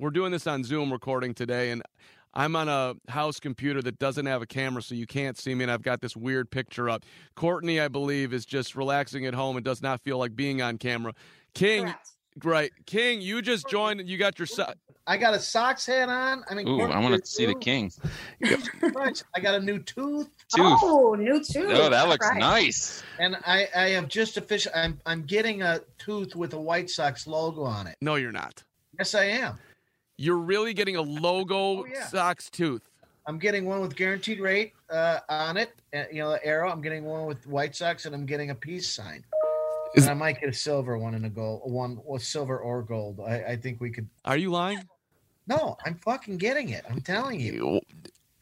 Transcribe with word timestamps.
We're 0.00 0.10
doing 0.10 0.32
this 0.32 0.46
on 0.46 0.64
Zoom 0.64 0.92
recording 0.92 1.34
today, 1.34 1.70
and 1.70 1.82
I'm 2.34 2.56
on 2.56 2.68
a 2.68 2.94
house 3.10 3.38
computer 3.40 3.82
that 3.82 3.98
doesn't 3.98 4.26
have 4.26 4.40
a 4.42 4.46
camera, 4.46 4.82
so 4.82 4.94
you 4.94 5.06
can't 5.06 5.36
see 5.38 5.54
me, 5.54 5.64
and 5.64 5.70
I've 5.70 5.82
got 5.82 6.00
this 6.00 6.16
weird 6.16 6.50
picture 6.50 6.88
up. 6.88 7.04
Courtney, 7.34 7.80
I 7.80 7.88
believe, 7.88 8.32
is 8.32 8.46
just 8.46 8.74
relaxing 8.76 9.26
at 9.26 9.34
home 9.34 9.56
and 9.56 9.64
does 9.64 9.82
not 9.82 10.00
feel 10.02 10.18
like 10.18 10.34
being 10.34 10.62
on 10.62 10.78
camera. 10.78 11.12
King, 11.54 11.84
Correct. 11.84 12.08
right? 12.44 12.70
King, 12.86 13.20
you 13.20 13.42
just 13.42 13.68
joined. 13.68 14.08
You 14.08 14.16
got 14.18 14.38
your. 14.38 14.46
So- 14.46 14.72
I 15.06 15.16
got 15.16 15.34
a 15.34 15.40
socks 15.40 15.86
hat 15.86 16.08
on. 16.08 16.44
I 16.48 16.54
mean, 16.54 16.68
Ooh, 16.68 16.76
Courtney 16.76 16.94
I 16.94 17.00
want 17.00 17.20
to 17.20 17.28
see 17.28 17.44
the 17.46 17.54
too. 17.54 17.58
king. 17.58 17.90
I 19.34 19.40
got 19.40 19.54
a 19.56 19.60
new 19.60 19.80
tooth, 19.80 20.28
Tooth. 20.54 20.78
Oh, 20.82 21.14
new 21.18 21.42
tooth. 21.42 21.70
Oh, 21.72 21.88
that 21.90 22.08
looks 22.08 22.28
Right. 22.28 22.38
nice. 22.38 23.02
and 23.18 23.36
I, 23.44 23.66
I 23.74 23.88
have 23.90 24.06
just 24.08 24.36
official. 24.36 24.70
I'm 24.74 25.00
I'm 25.06 25.22
getting 25.22 25.62
a 25.62 25.80
tooth 25.98 26.36
with 26.36 26.52
a 26.54 26.60
White 26.60 26.90
Sox 26.90 27.26
logo 27.26 27.62
on 27.64 27.86
it. 27.88 27.96
no, 28.00 28.14
you're 28.16 28.30
not. 28.30 28.62
Yes, 28.98 29.14
I 29.16 29.24
am. 29.24 29.58
You're 30.20 30.36
really 30.36 30.74
getting 30.74 30.96
a 30.96 31.00
logo 31.00 31.56
Oh, 31.80 31.86
yeah. 31.90 32.06
Sox 32.06 32.50
tooth. 32.50 32.82
I'm 33.26 33.38
getting 33.38 33.64
one 33.64 33.80
with 33.80 33.96
guaranteed 33.96 34.38
rate 34.38 34.74
uh, 34.90 35.20
on 35.30 35.56
it. 35.56 35.72
Uh, 35.94 36.02
you 36.12 36.18
know, 36.18 36.30
the 36.32 36.44
arrow. 36.44 36.70
I'm 36.70 36.82
getting 36.82 37.04
one 37.04 37.24
with 37.24 37.46
White 37.46 37.74
Sox, 37.74 38.04
and 38.04 38.14
I'm 38.14 38.26
getting 38.26 38.50
a 38.50 38.54
peace 38.54 38.86
sign. 38.92 39.24
Is- 39.94 40.04
and 40.04 40.10
I 40.10 40.14
might 40.14 40.38
get 40.38 40.50
a 40.50 40.52
silver 40.52 40.98
one 40.98 41.14
and 41.14 41.24
a 41.24 41.30
gold, 41.30 41.62
one 41.64 41.98
with 42.04 42.22
silver 42.22 42.58
or 42.58 42.82
gold. 42.82 43.18
I, 43.26 43.42
I 43.52 43.56
think 43.56 43.80
we 43.80 43.90
could. 43.90 44.06
Are 44.26 44.36
you 44.36 44.50
lying? 44.50 44.86
No, 45.46 45.78
I'm 45.86 45.94
fucking 45.94 46.36
getting 46.36 46.68
it. 46.68 46.84
I'm 46.90 47.00
telling 47.00 47.40
you. 47.40 47.80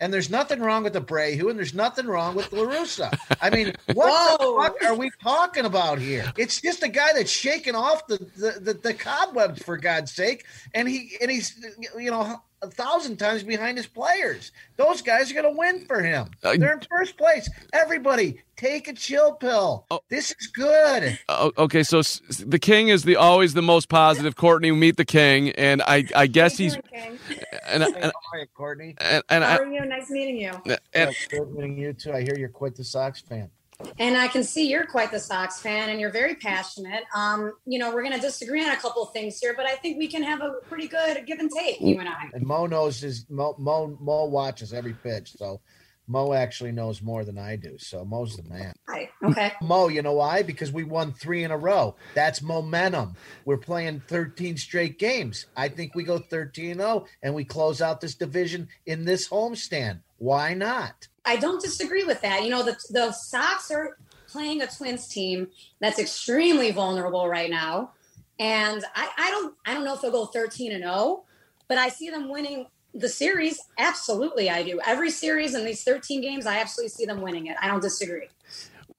And 0.01 0.13
there's 0.13 0.31
nothing 0.31 0.61
wrong 0.61 0.85
with 0.85 0.93
the 0.93 1.01
Abreu, 1.01 1.51
and 1.51 1.59
there's 1.59 1.75
nothing 1.75 2.07
wrong 2.07 2.37
with 2.37 2.53
La 2.53 2.63
Russa. 2.63 3.17
I 3.41 3.51
mean, 3.51 3.75
what 3.95 4.41
the 4.41 4.47
fuck 4.57 4.85
are 4.85 4.95
we 4.95 5.11
talking 5.23 5.65
about 5.65 5.99
here? 5.99 6.33
It's 6.37 6.61
just 6.61 6.83
a 6.83 6.89
guy 6.89 7.13
that's 7.15 7.31
shaking 7.31 7.75
off 7.75 8.07
the 8.07 8.19
the, 8.37 8.61
the, 8.61 8.75
the 8.75 8.95
cobwebs 8.95 9.63
for 9.63 9.77
God's 9.77 10.13
sake, 10.13 10.45
and 10.73 10.89
he 10.89 11.17
and 11.21 11.31
he's 11.31 11.55
you 11.99 12.11
know 12.11 12.41
a 12.63 12.69
thousand 12.71 13.17
times 13.19 13.43
behind 13.43 13.77
his 13.77 13.87
players. 13.87 14.53
Those 14.77 15.01
guys 15.03 15.31
are 15.31 15.35
going 15.35 15.53
to 15.55 15.59
win 15.59 15.85
for 15.87 16.01
him. 16.03 16.31
They're 16.43 16.73
in 16.73 16.81
first 16.91 17.17
place. 17.17 17.49
Everybody, 17.73 18.41
take 18.57 18.89
a 18.89 18.93
chill 18.93 19.33
pill. 19.35 19.87
Oh. 19.91 20.01
This 20.09 20.35
is 20.41 20.47
good. 20.49 21.19
Uh, 21.29 21.51
okay, 21.59 21.83
so 21.83 22.01
s- 22.01 22.21
s- 22.29 22.45
the 22.47 22.59
king 22.59 22.89
is 22.89 23.05
the 23.05 23.17
always 23.17 23.55
the 23.55 23.63
most 23.63 23.89
positive. 23.89 24.35
Courtney, 24.37 24.71
meet 24.73 24.97
the 24.97 25.05
king, 25.05 25.51
and 25.51 25.83
I 25.83 26.05
I 26.17 26.27
guess 26.27 26.53
How 26.59 26.65
he's 26.65 26.73
doing, 26.75 26.85
King? 26.93 27.19
and 27.69 27.83
Hey, 27.85 27.93
and 27.95 28.05
how 28.05 28.11
are 28.33 28.39
you, 28.41 28.47
Courtney? 28.55 28.95
and, 29.01 29.23
and, 29.29 29.45
How 29.45 29.51
I, 29.51 29.59
are 29.59 29.67
you? 29.73 29.85
Nice 29.85 30.11
meeting 30.11 30.39
you. 30.39 30.51
and 30.67 30.79
Yeah, 30.95 31.11
good 31.31 31.53
meeting 31.55 31.79
you 31.79 31.93
too. 31.93 32.13
I 32.13 32.23
hear 32.23 32.37
you're 32.37 32.49
quite 32.49 32.75
the 32.75 32.85
Sox 32.85 33.21
fan. 33.21 33.51
And 33.99 34.17
I 34.17 34.27
can 34.27 34.43
see 34.43 34.69
you're 34.69 34.87
quite 34.87 35.13
the 35.13 35.21
Sox 35.21 35.61
fan, 35.61 35.89
and 35.89 36.01
you're 36.01 36.11
very 36.11 36.35
passionate. 36.35 37.05
Um, 37.15 37.53
you 37.65 37.79
know, 37.79 37.95
we're 37.95 38.03
going 38.03 38.15
to 38.15 38.21
disagree 38.21 38.65
on 38.65 38.73
a 38.73 38.77
couple 38.77 39.03
of 39.03 39.13
things 39.13 39.39
here, 39.39 39.55
but 39.57 39.67
I 39.67 39.77
think 39.77 39.99
we 39.99 40.09
can 40.09 40.23
have 40.23 40.41
a 40.41 40.55
pretty 40.69 40.89
good 40.89 41.25
give 41.27 41.39
and 41.39 41.51
take, 41.51 41.81
you 41.81 41.99
and 42.01 42.09
I. 42.09 42.29
And 42.33 42.45
Mo 42.45 42.67
knows 42.67 43.01
his 43.01 43.27
Mo, 43.31 43.55
Mo 43.59 43.97
Mo 44.01 44.25
watches 44.25 44.73
every 44.73 44.95
pitch, 44.95 45.33
so 45.37 45.61
Mo 46.09 46.33
actually 46.33 46.73
knows 46.73 47.03
more 47.03 47.25
than 47.25 47.39
I 47.39 47.55
do. 47.55 47.77
So 47.79 48.05
Mo's 48.05 48.37
the 48.37 48.43
man. 48.49 48.73
Hi. 48.89 49.11
Okay. 49.23 49.53
Mo, 49.63 49.89
you 49.89 50.03
know 50.03 50.15
why? 50.15 50.43
Because 50.43 50.73
we 50.73 50.83
won 50.83 51.13
three 51.13 51.45
in 51.45 51.51
a 51.51 51.59
row. 51.59 51.95
That's 52.15 52.43
momentum. 52.43 53.15
We're 53.45 53.59
playing 53.59 54.03
13 54.09 54.57
straight 54.57 54.99
games. 54.99 55.47
I 55.57 55.69
think 55.69 55.95
we 55.95 56.03
go 56.03 56.19
13 56.19 56.79
0 56.79 57.07
and 57.23 57.35
we 57.35 57.45
close 57.45 57.81
out 57.81 58.01
this 58.01 58.15
division 58.15 58.69
in 58.87 59.05
this 59.05 59.29
homestand. 59.29 60.01
Why 60.17 60.55
not? 60.55 61.07
I 61.29 61.37
don't 61.37 61.61
disagree 61.61 62.05
with 62.05 62.23
that. 62.23 62.43
You 62.43 62.51
know, 62.51 62.63
the 62.63 62.77
the 62.91 63.13
Sox 63.13 63.71
are 63.71 63.99
playing 64.27 64.63
a 64.63 64.67
Twins 64.67 65.09
team 65.09 65.49
that's 65.79 65.99
extremely 65.99 66.71
vulnerable 66.71 67.29
right 67.29 67.51
now, 67.51 67.93
and 68.41 68.83
I, 68.95 69.11
I 69.19 69.31
don't 69.31 69.55
I 69.67 69.75
don't 69.75 69.85
know 69.85 69.95
if 69.95 70.01
they'll 70.01 70.11
go 70.11 70.25
thirteen 70.25 70.73
and 70.73 70.83
zero, 70.83 71.25
but 71.69 71.77
I 71.77 71.91
see 71.91 72.09
them 72.09 72.31
winning 72.31 72.67
the 72.95 73.11
series. 73.11 73.61
Absolutely, 73.77 74.49
I 74.49 74.63
do. 74.63 74.81
Every 74.87 75.11
series 75.11 75.55
in 75.55 75.67
these 75.67 75.85
thirteen 75.85 76.23
games, 76.23 76.47
I 76.47 76.59
absolutely 76.61 76.91
see 76.91 77.05
them 77.05 77.21
winning 77.21 77.47
it. 77.47 77.57
I 77.61 77.69
don't 77.69 77.83
disagree. 77.83 78.29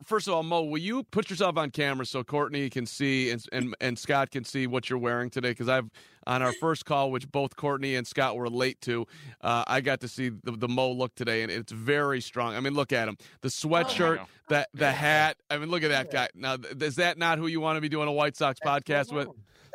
First 0.10 0.28
of 0.28 0.34
all, 0.34 0.44
Mo, 0.44 0.64
will 0.64 0.80
you 0.80 1.04
put 1.04 1.30
yourself 1.30 1.56
on 1.56 1.70
camera 1.70 2.06
so 2.06 2.24
Courtney 2.24 2.70
can 2.70 2.86
see 2.86 3.30
and 3.30 3.46
and, 3.52 3.76
and 3.80 3.98
Scott 3.98 4.32
can 4.32 4.44
see 4.44 4.68
what 4.68 4.90
you're 4.90 5.00
wearing 5.00 5.30
today? 5.30 5.52
Because 5.52 5.70
I've 5.70 5.90
on 6.28 6.42
our 6.42 6.54
first 6.54 6.86
call, 6.86 7.12
which 7.12 7.32
both 7.32 7.56
Courtney 7.56 7.96
and 7.96 8.06
Scott 8.06 8.36
were 8.36 8.50
late 8.50 8.80
to, 8.82 9.08
uh, 9.42 9.64
I 9.66 9.82
got 9.82 10.02
to 10.02 10.08
see 10.08 10.30
the, 10.30 10.52
the 10.52 10.68
Mo 10.68 10.92
look 10.92 11.16
today, 11.16 11.42
and 11.42 11.52
it's 11.52 11.72
very 11.72 12.22
strong. 12.22 12.56
I 12.56 12.60
mean, 12.60 12.74
look 12.74 12.92
at 12.92 13.08
him, 13.08 13.18
the 13.42 13.48
sweatshirt, 13.48 14.20
Oh, 14.20 14.26
the 14.50 14.68
the 14.74 14.92
hat. 14.92 15.38
I 15.50 15.58
mean, 15.58 15.70
look 15.70 15.84
at 15.84 15.90
that 15.90 16.12
guy. 16.12 16.28
Now, 16.36 16.58
th- 16.58 16.82
is 16.82 16.96
that 16.96 17.18
not 17.18 17.38
who 17.38 17.48
you 17.48 17.62
want 17.62 17.78
to 17.78 17.82
be 17.82 17.90
doing 17.90 18.08
a 18.08 18.12
White 18.12 18.36
Sox 18.36 18.60
podcast 18.66 19.14
with? 19.14 19.30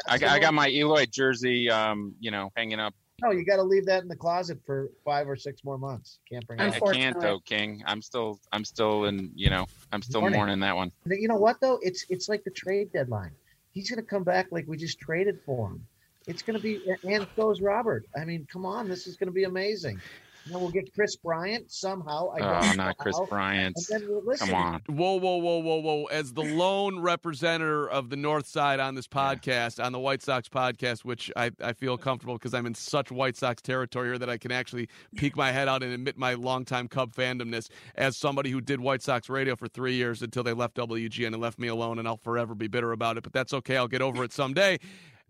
I 0.09 0.19
got, 0.19 0.31
I 0.31 0.39
got 0.41 0.53
my 0.53 0.69
Eloy 0.69 1.07
jersey, 1.07 1.71
um, 1.71 2.15
you 2.19 2.33
know, 2.33 2.51
hanging 2.57 2.81
up. 2.81 2.95
No, 3.25 3.31
you 3.31 3.45
got 3.45 3.57
to 3.57 3.63
leave 3.63 3.87
that 3.87 4.03
in 4.03 4.09
the 4.09 4.17
closet 4.17 4.59
for 4.67 4.91
five 5.03 5.29
or 5.29 5.37
six 5.37 5.65
more 5.65 5.79
months. 5.79 6.19
Can't 6.31 6.47
bring 6.47 6.61
it. 6.61 6.83
I 6.83 6.93
can't 6.93 7.19
though, 7.19 7.39
King. 7.39 7.83
I'm 7.87 8.03
still, 8.03 8.39
I'm 8.53 8.65
still 8.65 9.07
in, 9.07 9.31
you 9.35 9.49
know, 9.49 9.67
I'm 9.93 10.03
still 10.03 10.21
Morning. 10.21 10.39
mourning 10.39 10.61
that 10.61 10.77
one. 10.77 10.93
You 11.07 11.29
know 11.29 11.37
what 11.37 11.59
though? 11.61 11.79
It's 11.81 12.05
it's 12.11 12.29
like 12.29 12.45
the 12.45 12.51
trade 12.51 12.93
deadline. 12.93 13.31
He's 13.73 13.91
going 13.91 14.03
to 14.03 14.07
come 14.07 14.25
back 14.25 14.49
like 14.51 14.67
we 14.69 14.77
just 14.77 15.01
traded 15.01 15.41
for 15.47 15.69
him. 15.71 15.87
It's 16.27 16.43
going 16.43 16.57
to 16.57 16.63
be 16.63 16.81
and 17.03 17.27
goes 17.35 17.63
Robert. 17.63 18.05
I 18.19 18.27
mean, 18.27 18.47
come 18.53 18.67
on, 18.67 18.89
this 18.89 19.07
is 19.07 19.17
going 19.17 19.29
to 19.29 19.33
be 19.33 19.45
amazing. 19.45 20.01
You 20.47 20.53
know, 20.53 20.59
we'll 20.59 20.71
get 20.71 20.93
Kris 20.95 21.17
Bryant 21.17 21.71
somehow. 21.73 22.29
I 22.31 22.41
Oh, 22.41 22.63
don't 22.63 22.77
know 22.77 22.93
Chris 22.99 23.17
how. 23.17 23.27
Bryant. 23.27 23.77
And 23.91 24.03
then, 24.03 24.21
listen, 24.25 24.49
Come 24.49 24.55
on. 24.55 24.83
Whoa, 24.89 25.15
whoa, 25.15 25.37
whoa, 25.37 25.59
whoa, 25.59 25.77
whoa! 25.81 26.05
As 26.07 26.33
the 26.35 26.43
lone 26.43 27.01
representative 27.01 27.89
of 27.91 28.11
the 28.11 28.17
North 28.17 28.47
Side 28.47 28.79
on 28.81 28.95
this 28.95 29.07
podcast, 29.09 29.83
on 29.83 29.93
the 29.93 29.99
White 29.99 30.23
Sox 30.23 30.49
podcast, 30.49 31.05
which 31.05 31.31
I, 31.37 31.51
I 31.63 31.73
feel 31.73 31.97
comfortable 31.97 32.35
because 32.35 32.53
I'm 32.53 32.67
in 32.67 32.75
such 32.75 33.11
White 33.11 33.37
Sox 33.37 33.63
territory 33.63 34.09
here 34.09 34.19
that 34.19 34.29
I 34.29 34.37
can 34.37 34.53
actually 34.53 34.89
peek 35.17 35.35
my 35.37 35.51
head 35.51 35.67
out 35.69 35.83
and 35.83 35.93
admit 35.93 36.19
my 36.19 36.35
longtime 36.35 36.89
Cub 36.89 37.15
fandomness 37.15 37.69
as 37.95 38.17
somebody 38.17 38.51
who 38.51 38.61
did 38.61 38.81
White 38.81 39.03
Sox 39.03 39.31
radio 39.31 39.57
for 39.57 39.67
three 39.69 39.95
years 39.95 40.21
until 40.23 40.43
they 40.43 40.53
left 40.53 40.77
WGN 40.77 41.29
and 41.29 41.41
left 41.41 41.59
me 41.59 41.69
alone, 41.69 41.99
and 41.99 42.07
I'll 42.07 42.19
forever 42.19 42.55
be 42.55 42.69
bitter 42.69 42.93
about 42.93 43.17
it. 43.17 43.23
But 43.23 43.33
that's 43.33 43.55
okay; 43.55 43.77
I'll 43.77 43.89
get 43.89 44.03
over 44.03 44.23
it 44.25 44.33
someday. 44.33 44.79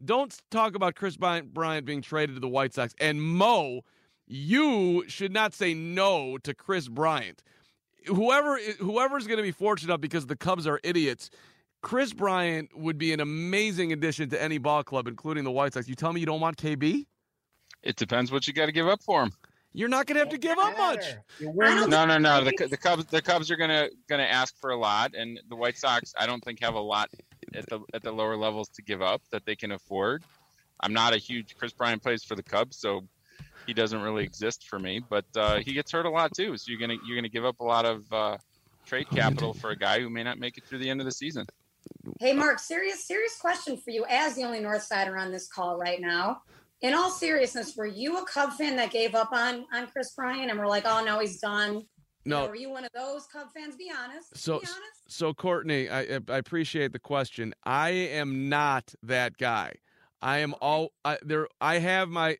Don't 0.04 0.36
talk 0.50 0.74
about 0.74 0.96
Kris 0.96 1.16
Bryant, 1.16 1.54
Bryant 1.54 1.86
being 1.86 2.02
traded 2.02 2.34
to 2.34 2.40
the 2.40 2.48
White 2.48 2.74
Sox 2.74 2.94
and 2.98 3.22
Mo. 3.22 3.82
You 4.26 5.04
should 5.08 5.32
not 5.32 5.54
say 5.54 5.74
no 5.74 6.38
to 6.38 6.54
Kris 6.54 6.88
Bryant 6.88 7.42
whoever 8.06 8.58
whoever's 8.78 9.26
going 9.26 9.38
to 9.38 9.42
be 9.42 9.50
fortunate 9.50 9.90
enough 9.90 10.00
because 10.00 10.26
the 10.26 10.36
Cubs 10.36 10.66
are 10.66 10.80
idiots. 10.82 11.30
Kris 11.82 12.12
Bryant 12.12 12.70
would 12.76 12.96
be 12.96 13.12
an 13.12 13.20
amazing 13.20 13.92
addition 13.92 14.30
to 14.30 14.42
any 14.42 14.58
ball 14.58 14.82
club, 14.82 15.06
including 15.06 15.44
the 15.44 15.50
White 15.50 15.74
Sox. 15.74 15.88
You 15.88 15.94
tell 15.94 16.12
me 16.12 16.20
you 16.20 16.26
don't 16.26 16.40
want 16.40 16.56
KB? 16.56 17.04
It 17.82 17.96
depends 17.96 18.32
what 18.32 18.46
you 18.46 18.54
got 18.54 18.66
to 18.66 18.72
give 18.72 18.88
up 18.88 19.02
for 19.02 19.22
him. 19.24 19.32
You're 19.74 19.90
not 19.90 20.06
going 20.06 20.14
to 20.14 20.20
have 20.20 20.30
to 20.30 20.38
give 20.38 20.56
up 20.56 20.78
much. 20.78 21.04
You 21.40 21.48
I 21.48 21.52
win 21.52 21.76
don't- 21.76 21.90
No, 21.90 22.06
no, 22.06 22.16
no. 22.18 22.44
The, 22.44 22.68
the 22.68 22.76
Cubs, 22.76 23.04
the 23.06 23.20
Cubs 23.20 23.50
are 23.50 23.56
gonna 23.56 23.88
gonna 24.08 24.22
ask 24.22 24.58
for 24.60 24.70
a 24.70 24.76
lot, 24.76 25.14
and 25.14 25.40
the 25.48 25.56
White 25.56 25.76
Sox, 25.76 26.14
I 26.18 26.26
don't 26.26 26.42
think 26.42 26.62
have 26.62 26.74
a 26.74 26.80
lot 26.80 27.10
at 27.54 27.68
the 27.68 27.80
at 27.92 28.02
the 28.02 28.12
lower 28.12 28.36
levels 28.36 28.68
to 28.70 28.82
give 28.82 29.02
up 29.02 29.22
that 29.32 29.44
they 29.44 29.56
can 29.56 29.72
afford. 29.72 30.22
I'm 30.80 30.92
not 30.92 31.12
a 31.12 31.18
huge 31.18 31.56
Kris 31.56 31.72
Bryant 31.72 32.02
plays 32.02 32.22
for 32.24 32.34
the 32.36 32.42
Cubs, 32.42 32.76
so 32.76 33.02
he 33.66 33.74
doesn't 33.74 34.00
really 34.00 34.24
exist 34.24 34.68
for 34.68 34.78
me. 34.78 35.00
But 35.08 35.24
uh, 35.36 35.56
he 35.58 35.72
gets 35.72 35.92
hurt 35.92 36.06
a 36.06 36.10
lot 36.10 36.34
too, 36.34 36.56
so 36.56 36.70
you're 36.70 36.80
gonna 36.80 36.98
you're 37.06 37.16
gonna 37.16 37.28
give 37.28 37.44
up 37.44 37.60
a 37.60 37.64
lot 37.64 37.84
of 37.84 38.12
uh, 38.12 38.38
trade 38.84 39.08
capital 39.10 39.54
for 39.54 39.70
a 39.70 39.76
guy 39.76 40.00
who 40.00 40.10
may 40.10 40.22
not 40.22 40.38
make 40.38 40.58
it 40.58 40.64
through 40.64 40.78
the 40.78 40.90
end 40.90 41.00
of 41.00 41.06
the 41.06 41.12
season. 41.12 41.46
Hey, 42.20 42.32
Mark, 42.32 42.58
serious, 42.58 43.06
serious 43.06 43.36
question 43.38 43.76
for 43.76 43.90
you 43.90 44.06
as 44.08 44.34
the 44.36 44.42
only 44.44 44.60
North 44.60 44.82
Sider 44.82 45.18
on 45.18 45.30
this 45.30 45.48
call 45.48 45.76
right 45.76 46.00
now. 46.00 46.42
In 46.80 46.94
all 46.94 47.10
seriousness, 47.10 47.76
were 47.76 47.86
you 47.86 48.18
a 48.18 48.26
Cub 48.26 48.52
fan 48.52 48.76
that 48.76 48.90
gave 48.90 49.14
up 49.14 49.32
on 49.32 49.64
on 49.72 49.86
Kris 49.88 50.12
Bryant 50.14 50.50
and 50.50 50.58
we're 50.58 50.66
like, 50.66 50.84
oh 50.86 51.02
no, 51.04 51.18
he's 51.18 51.40
done? 51.40 51.84
No. 52.26 52.46
were 52.46 52.56
you 52.56 52.70
one 52.70 52.84
of 52.84 52.90
those 52.94 53.26
Cub 53.26 53.48
fans? 53.54 53.76
Be 53.76 53.90
honest. 53.96 54.36
So, 54.36 54.60
Be 54.60 54.66
honest. 54.66 55.02
so 55.08 55.34
Courtney, 55.34 55.88
I, 55.88 56.20
I 56.28 56.38
appreciate 56.38 56.92
the 56.92 56.98
question. 56.98 57.54
I 57.64 57.90
am 57.90 58.48
not 58.48 58.94
that 59.02 59.36
guy. 59.36 59.74
I 60.22 60.38
am 60.38 60.54
all 60.60 60.92
I, 61.04 61.18
there. 61.22 61.48
I 61.60 61.78
have 61.78 62.08
my. 62.08 62.38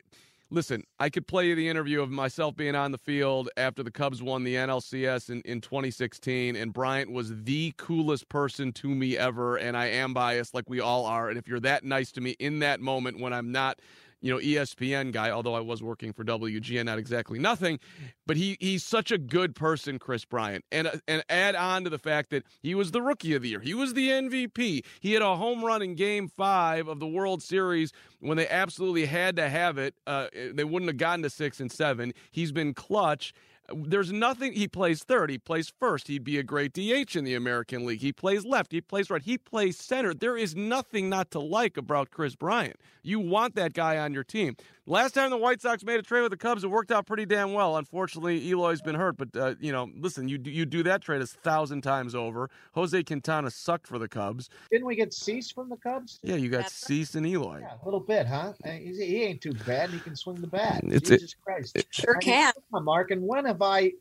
Listen, 0.54 0.84
I 1.00 1.10
could 1.10 1.26
play 1.26 1.48
you 1.48 1.56
the 1.56 1.68
interview 1.68 2.00
of 2.00 2.12
myself 2.12 2.54
being 2.54 2.76
on 2.76 2.92
the 2.92 2.98
field 2.98 3.50
after 3.56 3.82
the 3.82 3.90
Cubs 3.90 4.22
won 4.22 4.44
the 4.44 4.54
NLCS 4.54 5.28
in, 5.28 5.40
in 5.40 5.60
2016, 5.60 6.54
and 6.54 6.72
Bryant 6.72 7.10
was 7.10 7.42
the 7.42 7.74
coolest 7.76 8.28
person 8.28 8.70
to 8.74 8.86
me 8.86 9.18
ever. 9.18 9.56
And 9.56 9.76
I 9.76 9.86
am 9.86 10.14
biased, 10.14 10.54
like 10.54 10.70
we 10.70 10.78
all 10.78 11.06
are. 11.06 11.28
And 11.28 11.36
if 11.36 11.48
you're 11.48 11.58
that 11.58 11.82
nice 11.82 12.12
to 12.12 12.20
me 12.20 12.36
in 12.38 12.60
that 12.60 12.78
moment 12.78 13.18
when 13.18 13.32
I'm 13.32 13.50
not 13.50 13.80
you 14.25 14.32
know, 14.32 14.38
ESPN 14.38 15.12
guy, 15.12 15.29
although 15.29 15.55
I 15.55 15.61
was 15.61 15.82
working 15.82 16.15
for 16.15 16.25
WGN, 16.25 16.87
not 16.87 16.99
exactly 16.99 17.38
nothing, 17.38 17.79
but 18.26 18.38
he 18.38 18.56
he's 18.59 18.82
such 18.82 19.11
a 19.11 19.19
good 19.19 19.55
person, 19.55 19.99
Kris 19.99 20.25
Bryant. 20.25 20.65
And 20.73 20.87
uh, 20.87 20.93
and 21.06 21.23
add 21.29 21.55
on 21.55 21.85
to 21.85 21.91
the 21.91 21.99
fact 21.99 22.31
that 22.31 22.43
he 22.62 22.75
was 22.75 22.91
the 22.91 23.03
rookie 23.03 23.35
of 23.35 23.43
the 23.43 23.50
year. 23.50 23.61
He 23.61 23.75
was 23.75 23.93
the 23.93 24.09
MVP. 24.09 24.82
He 25.00 25.12
had 25.12 25.21
a 25.21 25.37
home 25.37 25.62
run 25.62 25.82
in 25.82 25.94
game 25.94 26.29
5 26.29 26.88
of 26.88 27.00
the 27.00 27.06
World 27.06 27.43
Series 27.43 27.93
when 28.21 28.38
they 28.38 28.49
absolutely 28.49 29.05
had 29.05 29.37
to 29.37 29.50
have 29.50 29.76
it. 29.76 29.94
Uh, 30.06 30.29
they 30.55 30.65
wouldn't 30.65 30.88
have 30.88 30.97
gotten 30.97 31.23
to 31.25 31.29
6 31.29 31.61
and 31.61 31.71
7. 31.71 32.15
He's 32.31 32.50
been 32.50 32.73
clutch 32.73 33.35
there's 33.72 34.12
nothing. 34.12 34.52
He 34.52 34.69
plays 34.69 35.02
third. 35.02 35.31
He 35.31 35.38
plays 35.38 35.72
first. 35.78 36.08
He'd 36.08 36.25
be 36.25 36.38
a 36.38 36.43
great 36.43 36.72
DH 36.72 37.16
in 37.16 37.25
the 37.25 37.34
American 37.34 37.87
League. 37.87 38.00
He 38.00 38.12
plays 38.12 38.44
left. 38.44 38.72
He 38.72 38.81
plays 38.81 39.11
right. 39.11 39.22
He 39.22 39.38
plays 39.38 39.78
center. 39.78 40.12
There 40.12 40.37
is 40.37 40.55
nothing 40.55 41.08
not 41.08 41.31
to 41.32 41.40
like 41.40 41.76
about 41.76 42.11
Kris 42.11 42.37
Bryant. 42.37 42.76
You 43.02 43.20
want 43.20 43.55
that 43.55 43.72
guy 43.72 43.99
on 43.99 44.12
your 44.12 44.25
team. 44.25 44.56
Last 44.87 45.12
time 45.12 45.31
the 45.31 45.38
White 45.38 45.62
Sox 45.62 45.82
made 45.82 45.99
a 45.99 46.02
trade 46.02 46.20
with 46.20 46.31
the 46.31 46.37
Cubs, 46.37 46.62
it 46.62 46.66
worked 46.66 46.90
out 46.90 47.06
pretty 47.06 47.25
damn 47.25 47.55
well. 47.55 47.78
Unfortunately, 47.78 48.50
Eloy's 48.50 48.82
been 48.82 48.94
hurt, 48.94 49.16
but 49.16 49.34
uh, 49.34 49.55
you 49.58 49.72
know, 49.72 49.88
listen, 49.96 50.28
you 50.28 50.37
do, 50.37 50.50
you 50.50 50.66
do 50.66 50.82
that 50.82 51.00
trade 51.00 51.22
a 51.22 51.26
thousand 51.26 51.81
times 51.81 52.14
over. 52.14 52.50
Jose 52.72 53.02
Quintana 53.02 53.50
sucked 53.50 53.87
for 53.87 53.99
the 53.99 54.08
Cubs. 54.08 54.50
Didn't 54.70 54.87
we 54.87 54.94
get 54.94 55.14
Cease 55.14 55.50
from 55.50 55.70
the 55.70 55.76
Cubs? 55.76 56.20
Yeah, 56.22 56.37
you 56.37 56.50
got 56.50 56.69
Cease 56.70 57.14
and 57.14 57.26
Eloy. 57.26 57.61
Yeah, 57.61 57.76
a 57.82 57.84
little 57.84 58.00
bit, 58.00 58.26
huh? 58.26 58.52
He 58.62 59.22
ain't 59.22 59.40
too 59.40 59.55
bad. 59.66 59.88
He 59.88 60.00
can 60.00 60.16
swing 60.16 60.37
the 60.37 60.46
bat. 60.46 60.82
It's 60.84 61.08
Jesus 61.08 61.32
it, 61.32 61.37
Christ, 61.43 61.76
it, 61.76 61.87
sure 61.90 62.16
can. 62.16 62.52
Mark, 62.70 63.11
and 63.11 63.22
when 63.22 63.46
have 63.54 63.62
I? 63.62 63.92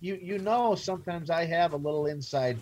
You 0.00 0.18
you 0.20 0.38
know, 0.38 0.74
sometimes 0.74 1.30
I 1.30 1.44
have 1.44 1.72
a 1.72 1.76
little 1.76 2.06
inside 2.06 2.58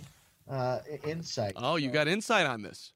uh, 0.49 0.81
insight. 1.07 1.53
Oh, 1.57 1.77
you 1.77 1.91
got 1.91 2.09
insight 2.09 2.47
on 2.47 2.63
this. 2.63 2.93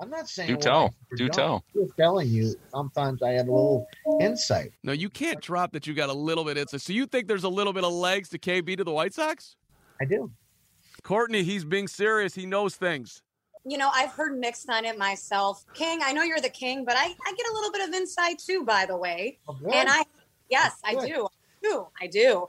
I'm 0.00 0.10
not 0.10 0.28
saying. 0.28 0.48
Do 0.48 0.56
tell. 0.56 0.94
Do 1.16 1.28
tell. 1.28 1.64
I'm 1.76 1.90
telling 1.96 2.28
you, 2.28 2.54
sometimes 2.70 3.22
I 3.22 3.32
have 3.32 3.48
a 3.48 3.52
little 3.52 3.86
insight. 4.20 4.72
No, 4.82 4.92
you 4.92 5.08
can't 5.08 5.40
drop 5.40 5.72
that 5.72 5.86
you 5.86 5.94
got 5.94 6.08
a 6.08 6.14
little 6.14 6.44
bit 6.44 6.56
insight. 6.56 6.80
So 6.80 6.92
you 6.92 7.06
think 7.06 7.28
there's 7.28 7.44
a 7.44 7.48
little 7.48 7.72
bit 7.72 7.84
of 7.84 7.92
legs 7.92 8.28
to 8.30 8.38
KB 8.38 8.76
to 8.76 8.84
the 8.84 8.92
White 8.92 9.14
Sox? 9.14 9.56
I 10.00 10.04
do. 10.04 10.30
Courtney, 11.02 11.42
he's 11.42 11.64
being 11.64 11.86
serious. 11.86 12.34
He 12.34 12.46
knows 12.46 12.74
things. 12.74 13.22
You 13.66 13.78
know, 13.78 13.90
I've 13.94 14.10
heard 14.10 14.38
mixed 14.38 14.68
on 14.68 14.84
it 14.84 14.98
myself. 14.98 15.64
King, 15.74 16.00
I 16.02 16.12
know 16.12 16.22
you're 16.22 16.40
the 16.40 16.50
king, 16.50 16.84
but 16.84 16.96
I, 16.96 17.04
I 17.04 17.32
get 17.36 17.46
a 17.50 17.54
little 17.54 17.72
bit 17.72 17.88
of 17.88 17.94
insight 17.94 18.38
too, 18.38 18.64
by 18.64 18.86
the 18.86 18.96
way. 18.96 19.38
Oh, 19.48 19.56
and 19.72 19.88
I, 19.88 20.02
yes, 20.50 20.76
I 20.84 20.94
do. 20.94 21.00
I 21.00 21.06
do. 21.06 21.28
I 22.04 22.06
do. 22.06 22.46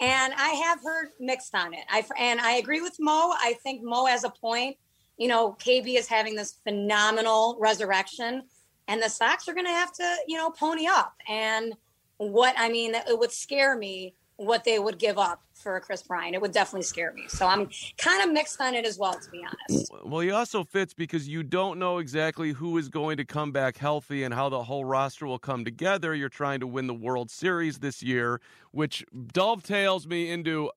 And 0.00 0.32
I 0.34 0.50
have 0.50 0.78
heard 0.82 1.08
mixed 1.18 1.54
on 1.54 1.74
it. 1.74 1.84
I 1.90 2.04
and 2.18 2.40
I 2.40 2.52
agree 2.52 2.80
with 2.80 2.96
Mo. 3.00 3.34
I 3.36 3.54
think 3.62 3.82
Mo 3.82 4.06
has 4.06 4.24
a 4.24 4.30
point 4.30 4.76
you 5.18 5.26
know, 5.26 5.56
KB 5.60 5.98
is 5.98 6.08
having 6.08 6.36
this 6.36 6.54
phenomenal 6.62 7.58
resurrection, 7.60 8.44
and 8.86 9.02
the 9.02 9.10
Sox 9.10 9.48
are 9.48 9.52
going 9.52 9.66
to 9.66 9.72
have 9.72 9.92
to, 9.94 10.16
you 10.26 10.36
know, 10.36 10.50
pony 10.50 10.86
up. 10.86 11.14
And 11.28 11.74
what 12.16 12.54
I 12.56 12.70
mean, 12.70 12.94
it 12.94 13.18
would 13.18 13.32
scare 13.32 13.76
me 13.76 14.14
what 14.38 14.62
they 14.62 14.78
would 14.78 14.98
give 14.98 15.18
up 15.18 15.42
for 15.52 15.76
a 15.76 15.80
Kris 15.80 16.02
Bryant. 16.02 16.34
It 16.34 16.40
would 16.40 16.52
definitely 16.52 16.84
scare 16.84 17.12
me. 17.12 17.24
So 17.26 17.44
I'm 17.44 17.68
kind 17.98 18.22
of 18.22 18.32
mixed 18.32 18.60
on 18.60 18.72
it 18.74 18.86
as 18.86 18.96
well, 18.96 19.14
to 19.14 19.30
be 19.30 19.44
honest. 19.44 19.92
Well, 20.04 20.20
he 20.20 20.30
also 20.30 20.62
fits 20.62 20.94
because 20.94 21.28
you 21.28 21.42
don't 21.42 21.80
know 21.80 21.98
exactly 21.98 22.52
who 22.52 22.78
is 22.78 22.88
going 22.88 23.16
to 23.16 23.24
come 23.24 23.50
back 23.50 23.76
healthy 23.76 24.22
and 24.22 24.32
how 24.32 24.48
the 24.48 24.62
whole 24.62 24.84
roster 24.84 25.26
will 25.26 25.40
come 25.40 25.64
together. 25.64 26.14
You're 26.14 26.28
trying 26.28 26.60
to 26.60 26.68
win 26.68 26.86
the 26.86 26.94
World 26.94 27.32
Series 27.32 27.80
this 27.80 28.00
year, 28.00 28.40
which 28.70 29.04
dovetails 29.32 30.06
me 30.06 30.30
into 30.30 30.70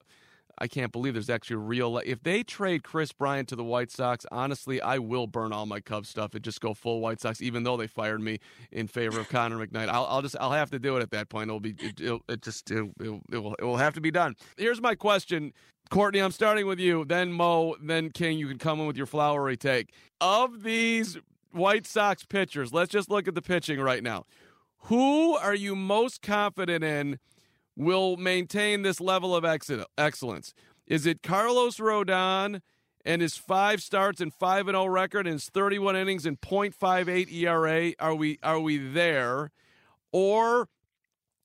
I 0.62 0.68
can't 0.68 0.92
believe 0.92 1.14
there's 1.14 1.30
actually 1.30 1.56
a 1.56 1.60
real. 1.60 1.98
If 1.98 2.22
they 2.22 2.44
trade 2.44 2.84
Kris 2.84 3.12
Bryant 3.12 3.50
to 3.50 3.56
the 3.56 3.64
White 3.64 3.90
Sox, 3.90 4.28
honestly, 4.32 4.80
I 4.80 5.00
will 5.00 5.26
burn 5.26 5.52
all 5.52 5.66
my 5.66 5.80
Cubs 5.80 6.08
stuff 6.08 6.36
and 6.36 6.44
just 6.44 6.62
go 6.62 6.76
full 6.76 7.02
White 7.02 7.20
Sox, 7.20 7.42
even 7.42 7.64
though 7.64 7.78
they 7.78 7.88
fired 7.88 8.22
me 8.22 8.40
in 8.72 8.88
favor 8.88 9.20
of 9.20 9.28
Connor 9.28 9.58
McKnight. 9.58 9.90
I'll, 9.90 10.06
I'll 10.06 10.22
just 10.22 10.36
I'll 10.40 10.52
have 10.52 10.70
to 10.70 10.78
do 10.78 10.98
it 10.98 11.02
at 11.02 11.10
that 11.10 11.30
point. 11.30 11.50
It'll 11.50 11.60
be 11.60 11.76
it, 11.80 12.00
it'll, 12.00 12.22
it 12.30 12.44
just 12.44 12.70
it, 12.70 12.92
it, 13.00 13.22
it, 13.32 13.38
will, 13.40 13.56
it 13.56 13.64
will 13.64 13.78
have 13.78 13.96
to 13.96 14.02
be 14.02 14.12
done. 14.12 14.36
Here's 14.56 14.80
my 14.80 14.94
question. 14.94 15.52
Courtney, 15.90 16.20
I'm 16.20 16.32
starting 16.32 16.68
with 16.68 16.80
you, 16.80 17.06
then 17.06 17.34
Mo, 17.34 17.76
then 17.82 18.12
King. 18.12 18.38
You 18.38 18.48
can 18.48 18.60
come 18.60 18.80
in 18.80 18.86
with 18.86 18.98
your 18.98 19.08
flowery 19.08 19.58
take. 19.58 19.92
Of 20.22 20.62
these 20.62 21.18
White 21.52 21.88
Sox 21.88 22.24
pitchers, 22.24 22.72
let's 22.72 22.92
just 22.92 23.10
look 23.10 23.28
at 23.28 23.34
the 23.34 23.42
pitching 23.42 23.80
right 23.80 24.04
now. 24.04 24.26
Who 24.86 25.36
are 25.36 25.56
you 25.56 25.76
most 25.76 26.22
confident 26.22 26.84
in 26.84 27.18
will 27.76 28.18
maintain 28.18 28.82
this 28.82 29.00
level 29.00 29.36
of 29.36 29.46
excellence? 29.46 30.54
Is 30.88 31.06
it 31.06 31.24
Carlos 31.24 31.78
Rodon 31.78 32.62
and 33.06 33.22
his 33.22 33.38
five 33.38 33.82
starts 33.82 34.22
and 34.22 34.34
5 34.34 34.68
and 34.68 34.76
0 34.76 34.86
record 34.86 35.26
and 35.26 35.34
his 35.34 35.50
31 35.50 35.96
innings 35.96 36.26
and 36.26 36.40
0.58 36.40 37.32
ERA? 37.32 37.94
Are 38.00 38.16
we 38.16 38.40
are 38.44 38.60
we 38.60 38.78
there? 38.78 39.52
Or 40.12 40.70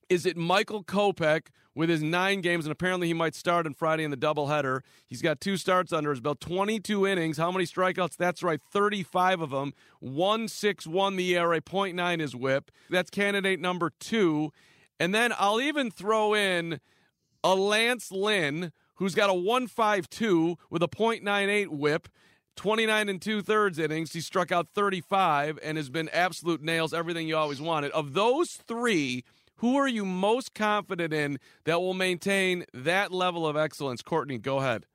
is 0.08 0.26
it 0.26 0.36
Michael 0.36 0.84
Kopech 0.84 1.48
with 1.76 1.90
his 1.90 2.02
nine 2.02 2.40
games, 2.40 2.64
and 2.64 2.72
apparently 2.72 3.06
he 3.06 3.12
might 3.12 3.34
start 3.34 3.66
on 3.66 3.74
Friday 3.74 4.02
in 4.02 4.10
the 4.10 4.16
doubleheader. 4.16 4.80
He's 5.06 5.20
got 5.20 5.42
two 5.42 5.58
starts 5.58 5.92
under 5.92 6.10
his 6.10 6.20
belt, 6.20 6.40
22 6.40 7.06
innings. 7.06 7.36
How 7.36 7.52
many 7.52 7.66
strikeouts? 7.66 8.16
That's 8.16 8.42
right, 8.42 8.60
35 8.72 9.42
of 9.42 9.50
them. 9.50 9.74
161 10.00 11.16
the 11.16 11.36
ERA, 11.36 11.60
0.9 11.60 12.20
is 12.20 12.34
whip. 12.34 12.70
That's 12.88 13.10
candidate 13.10 13.60
number 13.60 13.92
two. 14.00 14.52
And 14.98 15.14
then 15.14 15.32
I'll 15.38 15.60
even 15.60 15.90
throw 15.90 16.34
in 16.34 16.80
a 17.44 17.54
Lance 17.54 18.10
Lynn, 18.10 18.72
who's 18.96 19.14
got 19.14 19.30
a 19.30 19.34
152 19.34 20.56
with 20.70 20.82
a 20.82 20.88
.98 20.88 21.68
whip, 21.68 22.08
29 22.56 23.08
and 23.08 23.20
two 23.20 23.42
thirds 23.42 23.78
innings. 23.78 24.12
He 24.12 24.20
struck 24.20 24.50
out 24.50 24.68
35 24.74 25.58
and 25.62 25.76
has 25.76 25.90
been 25.90 26.08
absolute 26.08 26.62
nails, 26.62 26.94
everything 26.94 27.28
you 27.28 27.36
always 27.36 27.60
wanted. 27.60 27.92
Of 27.92 28.14
those 28.14 28.52
three, 28.66 29.24
who 29.56 29.76
are 29.76 29.88
you 29.88 30.04
most 30.04 30.54
confident 30.54 31.12
in 31.12 31.38
that 31.64 31.80
will 31.80 31.94
maintain 31.94 32.64
that 32.72 33.12
level 33.12 33.46
of 33.46 33.56
excellence? 33.56 34.02
Courtney, 34.02 34.38
go 34.38 34.58
ahead. 34.58 34.86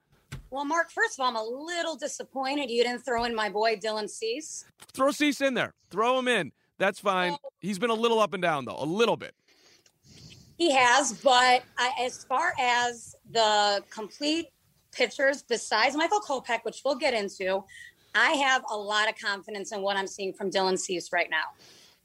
Well, 0.50 0.66
Mark, 0.66 0.92
first 0.92 1.18
of 1.18 1.24
all, 1.24 1.30
I'm 1.30 1.36
a 1.36 1.44
little 1.44 1.96
disappointed 1.96 2.70
you 2.70 2.84
didn't 2.84 3.06
throw 3.06 3.24
in 3.24 3.36
my 3.36 3.50
boy 3.50 3.78
Dylan 3.78 4.10
Cease. 4.10 4.66
Throw 4.94 5.12
Cease 5.12 5.42
in 5.42 5.54
there. 5.54 5.74
Throw 5.90 6.20
him 6.20 6.28
in. 6.28 6.52
That's 6.78 7.00
fine. 7.00 7.38
He's 7.60 7.80
been 7.80 7.90
a 7.90 7.96
little 7.96 8.20
up 8.20 8.34
and 8.34 8.42
down, 8.42 8.66
though, 8.66 8.78
a 8.78 8.86
little 8.86 9.16
bit. 9.16 9.36
He 10.62 10.70
has, 10.70 11.14
but 11.14 11.64
I, 11.80 11.92
as 12.02 12.24
far 12.24 12.54
as 12.60 13.16
the 13.32 13.84
complete 13.90 14.50
pitchers, 14.92 15.42
besides 15.42 15.96
Michael 15.96 16.20
Kopech, 16.20 16.60
which 16.62 16.84
we'll 16.86 16.98
get 16.98 17.16
into, 17.16 17.64
I 18.14 18.34
have 18.34 18.64
a 18.70 18.78
lot 18.78 19.10
of 19.10 19.16
confidence 19.18 19.72
in 19.72 19.82
what 19.82 19.98
I'm 19.98 20.06
seeing 20.06 20.34
from 20.34 20.52
Dylan 20.52 20.78
Cease 20.78 21.12
right 21.12 21.32
now. 21.32 21.46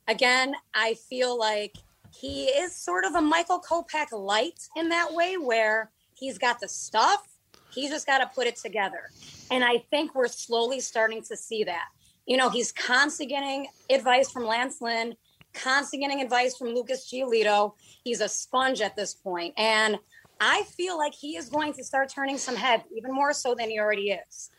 Again, 0.09 0.55
I 0.73 0.95
feel 0.95 1.39
like 1.39 1.75
he 2.19 2.45
is 2.47 2.75
sort 2.75 3.05
of 3.05 3.15
a 3.15 3.21
Michael 3.21 3.61
Kopech 3.61 4.11
light 4.13 4.67
in 4.75 4.89
that 4.89 5.13
way, 5.13 5.37
where 5.37 5.91
he's 6.15 6.39
got 6.39 6.59
the 6.59 6.69
stuff, 6.69 7.29
he's 7.71 7.91
just 7.91 8.07
got 8.07 8.21
to 8.21 8.31
put 8.35 8.47
it 8.47 8.57
together. 8.57 9.11
And 9.51 9.65
I 9.65 9.85
think 9.91 10.15
we're 10.15 10.29
slowly 10.29 10.81
starting 10.81 11.23
to 11.25 11.37
see 11.37 11.63
that. 11.65 11.89
You 12.25 12.39
know, 12.39 12.49
he's 12.49 12.73
constantly 12.73 13.35
getting 13.35 13.67
advice 13.91 14.31
from 14.31 14.47
Lance 14.47 14.81
Lynn 14.81 15.15
constantly 15.63 16.07
getting 16.07 16.23
advice 16.23 16.57
from 16.57 16.69
Lucas 16.69 17.11
Giolito. 17.11 17.73
He's 18.05 18.21
a 18.21 18.29
sponge 18.29 18.81
at 18.81 18.97
this 18.97 19.15
point. 19.15 19.55
And 19.57 19.99
I 20.41 20.65
feel 20.65 20.99
like 20.99 21.15
he 21.15 21.37
is 21.37 21.49
going 21.49 21.73
to 21.75 21.85
start 21.85 22.09
turning 22.09 22.39
some 22.39 22.57
heads, 22.57 22.85
even 22.95 23.13
more 23.13 23.33
so 23.33 23.55
than 23.55 23.71
he 23.71 23.79
already 23.79 24.11
is. 24.11 24.51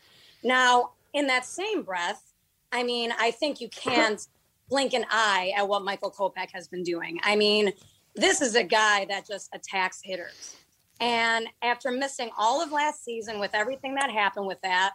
Now, 0.42 0.92
in 1.12 1.26
that 1.28 1.44
same 1.44 1.82
breath, 1.82 2.32
I 2.72 2.82
mean, 2.82 3.12
I 3.18 3.30
think 3.30 3.60
you 3.60 3.68
can't 3.68 4.20
blink 4.68 4.92
an 4.92 5.06
eye 5.10 5.52
at 5.56 5.66
what 5.66 5.82
Michael 5.82 6.10
Kopech 6.10 6.50
has 6.52 6.68
been 6.68 6.82
doing. 6.82 7.18
I 7.22 7.36
mean, 7.36 7.72
this 8.14 8.42
is 8.42 8.54
a 8.54 8.64
guy 8.64 9.06
that 9.06 9.26
just 9.26 9.48
attacks 9.54 10.00
hitters. 10.02 10.56
And 11.00 11.46
after 11.62 11.90
missing 11.90 12.30
all 12.36 12.60
of 12.60 12.72
last 12.72 13.04
season 13.04 13.38
with 13.38 13.54
everything 13.54 13.94
that 13.94 14.10
happened 14.10 14.46
with 14.46 14.60
that, 14.62 14.94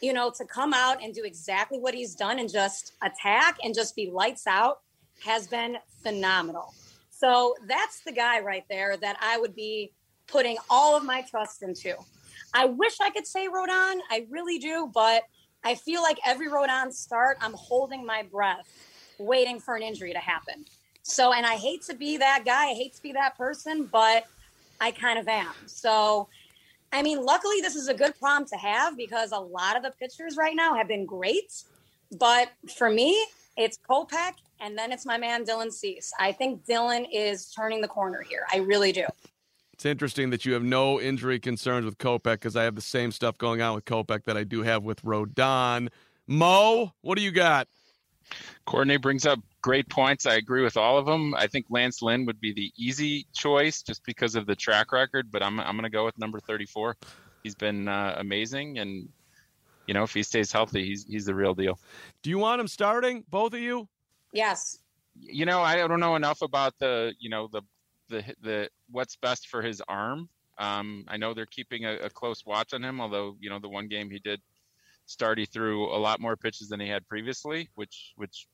you 0.00 0.12
know, 0.12 0.32
to 0.36 0.44
come 0.46 0.72
out 0.74 1.02
and 1.02 1.14
do 1.14 1.22
exactly 1.24 1.78
what 1.78 1.94
he's 1.94 2.14
done 2.14 2.38
and 2.38 2.50
just 2.50 2.94
attack 3.02 3.58
and 3.62 3.74
just 3.74 3.94
be 3.94 4.10
lights 4.10 4.46
out 4.46 4.80
has 5.24 5.46
been 5.46 5.78
phenomenal. 6.02 6.74
So 7.10 7.54
that's 7.66 8.00
the 8.00 8.12
guy 8.12 8.40
right 8.40 8.64
there 8.68 8.96
that 8.96 9.16
I 9.20 9.38
would 9.38 9.54
be 9.54 9.92
putting 10.26 10.56
all 10.68 10.96
of 10.96 11.04
my 11.04 11.22
trust 11.22 11.62
into. 11.62 11.94
I 12.54 12.66
wish 12.66 13.00
I 13.00 13.10
could 13.10 13.26
say 13.26 13.46
Rodon. 13.48 14.00
I 14.10 14.26
really 14.30 14.58
do, 14.58 14.90
but 14.92 15.22
I 15.64 15.74
feel 15.74 16.02
like 16.02 16.18
every 16.26 16.48
Rodon 16.48 16.92
start, 16.92 17.38
I'm 17.40 17.54
holding 17.54 18.04
my 18.04 18.24
breath, 18.24 18.68
waiting 19.18 19.60
for 19.60 19.76
an 19.76 19.82
injury 19.82 20.12
to 20.12 20.18
happen. 20.18 20.64
So, 21.02 21.32
and 21.32 21.46
I 21.46 21.54
hate 21.54 21.82
to 21.82 21.94
be 21.94 22.16
that 22.18 22.44
guy. 22.44 22.70
I 22.70 22.74
hate 22.74 22.94
to 22.94 23.02
be 23.02 23.12
that 23.12 23.36
person, 23.36 23.88
but 23.90 24.26
I 24.80 24.90
kind 24.90 25.18
of 25.18 25.28
am. 25.28 25.54
So, 25.66 26.28
I 26.92 27.02
mean, 27.02 27.24
luckily, 27.24 27.60
this 27.60 27.76
is 27.76 27.88
a 27.88 27.94
good 27.94 28.18
problem 28.18 28.48
to 28.48 28.56
have 28.56 28.96
because 28.96 29.32
a 29.32 29.38
lot 29.38 29.76
of 29.76 29.82
the 29.82 29.92
pitchers 29.92 30.36
right 30.36 30.54
now 30.54 30.74
have 30.74 30.88
been 30.88 31.06
great. 31.06 31.62
But 32.18 32.50
for 32.76 32.90
me, 32.90 33.24
it's 33.56 33.78
Kopech 33.88 34.34
and 34.62 34.78
then 34.78 34.92
it's 34.92 35.04
my 35.04 35.18
man 35.18 35.44
Dylan 35.44 35.72
Cease. 35.72 36.12
I 36.18 36.32
think 36.32 36.64
Dylan 36.64 37.06
is 37.12 37.50
turning 37.50 37.82
the 37.82 37.88
corner 37.88 38.22
here. 38.22 38.46
I 38.52 38.58
really 38.58 38.92
do. 38.92 39.04
It's 39.74 39.84
interesting 39.84 40.30
that 40.30 40.46
you 40.46 40.52
have 40.52 40.62
no 40.62 41.00
injury 41.00 41.40
concerns 41.40 41.84
with 41.84 41.98
Kopech 41.98 42.34
because 42.34 42.56
I 42.56 42.62
have 42.62 42.76
the 42.76 42.80
same 42.80 43.10
stuff 43.10 43.36
going 43.36 43.60
on 43.60 43.74
with 43.74 43.84
Kopech 43.84 44.24
that 44.24 44.36
I 44.36 44.44
do 44.44 44.62
have 44.62 44.84
with 44.84 45.02
Rodon. 45.02 45.88
Mo, 46.28 46.92
what 47.00 47.18
do 47.18 47.24
you 47.24 47.32
got? 47.32 47.66
Courtney 48.64 48.96
brings 48.96 49.26
up 49.26 49.40
great 49.60 49.88
points. 49.88 50.24
I 50.24 50.34
agree 50.34 50.62
with 50.62 50.76
all 50.76 50.96
of 50.96 51.06
them. 51.06 51.34
I 51.34 51.48
think 51.48 51.66
Lance 51.68 52.00
Lynn 52.00 52.24
would 52.26 52.40
be 52.40 52.52
the 52.52 52.72
easy 52.76 53.26
choice 53.34 53.82
just 53.82 54.04
because 54.04 54.36
of 54.36 54.46
the 54.46 54.54
track 54.54 54.92
record, 54.92 55.32
but 55.32 55.42
I'm 55.42 55.58
I'm 55.58 55.74
going 55.74 55.82
to 55.82 55.90
go 55.90 56.04
with 56.04 56.16
number 56.18 56.38
34. 56.38 56.96
He's 57.42 57.56
been 57.56 57.88
uh, 57.88 58.14
amazing, 58.18 58.78
and 58.78 59.08
you 59.88 59.94
know 59.94 60.04
if 60.04 60.14
he 60.14 60.22
stays 60.22 60.52
healthy, 60.52 60.84
he's 60.86 61.04
he's 61.04 61.26
the 61.26 61.34
real 61.34 61.54
deal. 61.54 61.80
Do 62.22 62.30
you 62.30 62.38
want 62.38 62.60
him 62.60 62.68
starting, 62.68 63.24
both 63.28 63.52
of 63.52 63.60
you? 63.60 63.88
Yes. 64.32 64.78
You 65.14 65.44
know, 65.44 65.60
I 65.60 65.76
don't 65.76 66.00
know 66.00 66.16
enough 66.16 66.42
about 66.42 66.74
the 66.78 67.14
you 67.18 67.28
know 67.28 67.48
the 67.52 67.62
the 68.08 68.24
the 68.42 68.68
what's 68.90 69.16
best 69.16 69.48
for 69.48 69.62
his 69.62 69.82
arm. 69.88 70.28
Um, 70.58 71.04
I 71.08 71.16
know 71.16 71.34
they're 71.34 71.46
keeping 71.46 71.84
a, 71.84 71.94
a 71.96 72.10
close 72.10 72.44
watch 72.46 72.72
on 72.72 72.82
him, 72.82 73.00
although 73.00 73.36
you 73.40 73.50
know 73.50 73.58
the 73.58 73.68
one 73.68 73.88
game 73.88 74.10
he 74.10 74.18
did 74.18 74.40
start, 75.06 75.38
he 75.38 75.44
threw 75.44 75.94
a 75.94 75.98
lot 75.98 76.20
more 76.20 76.36
pitches 76.36 76.68
than 76.68 76.80
he 76.80 76.88
had 76.88 77.06
previously, 77.08 77.68
which 77.74 78.12
which 78.16 78.46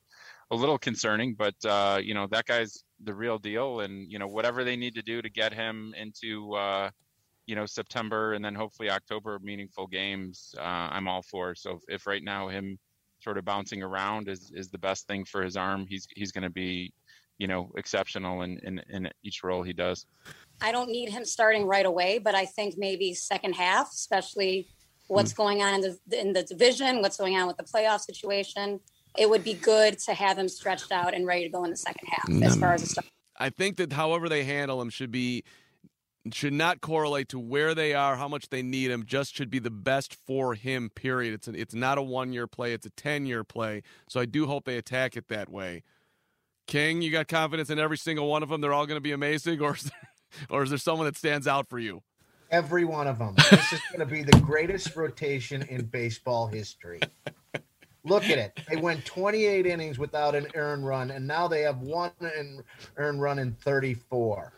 a 0.51 0.57
little 0.57 0.79
concerning. 0.79 1.35
But 1.35 1.55
uh, 1.65 2.01
you 2.03 2.15
know 2.15 2.27
that 2.31 2.47
guy's 2.47 2.83
the 3.05 3.15
real 3.15 3.39
deal, 3.39 3.81
and 3.81 4.11
you 4.11 4.19
know 4.19 4.27
whatever 4.27 4.65
they 4.65 4.77
need 4.77 4.95
to 4.95 5.03
do 5.03 5.23
to 5.23 5.31
get 5.31 5.53
him 5.53 5.95
into 5.97 6.55
uh, 6.55 6.91
you 7.47 7.55
know 7.55 7.67
September 7.67 8.35
and 8.35 8.45
then 8.45 8.55
hopefully 8.55 8.91
October 8.91 9.39
meaningful 9.43 9.87
games, 9.87 10.55
uh, 10.59 10.89
I'm 10.93 11.09
all 11.09 11.23
for. 11.23 11.55
So 11.55 11.73
if, 11.73 11.83
if 11.89 12.07
right 12.07 12.23
now 12.23 12.49
him 12.49 12.79
sort 13.29 13.37
of 13.37 13.45
bouncing 13.45 13.83
around 13.83 14.27
is 14.27 14.51
is 14.55 14.71
the 14.71 14.79
best 14.79 15.07
thing 15.07 15.23
for 15.23 15.43
his 15.43 15.55
arm, 15.55 15.87
he's 15.87 16.09
he's 16.17 16.33
going 16.33 16.45
to 16.45 16.55
be 16.65 16.95
you 17.37 17.47
know 17.47 17.71
exceptional 17.77 18.41
in, 18.41 18.59
in 18.61 18.81
in 18.89 19.07
each 19.23 19.45
role 19.45 19.63
he 19.63 19.75
does. 19.75 20.07
I 20.63 20.73
don't 20.73 20.89
need 20.89 21.11
him 21.11 21.27
starting 21.27 21.67
right 21.67 21.85
away, 21.85 22.19
but 22.19 22.35
I 22.35 22.47
think 22.47 22.77
maybe 22.79 23.13
second 23.13 23.53
half, 23.53 23.91
especially 23.93 24.67
what's 25.09 25.35
mm. 25.35 25.37
going 25.37 25.63
on 25.63 25.75
in 25.75 25.81
the 25.83 26.21
in 26.21 26.33
the 26.33 26.43
division, 26.43 27.03
what's 27.03 27.19
going 27.19 27.37
on 27.37 27.47
with 27.47 27.59
the 27.59 27.65
playoff 27.65 28.01
situation. 28.01 28.81
It 29.19 29.29
would 29.29 29.45
be 29.45 29.55
good 29.55 29.99
to 30.07 30.15
have 30.15 30.39
him 30.39 30.49
stretched 30.49 30.91
out 30.91 31.13
and 31.13 31.27
ready 31.27 31.43
to 31.43 31.51
go 31.51 31.65
in 31.65 31.71
the 31.71 31.77
second 31.77 32.09
half 32.09 32.31
as 32.43 32.57
far 32.57 32.73
as 32.73 32.81
the 32.83 32.89
start. 32.89 33.07
I 33.37 33.51
think 33.51 33.77
that 33.77 33.93
however 33.93 34.31
they 34.31 34.45
handle 34.45 34.81
him 34.81 34.89
should 34.89 35.11
be 35.11 35.45
should 36.35 36.53
not 36.53 36.81
correlate 36.81 37.29
to 37.31 37.39
where 37.39 37.75
they 37.75 37.95
are, 37.95 38.17
how 38.17 38.29
much 38.29 38.49
they 38.51 38.63
need 38.63 38.91
him. 38.91 39.05
Just 39.07 39.35
should 39.35 39.51
be 39.51 39.59
the 39.59 39.71
best 39.71 40.15
for 40.15 40.55
him. 40.55 40.91
Period. 40.91 41.35
It's 41.35 41.49
a, 41.49 41.53
it's 41.53 41.75
not 41.75 41.99
a 41.99 42.03
one 42.03 42.33
year 42.33 42.47
play. 42.47 42.73
It's 42.73 42.87
a 42.87 42.91
ten 42.91 43.27
year 43.27 43.45
play. 43.45 43.83
So 44.09 44.21
I 44.21 44.25
do 44.25 44.47
hope 44.47 44.65
they 44.65 44.77
attack 44.77 45.17
it 45.17 45.29
that 45.29 45.49
way. 45.49 45.83
King, 46.67 47.01
you 47.01 47.11
got 47.11 47.29
confidence 47.29 47.71
in 47.71 47.79
every 47.79 47.97
single 47.97 48.29
one 48.29 48.43
of 48.43 48.51
them. 48.51 48.61
They're 48.61 48.75
all 48.75 48.87
going 48.87 48.99
to 48.99 49.03
be 49.03 49.13
amazing, 49.13 49.61
or 49.63 49.75
is 49.75 49.85
there, 49.85 50.47
or 50.51 50.63
is 50.63 50.71
there 50.71 50.79
someone 50.79 51.07
that 51.07 51.17
stands 51.17 51.47
out 51.47 51.69
for 51.69 51.79
you? 51.79 52.03
Every 52.51 52.85
one 52.85 53.07
of 53.07 53.19
them. 53.19 53.35
This 53.51 53.73
is 53.73 53.81
going 53.93 54.01
to 54.01 54.07
be 54.07 54.23
the 54.23 54.39
greatest 54.41 54.97
rotation 54.97 55.63
in 55.69 55.85
baseball 55.85 56.47
history. 56.47 57.01
Look 58.05 58.25
at 58.25 58.39
it. 58.39 58.59
They 58.69 58.77
went 58.77 59.05
28 59.05 59.67
innings 59.67 59.99
without 59.99 60.35
an 60.35 60.47
earned 60.55 60.87
run, 60.87 61.11
and 61.11 61.27
now 61.27 61.47
they 61.47 61.61
have 61.63 61.79
one 61.81 62.11
earned 62.97 63.21
run 63.21 63.39
in 63.39 63.53
34. 63.53 64.53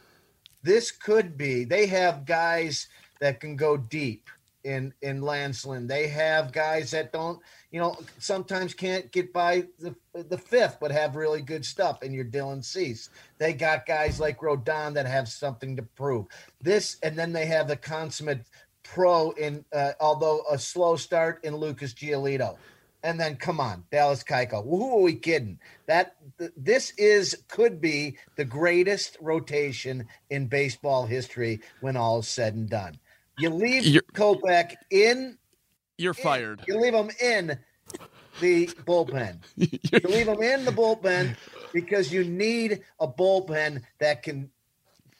This 0.62 0.90
could 0.90 1.36
be. 1.36 1.64
They 1.64 1.86
have 1.86 2.24
guys 2.24 2.88
that 3.20 3.40
can 3.40 3.56
go 3.56 3.76
deep 3.76 4.28
in 4.64 4.92
in 5.02 5.22
Lance 5.22 5.64
Lynn. 5.64 5.86
They 5.86 6.08
have 6.08 6.52
guys 6.52 6.90
that 6.90 7.12
don't, 7.12 7.40
you 7.70 7.80
know, 7.80 7.96
sometimes 8.18 8.74
can't 8.74 9.10
get 9.10 9.32
by 9.32 9.64
the 9.78 9.94
the 10.12 10.38
fifth, 10.38 10.78
but 10.80 10.90
have 10.90 11.16
really 11.16 11.42
good 11.42 11.64
stuff. 11.64 12.02
And 12.02 12.14
your 12.14 12.24
Dylan 12.24 12.64
Cease. 12.64 13.10
They 13.38 13.52
got 13.52 13.86
guys 13.86 14.20
like 14.20 14.40
Rodon 14.40 14.94
that 14.94 15.06
have 15.06 15.28
something 15.28 15.76
to 15.76 15.82
prove. 15.82 16.26
This, 16.60 16.96
and 17.02 17.18
then 17.18 17.32
they 17.32 17.46
have 17.46 17.68
the 17.68 17.76
consummate 17.76 18.44
pro 18.82 19.30
in, 19.32 19.64
uh, 19.72 19.92
although 20.00 20.42
a 20.50 20.58
slow 20.58 20.96
start 20.96 21.44
in 21.44 21.56
Lucas 21.56 21.94
Giolito. 21.94 22.56
And 23.02 23.18
then 23.18 23.36
come 23.36 23.60
on, 23.60 23.84
Dallas 23.90 24.22
Keuchel. 24.22 24.64
Who 24.64 24.98
are 24.98 25.02
we 25.02 25.14
kidding? 25.14 25.58
That 25.86 26.16
th- 26.38 26.52
this 26.56 26.92
is 26.98 27.44
could 27.48 27.80
be 27.80 28.18
the 28.36 28.44
greatest 28.44 29.16
rotation 29.20 30.06
in 30.28 30.46
baseball 30.46 31.06
history 31.06 31.60
when 31.80 31.96
all 31.96 32.18
is 32.18 32.28
said 32.28 32.54
and 32.54 32.68
done. 32.68 32.98
You 33.38 33.50
leave 33.50 33.86
you're, 33.86 34.02
Kopech 34.14 34.74
in. 34.90 35.38
You're 35.96 36.14
in, 36.16 36.22
fired. 36.22 36.62
You 36.68 36.78
leave 36.78 36.94
him 36.94 37.10
in 37.22 37.58
the 38.40 38.66
bullpen. 38.84 39.38
you 39.56 40.08
leave 40.08 40.28
him 40.28 40.42
in 40.42 40.64
the 40.64 40.72
bullpen 40.72 41.36
because 41.72 42.12
you 42.12 42.24
need 42.24 42.82
a 42.98 43.08
bullpen 43.08 43.82
that 43.98 44.22
can 44.22 44.50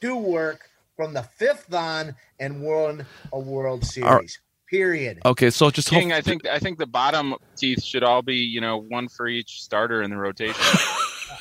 do 0.00 0.16
work 0.16 0.68
from 0.96 1.14
the 1.14 1.22
fifth 1.22 1.72
on 1.72 2.14
and 2.38 2.62
win 2.62 3.06
a 3.32 3.38
World 3.38 3.84
Series. 3.84 4.38
Period. 4.70 5.18
Okay, 5.24 5.50
so 5.50 5.70
just 5.70 5.90
King, 5.90 6.10
hope- 6.10 6.18
I 6.18 6.20
think 6.20 6.46
I 6.46 6.58
think 6.58 6.78
the 6.78 6.86
bottom 6.86 7.34
teeth 7.56 7.82
should 7.82 8.04
all 8.04 8.22
be 8.22 8.36
you 8.36 8.60
know 8.60 8.76
one 8.76 9.08
for 9.08 9.26
each 9.26 9.62
starter 9.62 10.02
in 10.02 10.10
the 10.10 10.16
rotation. 10.16 10.54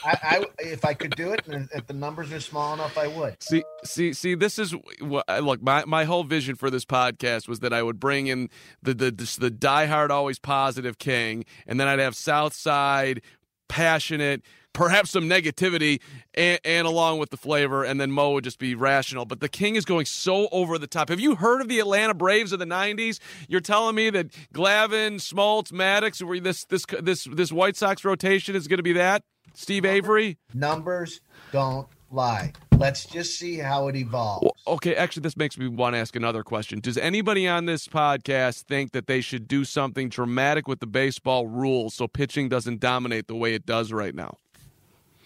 I, 0.06 0.18
I, 0.22 0.46
if 0.60 0.86
I 0.86 0.94
could 0.94 1.16
do 1.16 1.32
it, 1.32 1.48
and 1.48 1.68
if 1.74 1.88
the 1.88 1.94
numbers 1.94 2.32
are 2.32 2.40
small 2.40 2.74
enough, 2.74 2.98
I 2.98 3.08
would. 3.08 3.42
See, 3.42 3.64
see, 3.84 4.14
see. 4.14 4.36
This 4.36 4.58
is 4.58 4.74
what 5.02 5.28
look. 5.44 5.62
My 5.62 5.84
my 5.86 6.06
whole 6.06 6.24
vision 6.24 6.56
for 6.56 6.70
this 6.70 6.86
podcast 6.86 7.48
was 7.48 7.60
that 7.60 7.74
I 7.74 7.84
would 7.84 8.00
bring 8.00 8.28
in 8.28 8.50
the 8.82 8.94
the 8.94 9.12
the, 9.12 9.38
the 9.40 9.52
diehard, 9.52 10.10
always 10.10 10.40
positive 10.40 10.98
King, 10.98 11.46
and 11.68 11.80
then 11.80 11.88
I'd 11.88 12.00
have 12.00 12.16
Southside 12.16 13.22
passionate 13.68 14.42
perhaps 14.74 15.12
some 15.12 15.24
negativity 15.24 16.02
and, 16.34 16.60
and, 16.64 16.88
along 16.88 17.20
with 17.20 17.30
the 17.30 17.38
flavor, 17.38 17.84
and 17.84 18.00
then 18.00 18.12
Mo 18.12 18.32
would 18.32 18.44
just 18.44 18.60
be 18.60 18.76
rational. 18.76 19.26
But 19.26 19.40
the 19.40 19.50
King 19.50 19.76
is 19.76 19.86
going 19.86 20.06
so 20.06 20.48
over 20.52 20.78
the 20.78 20.88
top. 20.88 21.10
Have 21.10 21.20
you 21.20 21.36
heard 21.36 21.62
of 21.62 21.68
the 21.68 21.80
Atlanta 21.80 22.14
Braves 22.14 22.52
of 22.52 22.60
the 22.60 22.66
'90s? 22.66 23.20
You're 23.48 23.62
telling 23.62 23.96
me 23.96 24.10
that 24.12 24.32
Glavine, 24.54 25.16
Smoltz, 25.16 25.72
Maddux, 25.72 26.22
where 26.24 26.40
this 26.40 26.66
this 26.66 26.86
this 27.02 27.28
this 27.32 27.52
White 27.52 27.76
Sox 27.76 28.06
rotation 28.06 28.56
is 28.56 28.68
going 28.68 28.78
to 28.78 28.84
be 28.84 28.94
that? 28.94 29.24
Steve 29.54 29.86
Avery? 29.86 30.38
Numbers 30.54 31.22
don't 31.52 31.88
lie. 32.12 32.54
Let's 32.78 33.06
just 33.06 33.38
see 33.38 33.58
how 33.58 33.90
it 33.90 33.96
evolves. 33.96 34.44
Well, 34.44 34.76
okay, 34.76 34.96
actually, 34.96 35.22
this 35.22 35.36
makes 35.36 35.58
me 35.58 35.68
want 35.68 35.96
to 35.96 36.00
ask 36.00 36.16
another 36.16 36.44
question. 36.44 36.80
Does 36.80 36.98
anybody 36.98 37.48
on 37.48 37.66
this 37.66 37.88
podcast 37.88 38.64
think 38.64 38.94
that 38.94 39.08
they 39.08 39.20
should 39.20 39.48
do 39.48 39.66
something 39.66 40.08
dramatic 40.08 40.68
with 40.68 40.80
the 40.80 40.88
baseball 40.88 41.48
rules 41.48 41.94
so 41.94 42.08
pitching 42.08 42.48
doesn't 42.48 42.80
dominate 42.80 43.28
the 43.28 43.36
way 43.36 43.54
it 43.54 43.66
does 43.66 43.92
right 43.92 44.16
now? 44.16 44.38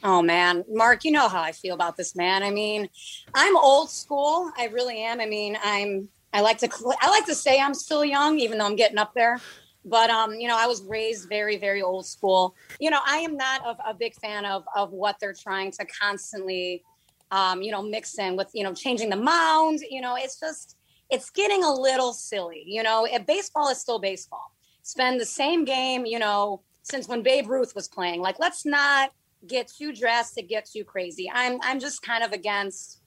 Oh 0.03 0.21
man, 0.21 0.65
Mark, 0.69 1.05
you 1.05 1.11
know 1.11 1.29
how 1.29 1.41
I 1.41 1.53
feel 1.53 1.73
about 1.73 1.95
this 1.95 2.13
man. 2.13 2.43
I 2.43 2.51
mean, 2.51 2.89
I'm 3.33 3.55
old 3.55 3.89
school. 3.89 4.51
I 4.57 4.65
really 4.67 5.01
am. 5.01 5.21
I 5.21 5.25
mean, 5.25 5.57
I'm. 5.63 6.09
I 6.33 6.41
like 6.41 6.57
to. 6.59 6.69
I 6.99 7.09
like 7.09 7.25
to 7.27 7.35
say 7.35 7.59
I'm 7.59 7.73
still 7.73 8.03
young, 8.03 8.37
even 8.39 8.57
though 8.57 8.65
I'm 8.65 8.75
getting 8.75 8.97
up 8.97 9.13
there. 9.13 9.39
But 9.85 10.09
um, 10.09 10.33
you 10.33 10.49
know, 10.49 10.57
I 10.57 10.67
was 10.67 10.83
raised 10.83 11.29
very, 11.29 11.57
very 11.57 11.81
old 11.81 12.05
school. 12.05 12.53
You 12.81 12.89
know, 12.89 12.99
I 13.05 13.17
am 13.17 13.37
not 13.37 13.61
a, 13.65 13.91
a 13.91 13.93
big 13.93 14.13
fan 14.15 14.45
of 14.45 14.65
of 14.75 14.91
what 14.91 15.17
they're 15.21 15.33
trying 15.33 15.71
to 15.71 15.85
constantly, 15.85 16.83
um, 17.31 17.61
you 17.61 17.71
know, 17.71 17.81
mix 17.81 18.19
in 18.19 18.35
with 18.35 18.49
you 18.53 18.65
know 18.65 18.73
changing 18.73 19.09
the 19.09 19.15
mound. 19.15 19.79
You 19.89 20.01
know, 20.01 20.15
it's 20.17 20.37
just 20.37 20.75
it's 21.09 21.29
getting 21.29 21.63
a 21.63 21.71
little 21.71 22.11
silly. 22.11 22.63
You 22.65 22.83
know, 22.83 23.07
if 23.09 23.25
baseball 23.25 23.69
is 23.69 23.77
still 23.77 23.99
baseball. 23.99 24.51
Spend 24.85 25.21
the 25.21 25.25
same 25.25 25.63
game. 25.63 26.05
You 26.05 26.19
know, 26.19 26.61
since 26.81 27.07
when 27.07 27.23
Babe 27.23 27.47
Ruth 27.47 27.73
was 27.73 27.87
playing. 27.87 28.19
Like, 28.19 28.37
let's 28.37 28.65
not 28.65 29.11
get 29.47 29.67
too 29.67 29.93
drastic, 29.93 30.49
get 30.49 30.65
too 30.65 30.83
crazy. 30.83 31.29
I'm 31.33 31.59
I'm 31.61 31.79
just 31.79 32.01
kind 32.01 32.23
of 32.23 32.31
against 32.31 33.01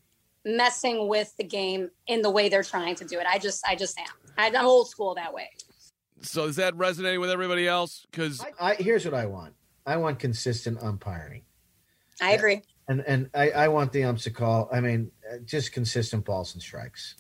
messing 0.45 1.09
with 1.09 1.35
the 1.37 1.45
game 1.45 1.91
in 2.07 2.23
the 2.23 2.31
way 2.31 2.49
they're 2.49 2.63
trying 2.63 2.95
to 2.97 3.05
do 3.05 3.19
it. 3.19 3.27
I 3.27 3.39
just 3.39 3.65
I 3.67 3.75
just 3.75 3.99
am. 3.99 4.07
I'm 4.39 4.55
old 4.65 4.89
school 4.89 5.15
that 5.15 5.33
way. 5.33 5.51
So 6.23 6.45
is 6.45 6.57
that 6.57 6.75
resonating 6.77 7.21
with 7.21 7.31
everybody 7.31 7.69
else? 7.69 8.07
Because 8.11 8.41
I, 8.41 8.73
I, 8.73 8.75
here's 8.75 9.05
what 9.05 9.15
I 9.15 9.27
want. 9.27 9.55
I 9.85 9.97
want 9.97 10.19
consistent 10.19 10.83
umpiring. 10.83 11.43
I 12.21 12.33
agree. 12.33 12.63
And 12.89 13.03
and 13.07 13.31
I, 13.35 13.51
I 13.51 13.69
want 13.69 13.93
the 13.93 14.05
umps 14.05 14.25
to 14.25 14.31
call. 14.31 14.69
I 14.73 14.81
mean, 14.81 15.11
uh, 15.31 15.39
just 15.45 15.73
consistent 15.73 16.25
balls 16.25 16.55
and 16.55 16.63
strikes. 16.63 17.17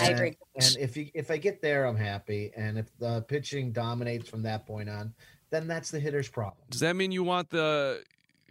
I 0.00 0.06
and, 0.06 0.14
agree. 0.14 0.38
And 0.56 0.76
if 0.78 0.96
you 0.96 1.08
if 1.14 1.30
I 1.30 1.36
get 1.36 1.60
there, 1.60 1.84
I'm 1.84 1.96
happy. 1.96 2.52
And 2.56 2.78
if 2.78 2.86
the 2.98 3.22
pitching 3.22 3.72
dominates 3.72 4.28
from 4.28 4.42
that 4.42 4.66
point 4.66 4.88
on, 4.88 5.12
then 5.50 5.66
that's 5.66 5.90
the 5.90 5.98
hitter's 5.98 6.28
problem. 6.28 6.64
Does 6.70 6.80
that 6.80 6.94
mean 6.94 7.12
you 7.12 7.24
want 7.24 7.50
the 7.50 8.02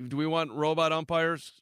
do 0.08 0.18
we 0.18 0.28
want 0.28 0.52
robot 0.52 0.92
umpires? 0.92 1.62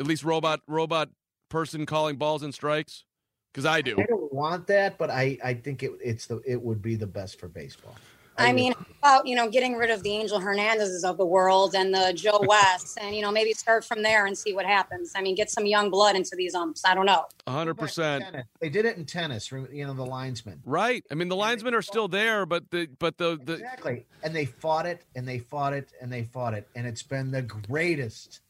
At 0.00 0.06
least 0.06 0.24
robot 0.24 0.60
robot 0.66 1.08
person 1.50 1.86
calling 1.86 2.16
balls 2.16 2.42
and 2.42 2.54
strikes? 2.54 3.04
Because 3.52 3.66
I 3.66 3.80
do. 3.80 3.96
I 3.98 4.04
don't 4.06 4.32
want 4.32 4.66
that, 4.66 4.98
but 4.98 5.10
I 5.10 5.38
I 5.44 5.54
think 5.54 5.82
it 5.82 5.92
it's 6.02 6.26
the 6.26 6.40
it 6.44 6.60
would 6.60 6.82
be 6.82 6.96
the 6.96 7.06
best 7.06 7.38
for 7.38 7.48
baseball. 7.48 7.94
I 8.36 8.52
mean, 8.52 8.74
about 8.98 9.26
you 9.26 9.36
know, 9.36 9.48
getting 9.48 9.74
rid 9.76 9.90
of 9.90 10.02
the 10.02 10.10
Angel 10.10 10.40
Hernandezes 10.40 11.04
of 11.04 11.16
the 11.16 11.26
world 11.26 11.74
and 11.74 11.94
the 11.94 12.12
Joe 12.14 12.40
West, 12.46 12.98
and 13.00 13.14
you 13.14 13.22
know, 13.22 13.30
maybe 13.30 13.52
start 13.52 13.84
from 13.84 14.02
there 14.02 14.26
and 14.26 14.36
see 14.36 14.54
what 14.54 14.66
happens. 14.66 15.12
I 15.14 15.22
mean, 15.22 15.34
get 15.34 15.50
some 15.50 15.66
young 15.66 15.90
blood 15.90 16.16
into 16.16 16.34
these 16.36 16.54
umps. 16.54 16.84
I 16.84 16.94
don't 16.94 17.06
know. 17.06 17.26
hundred 17.46 17.74
percent. 17.74 18.24
They 18.60 18.68
did 18.68 18.84
it 18.84 18.96
in 18.96 19.04
tennis. 19.04 19.50
You 19.52 19.86
know, 19.86 19.94
the 19.94 20.06
linesmen. 20.06 20.60
Right. 20.64 21.04
I 21.10 21.14
mean, 21.14 21.28
the 21.28 21.36
linesmen 21.36 21.74
are 21.74 21.82
still 21.82 22.08
there, 22.08 22.46
but 22.46 22.70
the 22.70 22.88
but 22.98 23.18
the, 23.18 23.38
the 23.44 23.54
exactly. 23.54 24.06
And 24.22 24.34
they 24.34 24.46
fought 24.46 24.86
it, 24.86 25.02
and 25.14 25.28
they 25.28 25.38
fought 25.38 25.72
it, 25.72 25.90
and 26.00 26.12
they 26.12 26.24
fought 26.24 26.54
it, 26.54 26.66
and 26.74 26.86
it's 26.86 27.02
been 27.02 27.30
the 27.30 27.42
greatest 27.42 28.40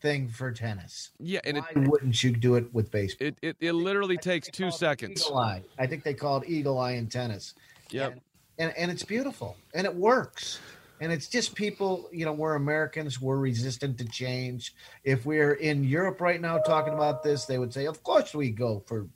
thing 0.00 0.28
for 0.28 0.52
tennis. 0.52 1.10
Yeah, 1.18 1.40
and 1.44 1.58
why 1.58 1.68
it, 1.74 1.88
wouldn't 1.88 2.22
you 2.22 2.30
do 2.30 2.54
it 2.54 2.72
with 2.72 2.90
baseball? 2.90 3.28
It 3.28 3.38
it, 3.42 3.56
it 3.60 3.72
literally 3.72 4.16
takes 4.16 4.48
two 4.48 4.70
seconds. 4.70 5.22
Eagle 5.26 5.38
eye. 5.38 5.62
I 5.78 5.86
think 5.86 6.04
they 6.04 6.14
call 6.14 6.38
it 6.38 6.48
eagle 6.48 6.78
eye 6.78 6.92
in 6.92 7.08
tennis. 7.08 7.54
Yep. 7.90 8.12
And, 8.12 8.20
and, 8.58 8.72
and 8.76 8.90
it's 8.90 9.02
beautiful 9.04 9.56
and 9.74 9.86
it 9.86 9.94
works. 9.94 10.60
And 11.00 11.12
it's 11.12 11.26
just 11.26 11.54
people 11.54 12.08
you 12.12 12.24
know 12.24 12.32
we're 12.32 12.54
americans 12.54 13.20
we're 13.20 13.36
resistant 13.36 13.98
to 13.98 14.04
change. 14.04 14.74
If 15.02 15.26
we're 15.26 15.54
in 15.54 15.82
europe 15.82 16.20
right 16.20 16.40
now 16.40 16.58
talking 16.58 16.94
about 16.94 17.22
this 17.22 17.44
they 17.44 17.58
would 17.58 17.74
say 17.74 17.86
of 17.86 18.02
course 18.04 18.32
we 18.32 18.50
go 18.50 18.82
for 18.86 19.08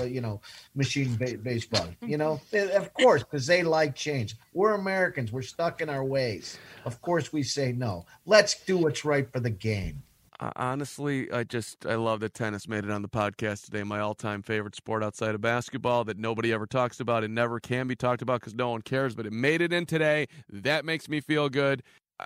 uh, 0.00 0.04
you 0.04 0.22
know 0.22 0.40
machine 0.74 1.14
ba- 1.16 1.38
baseball 1.38 1.88
you 2.00 2.16
know? 2.16 2.40
Of 2.52 2.92
course 2.94 3.22
because 3.22 3.46
they 3.46 3.62
like 3.62 3.94
change. 3.94 4.34
We're 4.54 4.74
americans 4.74 5.30
we're 5.30 5.42
stuck 5.42 5.82
in 5.82 5.90
our 5.90 6.04
ways. 6.04 6.58
Of 6.84 7.00
course 7.02 7.32
we 7.32 7.42
say 7.42 7.70
no. 7.70 8.06
Let's 8.24 8.64
do 8.64 8.78
what's 8.78 9.04
right 9.04 9.30
for 9.30 9.38
the 9.38 9.50
game 9.50 10.02
honestly, 10.40 11.30
I 11.30 11.44
just 11.44 11.86
I 11.86 11.94
love 11.94 12.20
that 12.20 12.34
tennis 12.34 12.68
made 12.68 12.84
it 12.84 12.90
on 12.90 13.02
the 13.02 13.08
podcast 13.08 13.64
today. 13.64 13.82
My 13.82 14.00
all-time 14.00 14.42
favorite 14.42 14.76
sport 14.76 15.02
outside 15.02 15.34
of 15.34 15.40
basketball 15.40 16.04
that 16.04 16.18
nobody 16.18 16.52
ever 16.52 16.66
talks 16.66 17.00
about 17.00 17.24
and 17.24 17.34
never 17.34 17.60
can 17.60 17.86
be 17.86 17.96
talked 17.96 18.22
about 18.22 18.40
because 18.40 18.54
no 18.54 18.70
one 18.70 18.82
cares. 18.82 19.14
But 19.14 19.26
it 19.26 19.32
made 19.32 19.60
it 19.60 19.72
in 19.72 19.86
today. 19.86 20.26
That 20.48 20.84
makes 20.84 21.08
me 21.08 21.20
feel 21.20 21.48
good. 21.48 21.82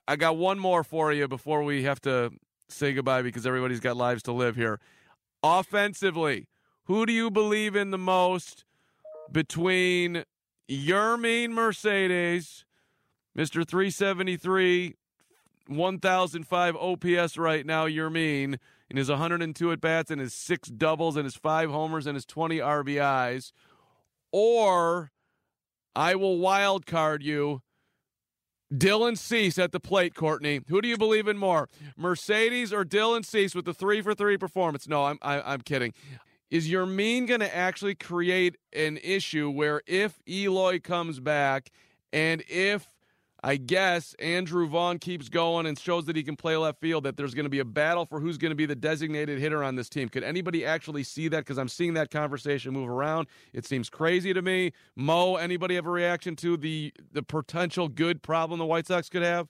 I 0.07 0.17
got 0.17 0.37
one 0.37 0.59
more 0.59 0.85
for 0.85 1.12
you 1.12 1.26
before 1.29 1.62
we 1.62 1.83
have 1.85 2.00
to 2.02 2.31
say 2.69 2.93
goodbye 2.93 3.23
because 3.23 3.47
everybody's 3.47 3.81
got 3.81 3.97
lives 3.97 4.23
to 4.25 4.33
live 4.33 4.57
here. 4.57 4.79
Offensively, 5.43 6.47
who 6.85 7.07
do 7.07 7.12
you 7.12 7.31
believe 7.31 7.75
in 7.75 7.90
the 7.90 7.99
most 7.99 8.64
between 9.33 10.25
Yermin 10.69 11.50
Mercedes, 11.50 12.64
Mister 13.35 13.64
373 13.64 14.97
1005 15.69 16.76
OPS 16.76 17.38
right 17.38 17.64
now, 17.64 17.87
Yermin, 17.87 18.59
in 18.88 18.97
his 18.97 19.09
102 19.09 19.73
at 19.73 19.81
bats 19.81 20.11
and 20.11 20.21
his 20.21 20.35
six 20.35 20.69
doubles 20.69 21.17
and 21.17 21.25
his 21.25 21.37
five 21.37 21.71
homers 21.71 22.07
and 22.07 22.17
his 22.17 22.26
20 22.26 22.59
RBIs. 22.59 23.52
Or 24.33 25.11
I 25.95 26.14
will 26.14 26.38
wild 26.38 26.87
card 26.87 27.23
you. 27.23 27.62
Dylan 28.73 29.19
Cease 29.19 29.59
at 29.59 29.73
the 29.73 29.81
plate, 29.81 30.14
Courtney. 30.14 30.61
Who 30.69 30.81
do 30.81 30.88
you 30.88 30.97
believe 30.97 31.26
in 31.26 31.37
more, 31.37 31.69
Mercedes 31.97 32.73
or 32.73 32.85
Dylan 32.85 33.25
Cease 33.25 33.52
with 33.52 33.64
the 33.64 33.75
three 33.75 34.00
for 34.00 34.14
three 34.14 34.37
performance? 34.37 34.87
No, 34.87 35.07
I'm 35.07 35.19
I, 35.23 35.37
am 35.37 35.43
i 35.45 35.55
am 35.55 35.61
kidding. 35.62 35.93
Is 36.50 36.69
Yermin 36.69 37.26
going 37.26 37.40
to 37.40 37.57
actually 37.57 37.95
create 37.95 38.57
an 38.73 38.99
issue 39.02 39.50
where 39.50 39.83
if 39.87 40.21
Eloy 40.29 40.81
comes 40.81 41.21
back 41.21 41.71
and 42.12 42.43
if 42.49 42.88
I 43.42 43.56
guess 43.56 44.14
Andrew 44.18 44.66
Vaughn 44.68 44.99
keeps 44.99 45.28
going 45.28 45.66
and 45.66 45.78
shows 45.78 46.04
that 46.06 46.16
he 46.16 46.23
can 46.23 46.37
play 46.37 46.56
left 46.56 46.80
field, 46.80 47.04
that 47.04 47.16
there's 47.16 47.35
going 47.35 47.44
to 47.44 47.50
be 47.50 47.61
a 47.61 47.64
battle 47.64 48.04
for 48.04 48.20
who's 48.20 48.37
going 48.37 48.50
to 48.50 48.56
be 48.56 48.66
the 48.66 48.75
designated 48.75 49.38
hitter 49.38 49.64
on 49.64 49.76
this 49.76 49.88
team. 49.88 50.09
Could 50.09 50.25
anybody 50.25 50.64
actually 50.64 51.04
see 51.04 51.28
that? 51.28 51.38
Because 51.38 51.59
I'm 51.59 51.68
seeing 51.68 51.94
that 51.94 52.11
conversation 52.11 52.73
move 52.73 52.88
around. 52.88 53.28
It 53.52 53.64
seems 53.64 53.88
crazy 53.88 54.35
to 54.35 54.42
me. 54.42 54.73
Mo, 54.94 55.37
anybody 55.37 55.75
have 55.76 55.87
a 55.87 55.90
reaction 55.90 56.37
to 56.37 56.56
the 56.56 56.92
the 57.12 57.23
potential 57.23 57.88
good 57.88 58.23
problem 58.23 58.58
the 58.58 58.67
White 58.67 58.86
Sox 58.86 59.08
could 59.08 59.23
have? 59.23 59.49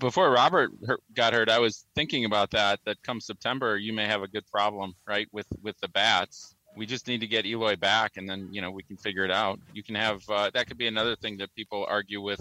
Before 0.00 0.30
Robert 0.30 0.72
got 1.14 1.34
hurt, 1.34 1.48
I 1.48 1.58
was 1.60 1.86
thinking 1.94 2.24
about 2.24 2.50
that. 2.50 2.80
That 2.84 3.00
come 3.02 3.20
September, 3.20 3.76
you 3.76 3.92
may 3.92 4.06
have 4.06 4.22
a 4.22 4.28
good 4.28 4.46
problem, 4.50 4.94
right, 5.06 5.28
with 5.32 5.46
with 5.62 5.78
the 5.80 5.88
bats 5.88 6.54
we 6.76 6.86
just 6.86 7.08
need 7.08 7.20
to 7.20 7.26
get 7.26 7.44
Eloy 7.44 7.76
back, 7.76 8.16
and 8.16 8.30
then 8.30 8.48
you 8.52 8.62
know 8.62 8.70
we 8.70 8.84
can 8.84 8.96
figure 8.96 9.24
it 9.24 9.32
out. 9.32 9.58
You 9.74 9.82
can 9.82 9.96
have 9.96 10.22
uh, 10.30 10.50
that 10.54 10.68
could 10.68 10.78
be 10.78 10.86
another 10.86 11.16
thing 11.16 11.36
that 11.38 11.52
people 11.54 11.84
argue 11.88 12.20
with 12.20 12.40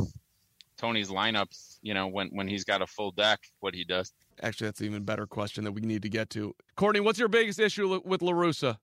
Tony's 0.77 1.09
lineups, 1.09 1.79
you 1.81 1.93
know, 1.93 2.07
when 2.07 2.29
when 2.29 2.47
he's 2.47 2.63
got 2.63 2.81
a 2.81 2.87
full 2.87 3.11
deck, 3.11 3.39
what 3.59 3.73
he 3.73 3.83
does. 3.83 4.13
Actually, 4.41 4.67
that's 4.67 4.79
an 4.79 4.85
even 4.85 5.03
better 5.03 5.25
question 5.25 5.63
that 5.63 5.71
we 5.71 5.81
need 5.81 6.03
to 6.03 6.09
get 6.09 6.29
to. 6.31 6.53
Courtney, 6.75 6.99
what's 6.99 7.19
your 7.19 7.27
biggest 7.27 7.59
issue 7.59 7.99
with 8.05 8.21
La 8.21 8.31
Russa? 8.31 8.77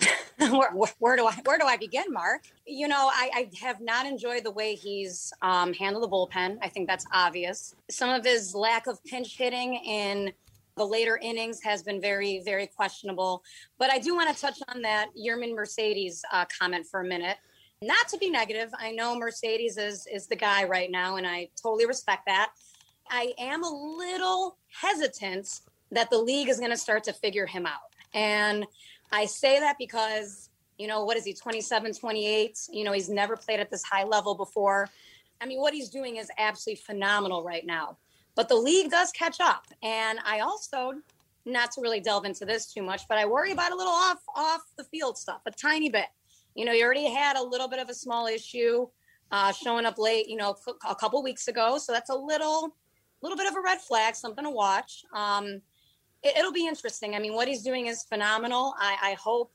where, 0.38 0.70
where, 0.98 1.16
do 1.16 1.26
I 1.26 1.34
where 1.44 1.58
do 1.58 1.66
I 1.66 1.76
begin, 1.76 2.04
Mark? 2.12 2.44
You 2.64 2.86
know, 2.86 3.10
I, 3.12 3.30
I 3.34 3.50
have 3.60 3.80
not 3.80 4.06
enjoyed 4.06 4.44
the 4.44 4.52
way 4.52 4.76
he's 4.76 5.32
um, 5.42 5.72
handled 5.72 6.04
the 6.04 6.08
bullpen. 6.08 6.58
I 6.62 6.68
think 6.68 6.86
that's 6.86 7.04
obvious. 7.12 7.74
Some 7.90 8.10
of 8.10 8.24
his 8.24 8.54
lack 8.54 8.86
of 8.86 9.02
pinch 9.04 9.36
hitting 9.36 9.74
in 9.74 10.32
the 10.76 10.86
later 10.86 11.18
innings 11.20 11.60
has 11.62 11.82
been 11.82 12.00
very, 12.00 12.40
very 12.44 12.68
questionable. 12.68 13.42
But 13.78 13.90
I 13.90 13.98
do 13.98 14.14
want 14.14 14.34
to 14.34 14.40
touch 14.40 14.60
on 14.68 14.80
that 14.82 15.08
Yermin 15.18 15.54
Mercedes 15.54 16.24
uh, 16.32 16.44
comment 16.56 16.86
for 16.86 17.00
a 17.00 17.04
minute. 17.04 17.36
Not 17.80 18.08
to 18.08 18.18
be 18.18 18.28
negative, 18.28 18.70
I 18.76 18.90
know 18.90 19.16
Mercedes 19.16 19.78
is 19.78 20.06
is 20.12 20.26
the 20.26 20.34
guy 20.34 20.64
right 20.64 20.90
now, 20.90 21.16
and 21.16 21.26
I 21.26 21.48
totally 21.60 21.86
respect 21.86 22.26
that. 22.26 22.50
I 23.08 23.32
am 23.38 23.62
a 23.62 23.70
little 23.70 24.56
hesitant 24.68 25.60
that 25.92 26.10
the 26.10 26.18
league 26.18 26.48
is 26.48 26.58
going 26.58 26.72
to 26.72 26.76
start 26.76 27.04
to 27.04 27.12
figure 27.12 27.46
him 27.46 27.66
out. 27.66 27.94
And 28.14 28.66
I 29.12 29.26
say 29.26 29.60
that 29.60 29.76
because, 29.78 30.50
you 30.76 30.88
know, 30.88 31.04
what 31.04 31.16
is 31.16 31.24
he, 31.24 31.32
27, 31.32 31.94
28? 31.94 32.58
You 32.70 32.84
know, 32.84 32.92
he's 32.92 33.08
never 33.08 33.36
played 33.36 33.60
at 33.60 33.70
this 33.70 33.82
high 33.84 34.04
level 34.04 34.34
before. 34.34 34.88
I 35.40 35.46
mean, 35.46 35.60
what 35.60 35.72
he's 35.72 35.88
doing 35.88 36.16
is 36.16 36.30
absolutely 36.36 36.82
phenomenal 36.84 37.44
right 37.44 37.64
now. 37.64 37.96
But 38.34 38.48
the 38.48 38.56
league 38.56 38.90
does 38.90 39.12
catch 39.12 39.40
up. 39.40 39.66
And 39.82 40.18
I 40.26 40.40
also, 40.40 40.94
not 41.46 41.72
to 41.72 41.80
really 41.80 42.00
delve 42.00 42.24
into 42.24 42.44
this 42.44 42.72
too 42.72 42.82
much, 42.82 43.08
but 43.08 43.18
I 43.18 43.24
worry 43.24 43.52
about 43.52 43.72
a 43.72 43.76
little 43.76 43.92
off 43.92 44.20
off 44.36 44.62
the 44.76 44.84
field 44.84 45.16
stuff, 45.16 45.40
a 45.46 45.50
tiny 45.50 45.88
bit 45.88 46.06
you 46.58 46.64
know, 46.64 46.72
you 46.72 46.84
already 46.84 47.08
had 47.08 47.36
a 47.36 47.42
little 47.42 47.68
bit 47.68 47.78
of 47.78 47.88
a 47.88 47.94
small 47.94 48.26
issue 48.26 48.88
uh, 49.30 49.52
showing 49.52 49.86
up 49.86 49.96
late, 49.96 50.28
you 50.28 50.36
know, 50.36 50.56
a 50.88 50.94
couple 50.94 51.22
weeks 51.22 51.46
ago. 51.46 51.78
So 51.78 51.92
that's 51.92 52.10
a 52.10 52.14
little, 52.16 52.74
little 53.22 53.38
bit 53.38 53.46
of 53.46 53.56
a 53.56 53.60
red 53.60 53.80
flag, 53.80 54.16
something 54.16 54.44
to 54.44 54.50
watch. 54.50 55.04
Um, 55.14 55.62
it, 56.24 56.34
will 56.36 56.52
be 56.52 56.66
interesting. 56.66 57.14
I 57.14 57.20
mean, 57.20 57.34
what 57.34 57.46
he's 57.46 57.62
doing 57.62 57.86
is 57.86 58.02
phenomenal. 58.02 58.74
I, 58.76 58.96
I 59.02 59.12
hope 59.12 59.52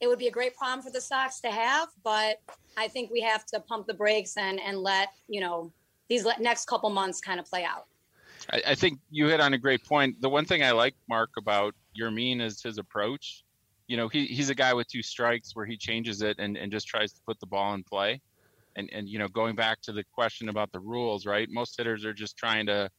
it 0.00 0.06
would 0.06 0.20
be 0.20 0.28
a 0.28 0.30
great 0.30 0.54
problem 0.56 0.80
for 0.80 0.92
the 0.92 1.00
Sox 1.00 1.40
to 1.40 1.50
have, 1.50 1.88
but 2.04 2.40
I 2.76 2.86
think 2.86 3.10
we 3.10 3.20
have 3.22 3.44
to 3.46 3.58
pump 3.58 3.88
the 3.88 3.94
brakes 3.94 4.36
and 4.36 4.60
and 4.60 4.78
let 4.78 5.08
you 5.26 5.40
know 5.40 5.72
these 6.08 6.24
next 6.38 6.66
couple 6.66 6.88
months 6.90 7.20
kind 7.20 7.40
of 7.40 7.46
play 7.46 7.64
out. 7.64 7.86
I, 8.52 8.62
I 8.68 8.74
think 8.76 9.00
you 9.10 9.26
hit 9.26 9.40
on 9.40 9.54
a 9.54 9.58
great 9.58 9.84
point. 9.84 10.20
The 10.20 10.28
one 10.28 10.44
thing 10.44 10.62
I 10.62 10.70
like, 10.70 10.94
Mark, 11.08 11.30
about 11.36 11.74
Yermin 11.98 12.40
is 12.40 12.62
his 12.62 12.78
approach 12.78 13.44
you 13.86 13.96
know, 13.96 14.08
he, 14.08 14.26
he's 14.26 14.50
a 14.50 14.54
guy 14.54 14.72
with 14.72 14.88
two 14.88 15.02
strikes 15.02 15.54
where 15.54 15.66
he 15.66 15.76
changes 15.76 16.22
it 16.22 16.38
and, 16.38 16.56
and 16.56 16.72
just 16.72 16.86
tries 16.86 17.12
to 17.12 17.20
put 17.26 17.38
the 17.40 17.46
ball 17.46 17.74
in 17.74 17.84
play. 17.84 18.20
And, 18.76 18.88
and, 18.92 19.08
you 19.08 19.18
know, 19.18 19.28
going 19.28 19.54
back 19.54 19.80
to 19.82 19.92
the 19.92 20.04
question 20.12 20.48
about 20.48 20.72
the 20.72 20.80
rules, 20.80 21.26
right? 21.26 21.48
Most 21.50 21.76
hitters 21.76 22.04
are 22.04 22.12
just 22.12 22.36
trying 22.36 22.66
to, 22.66 22.90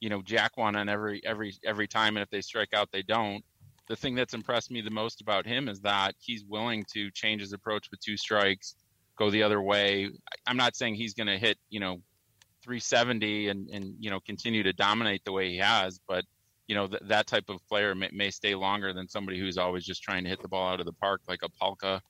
you 0.00 0.10
know, 0.10 0.20
jack 0.20 0.56
one 0.56 0.76
on 0.76 0.88
every, 0.88 1.22
every, 1.24 1.54
every 1.64 1.88
time. 1.88 2.16
And 2.16 2.22
if 2.22 2.30
they 2.30 2.40
strike 2.40 2.74
out, 2.74 2.88
they 2.92 3.02
don't. 3.02 3.42
The 3.88 3.96
thing 3.96 4.14
that's 4.14 4.34
impressed 4.34 4.70
me 4.70 4.80
the 4.80 4.90
most 4.90 5.20
about 5.20 5.46
him 5.46 5.68
is 5.68 5.80
that 5.80 6.14
he's 6.18 6.44
willing 6.44 6.84
to 6.92 7.10
change 7.12 7.40
his 7.40 7.52
approach 7.52 7.90
with 7.90 8.00
two 8.00 8.16
strikes, 8.16 8.74
go 9.16 9.30
the 9.30 9.42
other 9.42 9.62
way. 9.62 10.10
I'm 10.46 10.56
not 10.56 10.76
saying 10.76 10.96
he's 10.96 11.14
going 11.14 11.28
to 11.28 11.38
hit, 11.38 11.56
you 11.70 11.80
know, 11.80 12.02
370 12.62 13.48
and, 13.48 13.68
and, 13.70 13.94
you 13.98 14.10
know, 14.10 14.20
continue 14.20 14.62
to 14.62 14.72
dominate 14.72 15.24
the 15.24 15.32
way 15.32 15.48
he 15.48 15.58
has, 15.58 15.98
but 16.06 16.24
you 16.72 16.78
know 16.78 16.86
th- 16.86 17.02
that 17.04 17.26
type 17.26 17.50
of 17.50 17.58
player 17.68 17.94
may, 17.94 18.08
may, 18.14 18.30
stay 18.30 18.54
longer 18.54 18.94
than 18.94 19.06
somebody 19.06 19.38
who's 19.38 19.58
always 19.58 19.84
just 19.84 20.02
trying 20.02 20.24
to 20.24 20.30
hit 20.30 20.40
the 20.40 20.48
ball 20.48 20.72
out 20.72 20.80
of 20.80 20.86
the 20.86 20.92
park 20.94 21.20
like 21.28 21.40
a 21.42 21.48
Palka, 21.62 22.00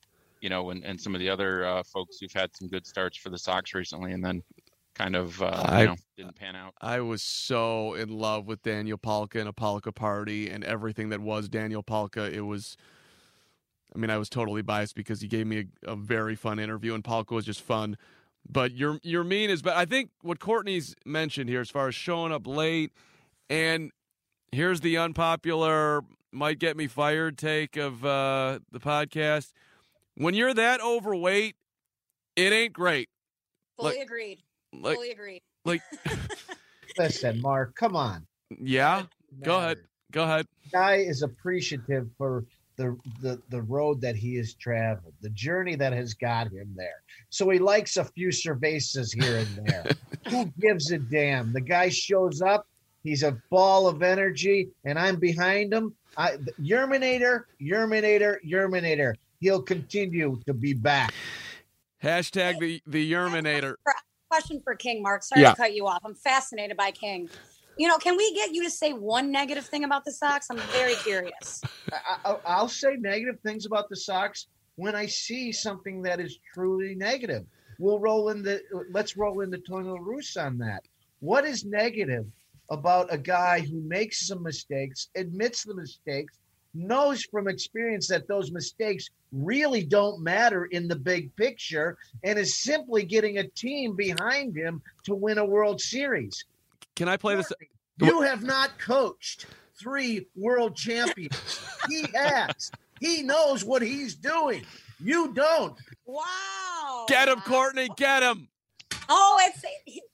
you 0.40 0.48
know, 0.48 0.70
and, 0.70 0.84
and 0.84 1.00
some 1.00 1.16
of 1.16 1.18
the 1.18 1.28
other 1.28 1.64
uh, 1.64 1.82
folks 1.82 2.18
who've 2.20 2.32
had 2.32 2.54
some 2.54 2.68
good 2.68 2.86
starts 2.86 3.18
for 3.18 3.28
the 3.28 3.38
Sox 3.38 3.74
recently, 3.74 4.12
and 4.12 4.24
then 4.24 4.40
kind 4.94 5.16
of 5.16 5.42
uh, 5.42 5.64
I, 5.66 5.86
know, 5.86 5.96
didn't 6.16 6.36
pan 6.36 6.54
out. 6.54 6.74
I 6.80 7.00
was 7.00 7.24
so 7.24 7.94
in 7.94 8.08
love 8.08 8.46
with 8.46 8.62
Daniel 8.62 8.98
Palka 8.98 9.40
and 9.40 9.48
a 9.48 9.52
Palka 9.52 9.92
party 9.92 10.48
and 10.48 10.62
everything 10.62 11.08
that 11.08 11.20
was 11.20 11.48
Daniel 11.48 11.82
Palka. 11.82 12.32
It 12.32 12.42
was. 12.42 12.76
I 13.92 13.98
mean, 13.98 14.10
I 14.10 14.16
was 14.16 14.28
totally 14.28 14.62
biased 14.62 14.94
because 14.94 15.20
he 15.20 15.26
gave 15.26 15.48
me 15.48 15.66
a, 15.84 15.90
a 15.90 15.96
very 15.96 16.36
fun 16.36 16.60
interview, 16.60 16.94
and 16.94 17.02
Palka 17.02 17.34
was 17.34 17.44
just 17.44 17.62
fun. 17.62 17.98
But 18.48 18.70
your 18.70 19.00
Yermin 19.00 19.48
is, 19.48 19.60
but 19.60 19.76
I 19.76 19.86
think 19.86 20.10
what 20.20 20.38
Courtney's 20.38 20.94
mentioned 21.04 21.50
here, 21.50 21.60
as 21.60 21.68
far 21.68 21.88
as 21.88 21.96
showing 21.96 22.30
up 22.30 22.46
late, 22.46 22.92
and 23.50 23.90
here's 24.52 24.80
the 24.80 24.98
unpopular, 24.98 26.02
might 26.30 26.58
get 26.58 26.76
me 26.76 26.86
fired 26.86 27.36
take 27.36 27.76
of 27.76 28.04
uh, 28.04 28.60
the 28.70 28.78
podcast. 28.78 29.52
When 30.14 30.34
you're 30.34 30.54
that 30.54 30.80
overweight, 30.80 31.56
it 32.36 32.52
ain't 32.52 32.72
great. 32.72 33.08
Fully 33.78 33.96
like, 33.96 34.06
agreed. 34.06 34.42
Like, 34.72 34.96
Fully 34.96 35.10
agreed. 35.10 35.42
Like, 35.64 35.82
listen, 36.98 37.40
Mark, 37.40 37.74
come 37.74 37.96
on. 37.96 38.26
Yeah, 38.60 39.04
go 39.42 39.58
ahead. 39.58 39.78
Go 40.12 40.24
ahead. 40.24 40.46
Guy 40.72 40.96
is 40.96 41.22
appreciative 41.22 42.08
for 42.18 42.44
the, 42.76 42.96
the 43.20 43.40
the 43.48 43.62
road 43.62 44.00
that 44.00 44.16
he 44.16 44.36
has 44.36 44.54
traveled, 44.54 45.14
the 45.20 45.30
journey 45.30 45.74
that 45.76 45.92
has 45.92 46.14
got 46.14 46.48
him 46.52 46.74
there. 46.76 47.02
So 47.30 47.48
he 47.48 47.58
likes 47.58 47.96
a 47.96 48.04
few 48.04 48.28
cervezas 48.28 49.14
here 49.14 49.38
and 49.38 49.66
there. 49.66 49.86
Who 50.30 50.52
gives 50.60 50.90
a 50.90 50.98
damn? 50.98 51.52
The 51.52 51.60
guy 51.60 51.88
shows 51.88 52.42
up. 52.42 52.66
He's 53.02 53.22
a 53.22 53.36
ball 53.50 53.88
of 53.88 54.02
energy, 54.02 54.68
and 54.84 54.98
I'm 54.98 55.16
behind 55.16 55.72
him. 55.72 55.94
I, 56.16 56.36
Yerminator, 56.60 57.44
Yerminator, 57.60 58.36
Yerminator. 58.46 59.14
He'll 59.40 59.62
continue 59.62 60.40
to 60.46 60.54
be 60.54 60.72
back. 60.72 61.12
Hashtag 62.02 62.60
the 62.60 62.80
the 62.86 63.12
Yerminator. 63.12 63.74
Question 64.30 64.60
for 64.64 64.74
King, 64.74 65.02
Mark. 65.02 65.22
Sorry 65.24 65.42
Yeah. 65.42 65.50
to 65.50 65.56
cut 65.56 65.74
you 65.74 65.86
off. 65.86 66.00
I'm 66.04 66.14
fascinated 66.14 66.76
by 66.76 66.90
King. 66.90 67.28
You 67.76 67.88
know, 67.88 67.98
can 67.98 68.16
we 68.16 68.32
get 68.34 68.52
you 68.52 68.62
to 68.64 68.70
say 68.70 68.92
one 68.92 69.32
negative 69.32 69.64
thing 69.64 69.84
about 69.84 70.04
the 70.04 70.12
Sox? 70.12 70.46
I'm 70.50 70.58
very 70.58 70.94
curious. 70.96 71.62
I, 71.92 72.16
I, 72.24 72.36
I'll 72.46 72.68
say 72.68 72.96
negative 72.96 73.40
things 73.40 73.66
about 73.66 73.88
the 73.88 73.96
Sox 73.96 74.46
when 74.76 74.94
I 74.94 75.06
see 75.06 75.52
something 75.52 76.02
that 76.02 76.20
is 76.20 76.38
truly 76.54 76.94
negative. 76.94 77.44
We'll 77.78 77.98
roll 77.98 78.28
in 78.28 78.42
the 78.42 78.62
let's 78.90 79.16
roll 79.16 79.40
into 79.40 79.58
Tony 79.58 79.88
La 79.88 79.96
Russa 79.96 80.46
on 80.46 80.58
that. 80.58 80.84
What 81.20 81.44
is 81.44 81.64
negative 81.64 82.26
about 82.70 83.12
a 83.12 83.18
guy 83.18 83.60
who 83.60 83.80
makes 83.82 84.26
some 84.26 84.42
mistakes, 84.42 85.08
admits 85.16 85.64
the 85.64 85.74
mistakes, 85.74 86.38
knows 86.74 87.24
from 87.24 87.48
experience 87.48 88.08
that 88.08 88.26
those 88.28 88.50
mistakes 88.50 89.08
really 89.32 89.84
don't 89.84 90.22
matter 90.22 90.66
in 90.66 90.88
the 90.88 90.96
big 90.96 91.34
picture, 91.36 91.98
and 92.24 92.38
is 92.38 92.58
simply 92.58 93.04
getting 93.04 93.38
a 93.38 93.48
team 93.48 93.94
behind 93.94 94.56
him 94.56 94.80
to 95.04 95.14
win 95.14 95.38
a 95.38 95.44
World 95.44 95.80
Series? 95.80 96.44
Can 96.96 97.08
I 97.08 97.16
play 97.16 97.36
this? 97.36 97.52
You 98.00 98.22
have 98.22 98.42
not 98.42 98.78
coached 98.78 99.46
three 99.78 100.26
world 100.36 100.76
champions. 100.76 101.60
he 101.88 102.06
has. 102.14 102.70
He 103.00 103.22
knows 103.22 103.64
what 103.64 103.82
he's 103.82 104.14
doing. 104.14 104.64
You 105.02 105.32
don't. 105.32 105.76
Wow. 106.06 107.06
Get 107.08 107.28
him, 107.28 107.40
Courtney. 107.40 107.88
Get 107.96 108.22
him. 108.22 108.48
Oh, 109.08 109.40
it's 109.42 109.64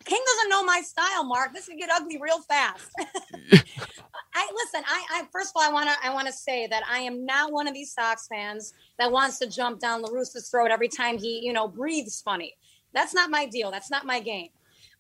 King 0.09 0.23
doesn't 0.27 0.51
know 0.51 0.65
my 0.65 0.81
style, 0.81 1.25
Mark. 1.25 1.53
This 1.55 1.67
could 1.67 1.79
get 1.79 1.91
ugly 1.93 2.19
real 2.21 2.41
fast. 2.41 2.89
I 4.35 4.49
listen. 4.55 4.83
I, 4.87 5.05
I 5.11 5.23
first 5.33 5.51
of 5.55 5.61
all, 5.61 5.69
I 5.69 5.73
want 5.73 5.89
to 5.91 5.97
I 6.07 6.13
want 6.13 6.27
to 6.27 6.33
say 6.33 6.67
that 6.67 6.83
I 6.91 7.01
am 7.01 7.27
not 7.27 7.53
one 7.53 7.67
of 7.69 7.75
these 7.75 7.93
Sox 7.93 8.27
fans 8.29 8.73
that 8.99 9.11
wants 9.11 9.39
to 9.41 9.47
jump 9.49 9.81
down 9.81 10.03
LaRussa's 10.03 10.49
throat 10.51 10.71
every 10.71 10.89
time 10.89 11.19
he 11.19 11.41
you 11.41 11.53
know 11.53 11.69
breathes 11.69 12.23
funny. 12.23 12.55
That's 12.95 13.13
not 13.15 13.31
my 13.31 13.47
deal. 13.47 13.71
That's 13.71 13.91
not 13.91 14.07
my 14.07 14.21
game. 14.21 14.49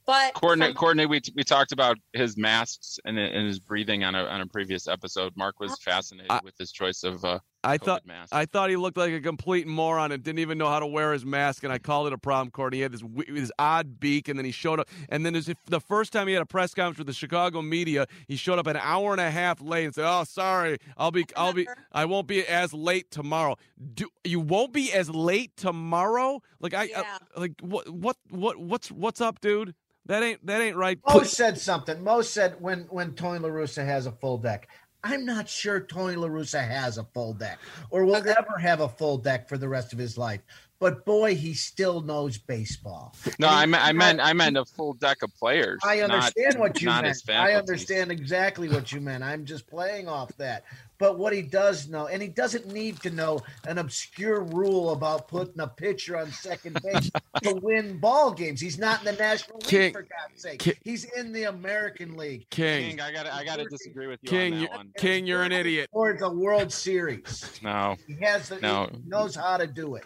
But 0.06 0.34
Courtney, 0.34 0.66
from- 0.66 0.74
Courtney, 0.74 1.06
we 1.06 1.20
we 1.34 1.44
talked 1.44 1.72
about 1.72 1.96
his 2.14 2.36
masks 2.36 2.98
and, 3.04 3.18
and 3.18 3.46
his 3.46 3.60
breathing 3.60 4.04
on 4.04 4.14
a 4.14 4.24
on 4.24 4.40
a 4.40 4.46
previous 4.46 4.88
episode. 4.88 5.32
Mark 5.36 5.60
was 5.60 5.78
fascinated 5.80 6.30
I- 6.30 6.40
with 6.42 6.54
his 6.58 6.72
choice 6.72 7.04
of 7.04 7.24
uh, 7.24 7.38
I 7.64 7.76
COVID 7.78 7.84
thought 7.84 8.06
mask. 8.06 8.34
I 8.34 8.44
thought 8.46 8.70
he 8.70 8.76
looked 8.76 8.96
like 8.96 9.12
a 9.12 9.20
complete 9.20 9.66
moron 9.66 10.12
and 10.12 10.22
didn't 10.22 10.38
even 10.38 10.58
know 10.58 10.68
how 10.68 10.78
to 10.78 10.86
wear 10.86 11.12
his 11.12 11.24
mask, 11.24 11.64
and 11.64 11.72
I 11.72 11.78
called 11.78 12.06
it 12.06 12.12
a 12.12 12.18
problem. 12.18 12.50
Court. 12.50 12.72
he 12.72 12.80
had 12.80 12.92
this 12.92 13.00
wi- 13.00 13.26
his 13.32 13.52
odd 13.58 13.98
beak, 13.98 14.28
and 14.28 14.38
then 14.38 14.44
he 14.44 14.52
showed 14.52 14.78
up, 14.80 14.88
and 15.08 15.26
then 15.26 15.34
as 15.34 15.48
if 15.48 15.56
the 15.66 15.80
first 15.80 16.12
time 16.12 16.28
he 16.28 16.34
had 16.34 16.42
a 16.42 16.46
press 16.46 16.72
conference 16.72 16.98
with 16.98 17.08
the 17.08 17.12
Chicago 17.12 17.60
media, 17.60 18.06
he 18.28 18.36
showed 18.36 18.58
up 18.58 18.66
an 18.68 18.76
hour 18.76 19.10
and 19.12 19.20
a 19.20 19.30
half 19.30 19.60
late 19.60 19.84
and 19.86 19.94
said, 19.94 20.04
"Oh, 20.06 20.24
sorry, 20.24 20.78
I'll 20.96 21.10
be, 21.10 21.26
I'll 21.36 21.52
be, 21.52 21.66
I 21.92 22.04
won't 22.04 22.28
be 22.28 22.46
as 22.46 22.72
late 22.72 23.10
tomorrow." 23.10 23.56
Do 23.94 24.08
you 24.24 24.40
won't 24.40 24.72
be 24.72 24.92
as 24.92 25.10
late 25.10 25.56
tomorrow? 25.56 26.40
Like 26.60 26.74
I, 26.74 26.84
Yeah. 26.84 27.02
uh, 27.36 27.40
like 27.40 27.52
what, 27.60 27.88
what, 27.88 28.16
what, 28.30 28.56
what's, 28.58 28.90
what's 28.90 29.20
up, 29.20 29.40
dude? 29.40 29.74
That 30.06 30.22
ain't, 30.22 30.46
that 30.46 30.60
ain't 30.62 30.76
right. 30.76 30.98
Mo 31.06 31.22
said 31.22 31.58
something. 31.58 32.02
Mo 32.02 32.22
said 32.22 32.56
when 32.60 32.82
when 32.88 33.12
Tony 33.14 33.40
La 33.40 33.48
Russa 33.50 33.84
has 33.84 34.06
a 34.06 34.12
full 34.12 34.38
deck. 34.38 34.68
I'm 35.08 35.24
not 35.24 35.48
sure 35.48 35.80
Tony 35.80 36.16
La 36.16 36.28
Russa 36.28 36.62
has 36.62 36.98
a 36.98 37.04
full 37.04 37.32
deck 37.32 37.58
or 37.88 38.04
will 38.04 38.16
ever 38.16 38.58
have 38.58 38.80
a 38.80 38.88
full 38.90 39.16
deck 39.16 39.48
for 39.48 39.56
the 39.56 39.68
rest 39.68 39.94
of 39.94 39.98
his 39.98 40.18
life. 40.18 40.42
But 40.80 41.04
boy, 41.04 41.34
he 41.34 41.54
still 41.54 42.00
knows 42.02 42.38
baseball. 42.38 43.14
no, 43.40 43.48
I, 43.48 43.62
he- 43.62 43.66
meant 43.66 43.84
I 43.84 43.92
meant 43.92 44.20
I 44.20 44.32
meant 44.32 44.56
a 44.56 44.64
full 44.64 44.92
deck 44.94 45.22
of 45.22 45.34
players. 45.34 45.80
I 45.84 45.96
not- 45.96 46.10
understand 46.10 46.58
what 46.58 46.80
you 46.80 46.86
not 46.86 47.02
meant. 47.02 47.16
his 47.16 47.28
I 47.28 47.52
understand 47.54 48.12
exactly 48.12 48.68
what 48.68 48.92
you 48.92 49.00
meant. 49.00 49.24
I'm 49.24 49.44
just 49.44 49.66
playing 49.66 50.06
off 50.08 50.30
that. 50.36 50.64
But 50.98 51.16
what 51.18 51.32
he 51.32 51.42
does 51.42 51.88
know, 51.88 52.08
and 52.08 52.20
he 52.20 52.26
doesn't 52.28 52.66
need 52.72 53.00
to 53.02 53.10
know 53.10 53.38
an 53.68 53.78
obscure 53.78 54.40
rule 54.42 54.90
about 54.90 55.28
putting 55.28 55.60
a 55.60 55.68
pitcher 55.68 56.16
on 56.16 56.30
second 56.32 56.80
base 56.82 57.08
to 57.44 57.54
win 57.62 57.98
ball 57.98 58.32
games. 58.32 58.60
He's 58.60 58.78
not 58.80 58.98
in 59.00 59.04
the 59.04 59.12
National 59.12 59.58
League, 59.70 59.92
for 59.92 60.02
God's 60.02 60.42
sake. 60.42 60.58
King- 60.60 60.74
He's 60.82 61.04
in 61.04 61.32
the 61.32 61.44
American 61.44 62.16
League. 62.16 62.48
King, 62.50 62.90
King, 62.90 63.00
I 63.00 63.12
got 63.12 63.26
I 63.26 63.44
got 63.44 63.56
to 63.58 63.64
disagree 63.66 64.06
with 64.08 64.18
you 64.22 64.28
King, 64.30 64.54
on 64.54 64.60
you- 64.60 64.68
that 64.68 64.76
one. 64.76 64.92
King, 64.96 65.26
you're 65.26 65.42
an 65.42 65.52
idiot. 65.52 65.88
Towards 65.92 66.20
the 66.20 66.30
World 66.30 66.72
Series. 66.72 67.48
No, 67.62 67.96
He 68.06 68.14
has 68.24 68.48
the 68.48 68.60
No. 68.60 68.88
he 68.92 68.98
knows 69.08 69.34
how 69.36 69.56
to 69.56 69.66
do 69.66 69.94
it. 69.96 70.04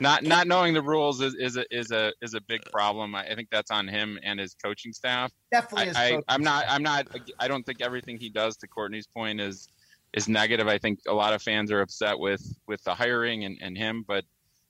Not 0.00 0.24
not 0.24 0.46
knowing 0.46 0.74
the 0.74 0.82
rules 0.82 1.20
is, 1.20 1.34
is 1.34 1.56
a 1.56 1.64
is 1.70 1.90
a 1.90 2.12
is 2.22 2.34
a 2.34 2.40
big 2.40 2.62
problem. 2.72 3.14
I, 3.14 3.28
I 3.28 3.34
think 3.34 3.48
that's 3.50 3.70
on 3.70 3.86
him 3.86 4.18
and 4.22 4.40
his 4.40 4.54
coaching 4.54 4.92
staff. 4.92 5.32
Definitely 5.52 5.94
I, 5.94 6.16
I 6.16 6.22
I'm 6.28 6.42
not. 6.42 6.64
I'm 6.68 6.82
not 6.82 7.06
I 7.38 7.48
don't 7.48 7.64
think 7.64 7.80
everything 7.80 8.18
he 8.18 8.30
does 8.30 8.56
to 8.58 8.68
Courtney's 8.68 9.06
point 9.06 9.40
is 9.40 9.68
is 10.12 10.28
negative. 10.28 10.66
I 10.66 10.78
think 10.78 11.00
a 11.06 11.12
lot 11.12 11.32
of 11.32 11.42
fans 11.42 11.70
are 11.70 11.80
upset 11.80 12.18
with 12.18 12.42
with 12.66 12.82
the 12.84 12.94
hiring 12.94 13.44
and, 13.44 13.58
and 13.60 13.76
him, 13.76 14.04
but 14.06 14.24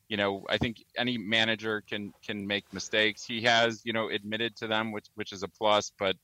you 0.08 0.16
know, 0.16 0.44
I 0.48 0.58
think 0.58 0.84
any 0.98 1.16
manager 1.16 1.82
can 1.88 2.12
can 2.26 2.46
make 2.46 2.64
mistakes. 2.72 3.24
He 3.24 3.42
has, 3.42 3.80
you 3.84 3.92
know, 3.92 4.10
admitted 4.10 4.56
to 4.56 4.66
them, 4.66 4.90
which 4.90 5.06
which 5.14 5.32
is 5.32 5.44
a 5.44 5.48
plus, 5.48 5.92
but 5.98 6.16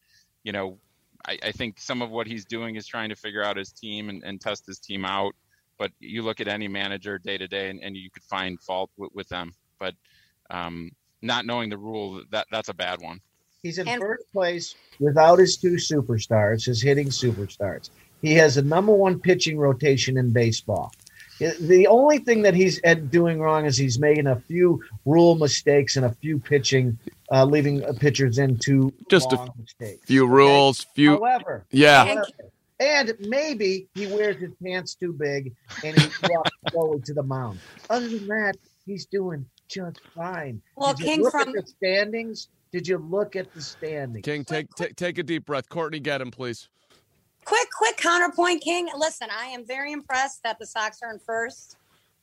you 0.42 0.52
know, 0.52 0.78
I, 1.26 1.38
I 1.42 1.52
think 1.52 1.80
some 1.80 2.02
of 2.02 2.10
what 2.10 2.26
he's 2.26 2.44
doing 2.44 2.74
is 2.74 2.86
trying 2.86 3.10
to 3.10 3.16
figure 3.16 3.44
out 3.44 3.56
his 3.56 3.70
team 3.70 4.08
and, 4.08 4.24
and 4.24 4.40
test 4.40 4.66
his 4.66 4.80
team 4.80 5.04
out. 5.04 5.34
But 5.78 5.92
you 6.00 6.22
look 6.22 6.40
at 6.40 6.48
any 6.48 6.68
manager 6.68 7.18
day 7.18 7.36
to 7.38 7.46
day 7.48 7.70
and, 7.70 7.80
and 7.82 7.96
you 7.96 8.10
could 8.10 8.22
find 8.24 8.60
fault 8.60 8.90
with, 8.96 9.10
with 9.14 9.28
them. 9.28 9.52
But 9.78 9.94
um, 10.50 10.90
not 11.22 11.44
knowing 11.46 11.70
the 11.70 11.78
rule, 11.78 12.22
that 12.30 12.46
that's 12.50 12.68
a 12.68 12.74
bad 12.74 13.00
one. 13.00 13.20
He's 13.62 13.78
in 13.78 13.88
And- 13.88 14.00
first 14.00 14.30
place 14.32 14.74
without 15.00 15.38
his 15.38 15.56
two 15.56 15.74
superstars, 15.74 16.64
his 16.66 16.80
hitting 16.82 17.08
superstars. 17.08 17.90
He 18.22 18.32
has 18.34 18.56
a 18.56 18.62
number 18.62 18.92
one 18.94 19.18
pitching 19.20 19.58
rotation 19.58 20.16
in 20.16 20.32
baseball. 20.32 20.92
The 21.38 21.86
only 21.86 22.16
thing 22.18 22.40
that 22.42 22.54
he's 22.54 22.80
doing 23.10 23.40
wrong 23.40 23.66
is 23.66 23.76
he's 23.76 23.98
making 23.98 24.26
a 24.26 24.40
few 24.40 24.82
rule 25.04 25.34
mistakes 25.34 25.96
and 25.96 26.06
a 26.06 26.10
few 26.10 26.38
pitching, 26.38 26.98
uh, 27.30 27.44
leaving 27.44 27.84
uh, 27.84 27.92
pitchers 27.92 28.38
into 28.38 28.90
Just 29.10 29.32
a 29.34 29.52
mistakes. 29.60 30.06
Few 30.06 30.24
okay? 30.24 30.32
rules, 30.32 30.86
few, 30.94 31.10
However, 31.18 31.66
yeah. 31.70 32.04
And- 32.06 32.24
and 32.80 33.14
maybe 33.20 33.88
he 33.94 34.06
wears 34.06 34.36
his 34.36 34.52
pants 34.62 34.94
too 34.94 35.12
big 35.12 35.54
and 35.84 35.98
he 35.98 36.08
walks 36.28 36.50
slowly 36.70 37.00
to 37.02 37.14
the 37.14 37.22
mound. 37.22 37.58
Other 37.90 38.08
than 38.08 38.26
that, 38.28 38.54
he's 38.84 39.06
doing 39.06 39.46
just 39.68 40.00
fine. 40.14 40.60
Well, 40.76 40.94
Did 40.94 41.00
you 41.00 41.06
King 41.12 41.22
look 41.22 41.32
from- 41.32 41.48
at 41.48 41.54
the 41.54 41.66
standings? 41.66 42.48
Did 42.72 42.86
you 42.86 42.98
look 42.98 43.36
at 43.36 43.52
the 43.54 43.62
standings? 43.62 44.24
King, 44.24 44.44
take, 44.44 44.68
take, 44.74 44.96
take 44.96 45.18
a 45.18 45.22
deep 45.22 45.46
breath. 45.46 45.68
Courtney, 45.68 46.00
get 46.00 46.20
him, 46.20 46.30
please. 46.30 46.68
quick, 47.44 47.68
quick 47.78 47.96
counterpoint, 47.96 48.60
King. 48.62 48.88
Listen, 48.96 49.28
I 49.30 49.46
am 49.46 49.64
very 49.66 49.92
impressed 49.92 50.42
that 50.42 50.58
the 50.58 50.66
Sox 50.66 51.00
are 51.02 51.10
in 51.10 51.18
first. 51.18 51.76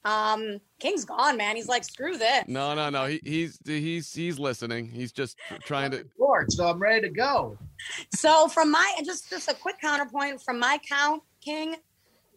Um, 0.06 0.60
King's 0.80 1.06
gone, 1.06 1.38
man. 1.38 1.56
He's 1.56 1.70
like, 1.70 1.84
screw 1.86 2.18
this. 2.18 2.44
No, 2.48 2.76
no, 2.76 2.90
no. 2.90 3.06
He, 3.06 3.22
he's 3.24 3.58
he's 3.66 4.14
he's 4.14 4.38
listening. 4.38 4.86
He's 4.90 5.14
just 5.14 5.38
trying 5.64 5.92
to. 5.92 6.06
Lord, 6.20 6.52
so 6.52 6.68
I'm 6.70 6.78
ready 6.78 7.08
to 7.08 7.10
go. 7.10 7.58
So 8.14 8.48
from 8.48 8.72
my 8.72 8.94
just 9.06 9.30
just 9.30 9.50
a 9.50 9.54
quick 9.54 9.80
counterpoint 9.80 10.42
from 10.42 10.60
my 10.60 10.80
count, 10.88 11.24
King, 11.42 11.76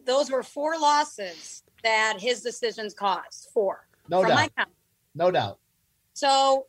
those 0.05 0.31
were 0.31 0.43
four 0.43 0.79
losses 0.79 1.63
that 1.83 2.17
his 2.19 2.41
decisions 2.41 2.93
caused. 2.93 3.49
Four. 3.53 3.87
No 4.09 4.21
from 4.21 4.29
doubt. 4.29 4.35
my 4.35 4.49
count. 4.57 4.69
No 5.15 5.31
doubt. 5.31 5.59
So, 6.13 6.65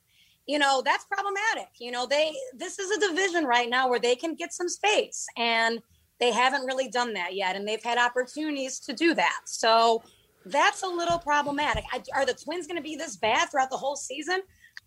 you 0.46 0.58
know, 0.58 0.82
that's 0.84 1.04
problematic. 1.04 1.68
You 1.78 1.90
know, 1.90 2.06
they 2.06 2.34
this 2.54 2.78
is 2.78 2.90
a 2.90 3.08
division 3.08 3.44
right 3.44 3.68
now 3.68 3.88
where 3.88 4.00
they 4.00 4.14
can 4.14 4.34
get 4.34 4.52
some 4.52 4.68
space 4.68 5.26
and 5.36 5.80
they 6.20 6.32
haven't 6.32 6.64
really 6.66 6.88
done 6.88 7.14
that 7.14 7.34
yet 7.34 7.56
and 7.56 7.66
they've 7.66 7.82
had 7.82 7.98
opportunities 7.98 8.80
to 8.80 8.92
do 8.92 9.14
that. 9.14 9.40
So, 9.46 10.02
that's 10.44 10.82
a 10.82 10.86
little 10.86 11.18
problematic. 11.18 11.84
I, 11.92 12.02
are 12.14 12.24
the 12.24 12.34
Twins 12.34 12.66
going 12.66 12.76
to 12.76 12.82
be 12.82 12.96
this 12.96 13.16
bad 13.16 13.50
throughout 13.50 13.70
the 13.70 13.76
whole 13.76 13.96
season? 13.96 14.40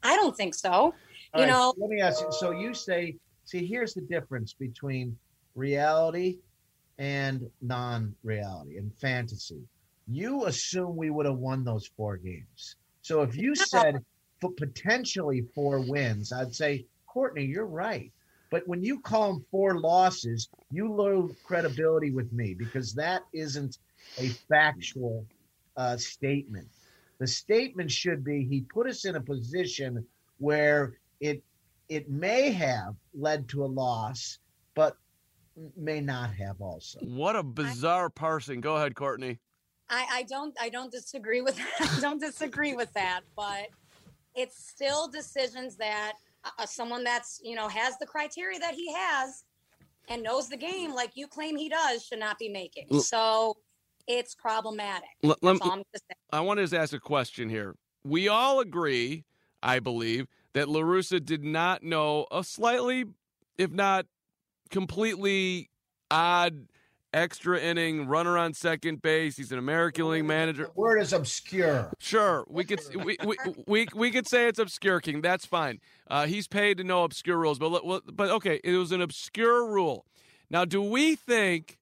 I 0.04 0.16
don't 0.16 0.36
think 0.36 0.56
so. 0.56 0.70
All 0.70 0.94
you 1.36 1.42
right, 1.42 1.48
know, 1.48 1.74
let 1.78 1.90
me 1.90 2.02
ask 2.02 2.22
you. 2.22 2.32
So 2.32 2.52
you 2.52 2.74
say, 2.74 3.16
see, 3.52 3.66
here's 3.66 3.94
the 3.94 4.02
difference 4.02 4.54
between 4.54 5.18
reality 5.56 6.40
and 6.98 7.50
non-reality 7.62 8.78
and 8.78 8.94
fantasy. 8.96 9.62
You 10.08 10.46
assume 10.46 10.96
we 10.96 11.10
would 11.10 11.26
have 11.26 11.38
won 11.38 11.64
those 11.64 11.88
four 11.98 12.18
games. 12.18 12.76
So 13.02 13.22
if 13.22 13.36
you 13.36 13.56
said 13.56 14.04
potentially 14.58 15.44
four 15.54 15.80
wins, 15.82 16.32
I'd 16.32 16.56
say, 16.56 16.86
Courtney, 17.08 17.46
you're 17.46 17.66
right. 17.66 18.12
But 18.50 18.68
when 18.68 18.84
you 18.84 19.00
call 19.00 19.34
them 19.34 19.46
four 19.52 19.80
losses, 19.80 20.50
you 20.72 20.94
lose 20.94 21.36
credibility 21.44 22.12
with 22.12 22.32
me 22.32 22.54
because 22.54 22.94
that 22.94 23.24
isn't 23.34 23.78
a 24.18 24.30
factual 24.50 25.26
uh, 25.78 25.98
statement. 25.98 26.68
The 27.20 27.28
statement 27.28 27.92
should 27.92 28.24
be 28.24 28.46
he 28.46 28.62
put 28.62 28.88
us 28.88 29.06
in 29.06 29.16
a 29.16 29.22
position 29.22 30.06
where 30.40 30.94
it 31.20 31.44
it 31.92 32.10
may 32.10 32.52
have 32.52 32.96
led 33.14 33.50
to 33.50 33.66
a 33.66 33.68
loss, 33.68 34.40
but 34.76 34.96
may 35.76 36.00
not 36.00 36.34
have 36.34 36.62
also. 36.62 37.00
What 37.02 37.36
a 37.36 37.44
bizarre 37.44 38.10
parsing. 38.10 38.62
Go 38.62 38.78
ahead, 38.78 38.96
Courtney. 38.96 39.40
I, 39.90 40.06
I 40.10 40.24
don't 40.24 40.56
I 40.60 40.70
don't 40.70 40.90
disagree 40.90 41.42
with 41.42 41.58
that. 41.80 41.98
I 41.98 42.00
don't 42.00 42.22
disagree 42.22 42.76
with 42.76 42.94
that, 42.94 43.22
but 43.36 43.68
it's 44.36 44.70
still 44.70 45.10
decisions 45.10 45.76
that 45.78 46.14
uh, 46.58 46.66
someone 46.66 47.04
that's 47.04 47.42
you 47.44 47.58
know 47.58 47.68
has 47.68 47.98
the 48.00 48.06
criteria 48.06 48.58
that 48.60 48.74
he 48.74 48.94
has 48.94 49.44
and 50.08 50.24
knows 50.24 50.48
the 50.48 50.56
game 50.58 50.94
like 50.94 51.12
you 51.16 51.28
claim 51.28 51.58
he 51.58 51.68
does 51.68 52.06
should 52.06 52.20
not 52.20 52.40
be 52.40 52.48
making. 52.48 52.88
L- 52.90 53.02
So 53.02 53.58
it's 54.08 54.34
problematic. 54.34 55.10
L- 55.26 55.36
lem- 55.42 55.60
I'm 55.62 55.84
gonna 56.32 56.44
want 56.46 56.58
to 56.60 56.64
just 56.64 56.74
ask 56.74 56.94
a 56.94 57.02
question 57.02 57.50
here. 57.50 57.76
We 58.06 58.30
all 58.30 58.62
agree, 58.62 59.26
I 59.62 59.80
believe, 59.80 60.28
that 60.54 60.68
LaRussa 60.68 61.24
did 61.24 61.44
not 61.44 61.84
know 61.84 62.26
a 62.32 62.44
slightly, 62.44 63.06
if 63.58 63.72
not 63.72 64.06
completely 64.70 65.70
odd 66.10 66.68
extra 67.14 67.60
inning 67.60 68.08
runner 68.08 68.38
on 68.38 68.54
second 68.54 69.02
base. 69.02 69.38
He's 69.38 69.52
an 69.52 69.60
American 69.60 70.10
League 70.10 70.26
manager. 70.26 70.66
The 70.74 70.82
word 70.82 71.00
is 71.00 71.14
obscure. 71.14 71.92
Sure, 72.00 72.46
we 72.50 72.64
could 72.64 72.80
we, 72.96 73.18
we, 73.26 73.38
we, 73.68 73.88
we 73.94 74.12
could 74.12 74.28
say 74.28 74.48
it's 74.48 74.60
obscure, 74.60 75.00
King. 75.00 75.22
That's 75.22 75.46
fine. 75.46 75.80
Uh, 76.08 76.26
he's 76.26 76.48
paid 76.48 76.78
to 76.78 76.84
know 76.84 77.04
obscure 77.04 77.38
rules, 77.38 77.60
but 77.60 77.84
but 78.14 78.30
okay, 78.30 78.60
it 78.64 78.76
was 78.76 78.92
an 78.92 79.02
obscure 79.02 79.68
rule. 79.68 80.06
Now, 80.50 80.66
do 80.66 80.82
we 80.82 81.16
think 81.16 81.78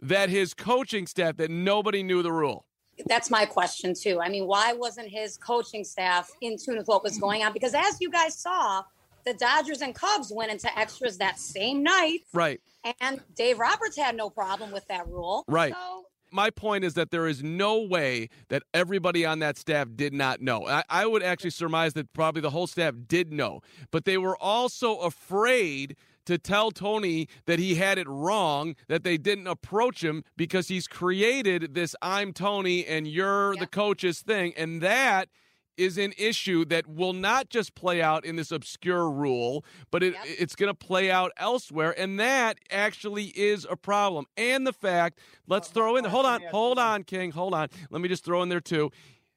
that 0.00 0.28
his 0.28 0.54
coaching 0.54 1.06
staff 1.06 1.36
that 1.36 1.50
nobody 1.50 2.02
knew 2.02 2.22
the 2.22 2.32
rule? 2.32 2.66
That's 3.06 3.30
my 3.30 3.44
question 3.46 3.94
too. 3.94 4.20
I 4.20 4.28
mean, 4.28 4.46
why 4.46 4.72
wasn't 4.72 5.08
his 5.08 5.36
coaching 5.36 5.84
staff 5.84 6.30
in 6.40 6.56
tune 6.56 6.76
with 6.78 6.88
what 6.88 7.02
was 7.02 7.18
going 7.18 7.42
on? 7.42 7.52
Because 7.52 7.74
as 7.74 8.00
you 8.00 8.10
guys 8.10 8.36
saw, 8.38 8.82
the 9.24 9.34
Dodgers 9.34 9.82
and 9.82 9.94
Cubs 9.94 10.32
went 10.34 10.50
into 10.50 10.78
extras 10.78 11.18
that 11.18 11.38
same 11.38 11.82
night, 11.82 12.20
Right. 12.32 12.60
and 13.00 13.20
Dave 13.34 13.58
Roberts 13.58 13.96
had 13.96 14.16
no 14.16 14.30
problem 14.30 14.72
with 14.72 14.86
that 14.88 15.06
rule. 15.08 15.44
Right. 15.46 15.74
So 15.74 16.06
my 16.32 16.48
point 16.50 16.84
is 16.84 16.94
that 16.94 17.10
there 17.10 17.26
is 17.26 17.42
no 17.42 17.82
way 17.82 18.28
that 18.48 18.62
everybody 18.72 19.26
on 19.26 19.40
that 19.40 19.58
staff 19.58 19.88
did 19.94 20.14
not 20.14 20.40
know. 20.40 20.66
I, 20.66 20.84
I 20.88 21.06
would 21.06 21.22
actually 21.22 21.50
surmise 21.50 21.92
that 21.94 22.12
probably 22.12 22.40
the 22.40 22.50
whole 22.50 22.66
staff 22.66 22.94
did 23.08 23.32
know, 23.32 23.60
but 23.90 24.04
they 24.04 24.16
were 24.16 24.36
also 24.38 24.96
afraid 24.98 25.96
to 26.26 26.38
tell 26.38 26.70
Tony 26.70 27.28
that 27.46 27.58
he 27.58 27.76
had 27.76 27.98
it 27.98 28.08
wrong, 28.08 28.74
that 28.88 29.04
they 29.04 29.16
didn't 29.16 29.46
approach 29.46 30.02
him 30.04 30.22
because 30.36 30.68
he's 30.68 30.86
created 30.86 31.74
this 31.74 31.94
I'm 32.02 32.32
Tony 32.32 32.84
and 32.86 33.06
you're 33.08 33.54
the 33.54 33.60
Yeah. 33.60 33.66
coach's 33.66 34.20
thing. 34.20 34.52
And 34.56 34.80
that 34.82 35.28
is 35.76 35.96
an 35.96 36.12
issue 36.18 36.62
that 36.66 36.86
will 36.86 37.14
not 37.14 37.48
just 37.48 37.74
play 37.74 38.02
out 38.02 38.22
in 38.24 38.36
this 38.36 38.50
obscure 38.52 39.10
rule, 39.10 39.64
but 39.90 40.02
it, 40.02 40.12
Yep. 40.12 40.24
it's 40.38 40.54
going 40.54 40.68
to 40.68 40.74
play 40.74 41.10
out 41.10 41.32
elsewhere. 41.38 41.98
And 41.98 42.20
that 42.20 42.58
actually 42.70 43.26
is 43.28 43.66
a 43.70 43.76
problem. 43.76 44.26
And 44.36 44.66
the 44.66 44.74
fact, 44.74 45.18
let's 45.46 45.68
Well, 45.68 45.72
throw 45.86 45.96
in, 45.96 46.02
Mark, 46.02 46.12
hold 46.12 46.26
on, 46.26 46.42
hold 46.50 46.76
you 46.76 46.82
on, 46.84 47.04
King, 47.04 47.30
hold 47.30 47.54
on. 47.54 47.68
Let 47.90 48.02
me 48.02 48.08
just 48.08 48.24
throw 48.24 48.42
in 48.42 48.50
there 48.50 48.60
too. 48.60 48.90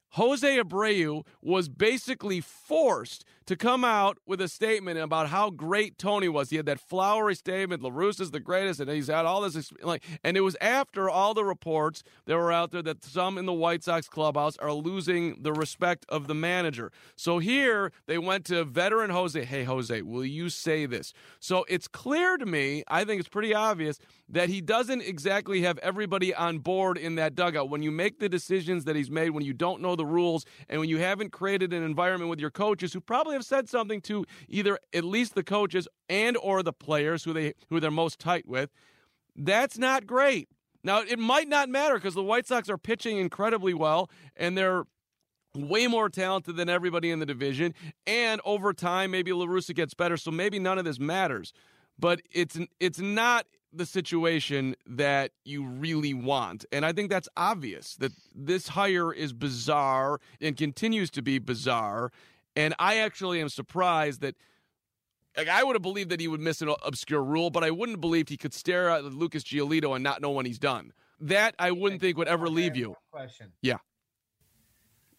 Jose 0.10 0.58
Abreu 0.60 1.26
was 1.42 1.70
basically 1.70 2.40
forced 2.42 3.24
to 3.46 3.56
come 3.56 3.84
out 3.84 4.18
with 4.26 4.42
a 4.42 4.48
statement 4.48 5.00
about 5.00 5.30
how 5.30 5.50
great 5.50 5.98
Tony 5.98 6.30
was. 6.30 6.50
He 6.50 6.58
had 6.58 6.66
that 6.66 6.80
flowery 6.80 7.36
statement, 7.36 7.82
LaRussa's 7.82 8.32
the 8.32 8.40
greatest, 8.40 8.80
and 8.80 8.90
he's 8.90 9.08
had 9.08 9.26
all 9.26 9.42
this, 9.42 9.72
like, 9.82 10.04
and 10.24 10.38
it 10.38 10.42
was 10.42 10.56
after 10.62 11.10
all 11.10 11.34
the 11.34 11.44
reports 11.44 12.04
that 12.26 12.36
were 12.36 12.52
out 12.52 12.72
there 12.72 12.82
that 12.82 13.04
some 13.04 13.38
in 13.38 13.46
the 13.46 13.54
White 13.54 13.84
Sox 13.84 14.08
clubhouse 14.08 14.58
are 14.58 14.74
losing 14.74 15.42
the 15.42 15.54
respect 15.54 16.06
of 16.10 16.28
the 16.28 16.34
manager. 16.34 16.92
So 17.16 17.40
here 17.40 17.92
they 18.06 18.18
went 18.18 18.46
to 18.46 18.64
veteran 18.64 19.10
Jose. 19.10 19.44
Hey, 19.44 19.64
Jose, 19.64 20.02
will 20.02 20.26
you 20.26 20.50
say 20.50 20.86
this? 20.86 21.14
So 21.40 21.66
it's 21.68 21.88
clear 21.88 22.38
to 22.38 22.46
me, 22.46 22.84
I 22.88 23.04
think 23.04 23.20
it's 23.20 23.30
pretty 23.30 23.54
obvious, 23.54 24.00
that 24.30 24.50
he 24.50 24.62
doesn't 24.62 25.02
exactly 25.02 25.62
have 25.62 25.78
everybody 25.80 26.34
on 26.34 26.60
board 26.60 26.98
in 26.98 27.16
that 27.16 27.36
dugout. 27.36 27.70
When 27.70 27.84
you 27.84 27.92
make 27.92 28.20
the 28.20 28.30
decisions 28.30 28.86
that 28.86 28.96
he's 28.96 29.12
made, 29.12 29.32
when 29.32 29.44
you 29.44 29.54
don't 29.54 29.82
know 29.82 29.96
the 29.96 30.06
rules, 30.06 30.46
and 30.70 30.80
when 30.80 30.90
you 30.90 30.98
haven't 30.98 31.32
created 31.32 31.74
an 31.74 31.84
environment 31.84 32.30
with 32.30 32.40
your 32.40 32.50
coaches 32.50 32.94
who 32.94 33.02
probably 33.02 33.33
have 33.34 33.46
said 33.46 33.70
something 33.70 34.02
to 34.02 34.26
either 34.48 34.80
at 34.94 35.04
least 35.04 35.36
the 35.36 35.44
coaches 35.44 35.88
and 36.10 36.38
or 36.38 36.64
the 36.64 36.74
players 36.74 37.24
who 37.24 37.34
they 37.34 37.54
who 37.70 37.80
they're 37.80 37.92
most 37.92 38.20
tight 38.20 38.48
with, 38.48 38.70
that's 39.36 39.78
not 39.78 40.06
great. 40.06 40.50
Now 40.84 41.02
it 41.02 41.20
might 41.20 41.48
not 41.48 41.70
matter 41.70 41.96
because 41.96 42.14
the 42.14 42.24
White 42.24 42.48
Sox 42.48 42.70
are 42.70 42.78
pitching 42.78 43.18
incredibly 43.18 43.74
well 43.74 44.10
and 44.36 44.58
they're 44.58 44.86
way 45.56 45.88
more 45.88 46.10
talented 46.10 46.56
than 46.56 46.70
everybody 46.70 47.12
in 47.12 47.20
the 47.20 47.26
division. 47.26 47.74
And 48.08 48.42
over 48.44 48.74
time, 48.74 49.12
maybe 49.12 49.32
LaRussa 49.32 49.76
gets 49.76 49.94
better, 49.94 50.18
so 50.18 50.32
maybe 50.32 50.60
none 50.60 50.78
of 50.78 50.86
this 50.86 51.00
matters. 51.00 51.54
But 52.00 52.22
it's 52.32 52.58
it's 52.80 53.00
not 53.00 53.46
the 53.72 53.86
situation 53.86 54.76
that 54.86 55.32
you 55.46 55.66
really 55.66 56.14
want. 56.14 56.66
And 56.72 56.86
I 56.86 56.94
think 56.94 57.10
that's 57.10 57.30
obvious 57.36 57.96
that 57.96 58.12
this 58.36 58.70
hire 58.70 59.12
is 59.12 59.34
bizarre 59.34 60.20
and 60.40 60.56
continues 60.56 61.10
to 61.12 61.22
be 61.22 61.40
bizarre. 61.40 62.12
And 62.56 62.74
I 62.80 62.98
actually 63.00 63.42
am 63.42 63.50
surprised 63.50 64.22
that 64.22 64.36
like 65.36 65.48
I 65.48 65.64
would 65.64 65.76
have 65.76 65.82
believed 65.82 66.12
that 66.12 66.20
he 66.20 66.28
would 66.28 66.42
miss 66.42 66.62
an 66.62 66.74
obscure 66.84 67.24
rule, 67.24 67.50
but 67.50 67.64
I 67.64 67.72
wouldn't 67.72 67.96
have 67.98 68.02
believed 68.02 68.30
he 68.30 68.38
could 68.38 68.54
stare 68.54 68.90
at 68.90 69.04
Lucas 69.04 69.44
Giolito 69.44 69.96
and 69.96 70.04
not 70.04 70.22
know 70.22 70.32
when 70.32 70.46
he's 70.46 70.60
done. 70.60 70.94
That 71.20 71.56
I 71.58 71.72
wouldn't 71.72 72.02
think 72.02 72.18
would 72.18 72.28
ever 72.28 72.50
leave 72.50 72.76
you. 72.76 72.96
Question. 73.12 73.52
Yeah. 73.62 73.78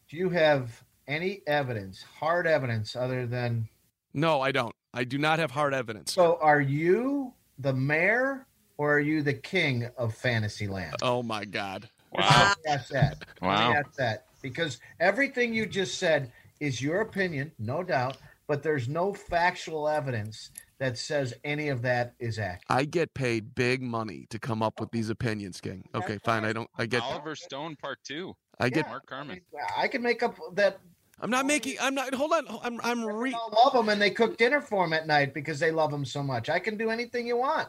Do 0.08 0.16
you 0.16 0.28
have 0.30 0.84
any 1.08 1.42
evidence, 1.46 2.02
hard 2.02 2.46
evidence, 2.46 2.94
other 2.94 3.26
than 3.26 3.68
No, 4.12 4.40
I 4.40 4.52
don't. 4.52 4.74
I 4.92 5.04
do 5.04 5.18
not 5.18 5.38
have 5.38 5.50
hard 5.50 5.74
evidence. 5.74 6.12
so? 6.12 6.38
Are 6.40 6.60
you 6.60 7.32
the 7.58 7.72
mayor 7.72 8.46
or 8.76 8.94
are 8.94 9.00
you 9.00 9.22
the 9.22 9.34
king 9.34 9.88
of 9.96 10.14
Fantasyland? 10.14 10.94
Oh 11.02 11.22
my 11.22 11.44
God. 11.44 11.88
Wow. 12.12 12.54
That's 12.64 12.88
that. 12.90 13.24
Wow. 13.42 13.72
That's 13.72 13.96
that. 13.96 14.26
Because 14.42 14.78
everything 15.00 15.52
you 15.52 15.66
just 15.66 15.98
said 15.98 16.30
is 16.60 16.80
your 16.80 17.00
opinion, 17.00 17.52
no 17.58 17.82
doubt, 17.82 18.16
but 18.46 18.62
there's 18.62 18.88
no 18.88 19.12
factual 19.12 19.88
evidence 19.88 20.50
that 20.78 20.98
says 20.98 21.34
any 21.44 21.68
of 21.68 21.82
that 21.82 22.14
is 22.18 22.38
accurate. 22.38 22.62
I 22.68 22.84
get 22.84 23.14
paid 23.14 23.54
big 23.54 23.82
money 23.82 24.26
to 24.30 24.38
come 24.38 24.62
up 24.62 24.80
with 24.80 24.90
these 24.90 25.08
opinions, 25.08 25.60
King. 25.60 25.84
Okay, 25.94 26.18
fine. 26.24 26.44
I 26.44 26.52
don't. 26.52 26.68
I 26.76 26.86
get. 26.86 27.02
Oliver 27.02 27.34
Stone 27.36 27.76
Part 27.76 27.98
Two. 28.04 28.34
I 28.60 28.68
get. 28.68 28.84
Yeah. 28.84 28.90
Mark 28.90 29.06
Carman. 29.06 29.40
I 29.76 29.88
can 29.88 30.02
make 30.02 30.22
up 30.22 30.36
that. 30.54 30.80
I'm 31.20 31.30
not 31.30 31.46
making. 31.46 31.76
I'm 31.80 31.94
not. 31.94 32.12
Hold 32.12 32.32
on. 32.32 32.46
I'm. 32.62 32.80
I'm 32.82 33.00
They 33.00 33.12
re. 33.12 33.32
all 33.34 33.52
love 33.64 33.72
them, 33.72 33.88
and 33.88 34.02
they 34.02 34.10
cook 34.10 34.36
dinner 34.36 34.60
for 34.60 34.84
him 34.84 34.92
at 34.92 35.06
night 35.06 35.32
because 35.32 35.58
they 35.58 35.70
love 35.70 35.92
him 35.92 36.04
so 36.04 36.22
much. 36.22 36.50
I 36.50 36.58
can 36.58 36.76
do 36.76 36.90
anything 36.90 37.26
you 37.26 37.36
want. 37.36 37.68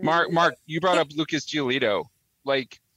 Mark, 0.00 0.32
Mark, 0.32 0.54
you 0.66 0.80
brought 0.80 0.98
up 0.98 1.08
Lucas 1.14 1.44
Giolito. 1.44 2.04
Like, 2.44 2.80
Lu, 2.80 2.87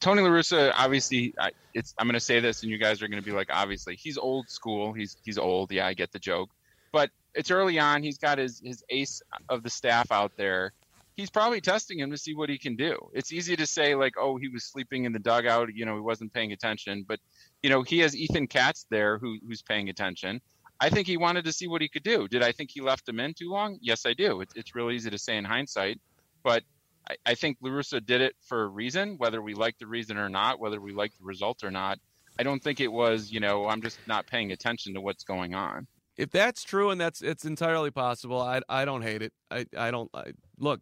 Tony 0.00 0.22
La 0.22 0.28
Russa, 0.28 0.72
obviously, 0.76 1.34
I. 1.38 1.50
I'm 1.98 2.06
going 2.06 2.14
to 2.14 2.20
say 2.20 2.40
this, 2.40 2.62
and 2.62 2.70
you 2.70 2.78
guys 2.78 3.00
are 3.00 3.08
going 3.08 3.22
to 3.22 3.24
be 3.24 3.34
like, 3.34 3.48
obviously, 3.50 3.96
he's 3.96 4.18
old 4.18 4.48
school. 4.50 4.92
He's 4.92 5.16
he's 5.24 5.38
old. 5.38 5.72
Yeah, 5.72 5.86
I 5.86 5.94
get 5.94 6.12
the 6.12 6.18
joke. 6.18 6.50
But 6.92 7.10
it's 7.34 7.50
early 7.50 7.78
on. 7.78 8.02
He's 8.02 8.18
got 8.18 8.38
his 8.38 8.60
his 8.62 8.84
ace 8.90 9.22
of 9.48 9.62
the 9.62 9.70
staff 9.70 10.12
out 10.12 10.32
there. 10.36 10.72
He's 11.16 11.30
probably 11.30 11.60
testing 11.60 11.98
him 11.98 12.10
to 12.10 12.18
see 12.18 12.34
what 12.34 12.48
he 12.48 12.58
can 12.58 12.76
do. 12.76 12.96
It's 13.12 13.32
easy 13.32 13.54
to 13.56 13.66
say 13.66 13.94
like, 13.94 14.14
oh, 14.18 14.36
he 14.36 14.48
was 14.48 14.64
sleeping 14.64 15.04
in 15.04 15.12
the 15.12 15.18
dugout. 15.18 15.74
You 15.74 15.84
know, 15.86 15.94
he 15.94 16.00
wasn't 16.00 16.32
paying 16.32 16.52
attention. 16.52 17.04
But 17.06 17.20
you 17.62 17.70
know, 17.70 17.82
he 17.82 18.00
has 18.00 18.14
Ethan 18.14 18.48
Katz 18.48 18.86
there 18.90 19.18
who 19.18 19.38
who's 19.46 19.62
paying 19.62 19.88
attention. 19.88 20.40
I 20.78 20.90
think 20.90 21.06
he 21.06 21.16
wanted 21.16 21.44
to 21.44 21.52
see 21.52 21.68
what 21.68 21.80
he 21.80 21.88
could 21.88 22.02
do. 22.02 22.26
Did 22.28 22.42
I 22.42 22.52
think 22.52 22.70
he 22.70 22.80
left 22.80 23.08
him 23.08 23.20
in 23.20 23.34
too 23.34 23.50
long? 23.50 23.78
Yes, 23.80 24.04
I 24.04 24.14
do. 24.14 24.40
It's, 24.40 24.52
it's 24.56 24.74
really 24.74 24.96
easy 24.96 25.10
to 25.10 25.18
say 25.18 25.36
in 25.36 25.44
hindsight, 25.44 26.00
but 26.42 26.64
I, 27.08 27.16
I 27.26 27.34
think 27.34 27.58
La 27.60 27.70
Russa 27.70 28.04
did 28.04 28.20
it 28.20 28.34
for 28.40 28.62
a 28.62 28.68
reason, 28.68 29.16
whether 29.18 29.42
we 29.42 29.54
like 29.54 29.78
the 29.78 29.86
reason 29.86 30.16
or 30.16 30.28
not, 30.28 30.60
whether 30.60 30.80
we 30.80 30.92
like 30.92 31.12
the 31.18 31.24
result 31.24 31.64
or 31.64 31.70
not. 31.70 31.98
I 32.38 32.42
don't 32.42 32.62
think 32.62 32.80
it 32.80 32.90
was, 32.90 33.30
you 33.30 33.40
know, 33.40 33.66
I'm 33.68 33.82
just 33.82 33.98
not 34.06 34.26
paying 34.26 34.52
attention 34.52 34.94
to 34.94 35.00
what's 35.00 35.24
going 35.24 35.54
on. 35.54 35.86
If 36.16 36.30
that's 36.30 36.62
true, 36.62 36.90
and 36.90 37.00
that's 37.00 37.22
it's 37.22 37.44
entirely 37.44 37.90
possible. 37.90 38.40
I. 38.40 38.60
I 38.68 38.84
don't 38.84 39.02
hate 39.02 39.22
it. 39.22 39.32
I. 39.50 39.66
I 39.76 39.90
don't. 39.90 40.10
I, 40.14 40.32
look. 40.58 40.80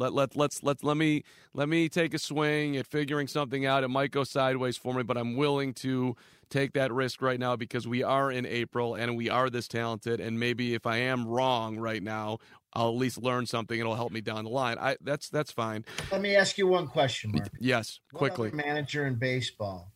Let 0.00 0.12
let 0.12 0.34
let's 0.34 0.64
let 0.64 0.82
let 0.82 0.96
me 0.96 1.22
let 1.52 1.68
me 1.68 1.88
take 1.88 2.14
a 2.14 2.18
swing 2.18 2.76
at 2.76 2.88
figuring 2.88 3.28
something 3.28 3.64
out. 3.64 3.84
It 3.84 3.88
might 3.88 4.10
go 4.10 4.24
sideways 4.24 4.76
for 4.76 4.92
me, 4.92 5.04
but 5.04 5.16
I'm 5.16 5.36
willing 5.36 5.72
to 5.74 6.16
take 6.50 6.72
that 6.72 6.92
risk 6.92 7.22
right 7.22 7.38
now 7.38 7.54
because 7.54 7.86
we 7.86 8.02
are 8.02 8.30
in 8.30 8.44
April 8.44 8.96
and 8.96 9.16
we 9.16 9.30
are 9.30 9.48
this 9.50 9.68
talented. 9.68 10.20
And 10.20 10.40
maybe 10.40 10.74
if 10.74 10.84
I 10.84 10.96
am 10.96 11.28
wrong 11.28 11.78
right 11.78 12.02
now, 12.02 12.38
I'll 12.74 12.88
at 12.88 12.96
least 12.96 13.22
learn 13.22 13.46
something. 13.46 13.78
It'll 13.78 13.94
help 13.94 14.12
me 14.12 14.20
down 14.20 14.44
the 14.44 14.50
line. 14.50 14.78
I 14.78 14.96
that's 15.00 15.28
that's 15.28 15.52
fine. 15.52 15.84
Let 16.10 16.20
me 16.20 16.34
ask 16.36 16.58
you 16.58 16.66
one 16.66 16.86
question, 16.88 17.32
Mark. 17.32 17.48
Yes, 17.60 18.00
What 18.12 18.18
quickly. 18.18 18.48
other 18.48 18.56
manager 18.56 19.06
in 19.06 19.14
baseball 19.14 19.92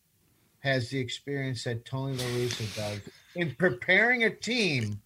has 0.59 0.89
the 0.89 0.99
experience 0.99 1.63
that 1.63 1.85
Tony 1.85 2.17
La 2.17 2.23
Russa 2.23 2.75
does 2.75 2.99
in 3.35 3.55
preparing 3.55 4.23
a 4.23 4.29
team 4.29 5.01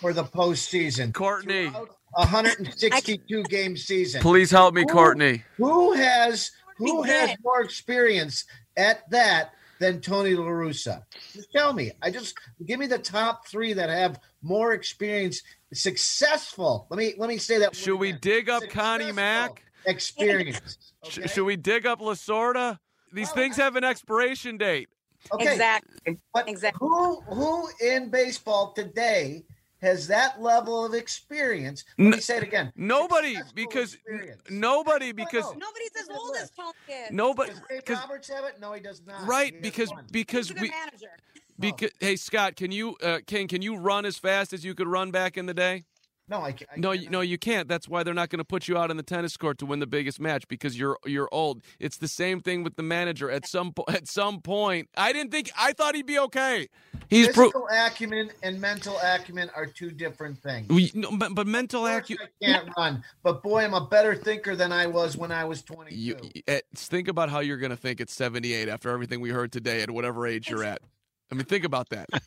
for 0.00 0.12
the 0.12 0.24
postseason? 0.24 1.12
Courtney, 1.14 1.68
throughout 1.68 1.96
a 2.16 2.20
162 2.22 3.42
game 3.44 3.76
season. 3.76 4.20
please 4.22 4.50
help 4.50 4.74
me, 4.74 4.82
Who- 4.82 4.92
Courtney. 4.94 5.44
Who 5.56 5.92
has 5.92 6.50
who 6.76 7.02
has 7.02 7.30
more 7.42 7.60
experience 7.62 8.44
at 8.76 9.08
that 9.10 9.52
than 9.80 10.00
Tony 10.00 10.34
La 10.34 10.44
Russa? 10.46 11.02
Just 11.34 11.50
tell 11.52 11.72
me. 11.72 11.90
I 12.02 12.10
just 12.10 12.34
give 12.66 12.78
me 12.78 12.86
the 12.86 12.98
top 12.98 13.46
three 13.48 13.72
that 13.74 13.90
have 13.90 14.20
more 14.42 14.72
experience, 14.74 15.42
successful. 15.72 16.86
Let 16.90 16.98
me 16.98 17.14
let 17.18 17.28
me 17.28 17.38
say 17.38 17.58
that. 17.58 17.74
Should 17.76 17.98
we 17.98 18.12
dig 18.12 18.48
up 18.48 18.62
Connie 18.70 19.12
Mack? 19.12 19.64
Experience. 19.86 20.76
Sh- 21.04 21.18
okay? 21.18 21.28
Should 21.28 21.44
we 21.44 21.56
dig 21.56 21.86
up 21.86 22.00
Lasorda? 22.00 22.78
These 23.12 23.28
Well, 23.28 23.34
things 23.36 23.56
have 23.56 23.76
an 23.76 23.84
expiration 23.84 24.58
date. 24.58 24.88
Okay, 25.32 25.52
Exactly. 25.52 26.18
But 26.34 26.48
Exactly. 26.48 26.86
who 26.86 27.20
who 27.22 27.68
in 27.80 28.10
baseball 28.10 28.72
today 28.72 29.44
has 29.80 30.08
that 30.08 30.40
level 30.42 30.84
of 30.84 30.94
experience? 30.94 31.84
Let 31.98 32.04
N- 32.06 32.10
me 32.12 32.20
say 32.20 32.36
it 32.38 32.42
again. 32.42 32.72
Nobody, 32.76 33.34
Successful 33.34 33.52
because 33.56 33.94
experience. 33.94 34.42
nobody, 34.50 35.12
because 35.12 35.44
no. 35.44 35.52
Nobody's 35.52 35.90
as 36.00 36.08
old 36.10 36.36
as 36.36 36.50
Tony 36.50 36.72
is. 36.88 37.10
nobody, 37.12 37.50
Does 37.50 37.60
Dave 37.68 37.78
because 37.84 37.98
Roberts 38.00 38.28
have 38.28 38.44
it? 38.44 38.60
No, 38.60 38.72
he 38.72 38.80
does 38.80 39.02
not. 39.06 39.26
right, 39.26 39.54
He 39.54 39.60
because 39.60 39.92
because 40.10 40.48
He's 40.48 40.58
a 40.58 40.60
we 40.60 40.70
manager. 40.70 41.10
Because 41.58 41.90
hey 42.00 42.16
Scott, 42.16 42.56
can 42.56 42.72
you 42.72 42.96
uh, 43.02 43.18
King, 43.26 43.48
can 43.48 43.62
you 43.62 43.76
run 43.76 44.04
as 44.04 44.18
fast 44.18 44.52
as 44.52 44.64
you 44.64 44.74
could 44.74 44.88
run 44.88 45.10
back 45.10 45.36
in 45.36 45.46
the 45.46 45.54
day? 45.54 45.84
no, 46.28 46.40
I, 46.40 46.48
I 46.48 46.76
No, 46.76 46.92
you, 46.92 47.08
no, 47.08 47.20
you 47.20 47.38
can't. 47.38 47.68
That's 47.68 47.88
why 47.88 48.02
they're 48.02 48.14
not 48.14 48.28
going 48.28 48.38
to 48.38 48.44
put 48.44 48.68
you 48.68 48.76
out 48.76 48.90
on 48.90 48.96
the 48.96 49.02
tennis 49.02 49.36
court 49.36 49.58
to 49.58 49.66
win 49.66 49.80
the 49.80 49.86
biggest 49.86 50.20
match 50.20 50.46
because 50.48 50.78
you're 50.78 50.98
you're 51.06 51.28
old. 51.32 51.62
It's 51.78 51.96
the 51.96 52.08
same 52.08 52.40
thing 52.40 52.62
with 52.62 52.76
the 52.76 52.82
manager. 52.82 53.30
At 53.30 53.46
some 53.46 53.72
po- 53.72 53.86
at 53.88 54.06
some 54.08 54.40
point, 54.40 54.88
I 54.96 55.12
didn't 55.12 55.32
think 55.32 55.50
I 55.58 55.72
thought 55.72 55.94
he'd 55.94 56.06
be 56.06 56.18
okay. 56.18 56.68
He's 57.08 57.28
pro- 57.28 57.46
Physical 57.46 57.68
acumen 57.72 58.30
and 58.42 58.60
mental 58.60 58.98
acumen 59.02 59.50
are 59.56 59.64
two 59.64 59.90
different 59.90 60.38
things. 60.38 60.68
we, 60.68 60.90
no, 60.94 61.16
but, 61.16 61.34
but 61.34 61.46
mental 61.46 61.86
acumen. 61.86 62.28
I 62.42 62.44
can't 62.44 62.68
run, 62.76 63.02
but 63.22 63.42
boy, 63.42 63.64
I'm 63.64 63.74
a 63.74 63.86
better 63.86 64.14
thinker 64.14 64.54
than 64.54 64.72
I 64.72 64.86
was 64.86 65.16
when 65.16 65.32
I 65.32 65.44
was 65.44 65.62
22. 65.62 65.96
You 65.96 66.16
eh, 66.46 66.60
think 66.74 67.08
about 67.08 67.30
how 67.30 67.40
you're 67.40 67.56
going 67.56 67.70
to 67.70 67.76
think 67.76 68.02
at 68.02 68.10
78 68.10 68.68
after 68.68 68.90
everything 68.90 69.20
we 69.20 69.30
heard 69.30 69.52
today 69.52 69.80
at 69.80 69.90
whatever 69.90 70.26
age 70.26 70.50
you're 70.50 70.64
at. 70.64 70.82
I 71.30 71.34
mean, 71.34 71.44
think 71.44 71.64
about 71.64 71.88
that. 71.90 72.08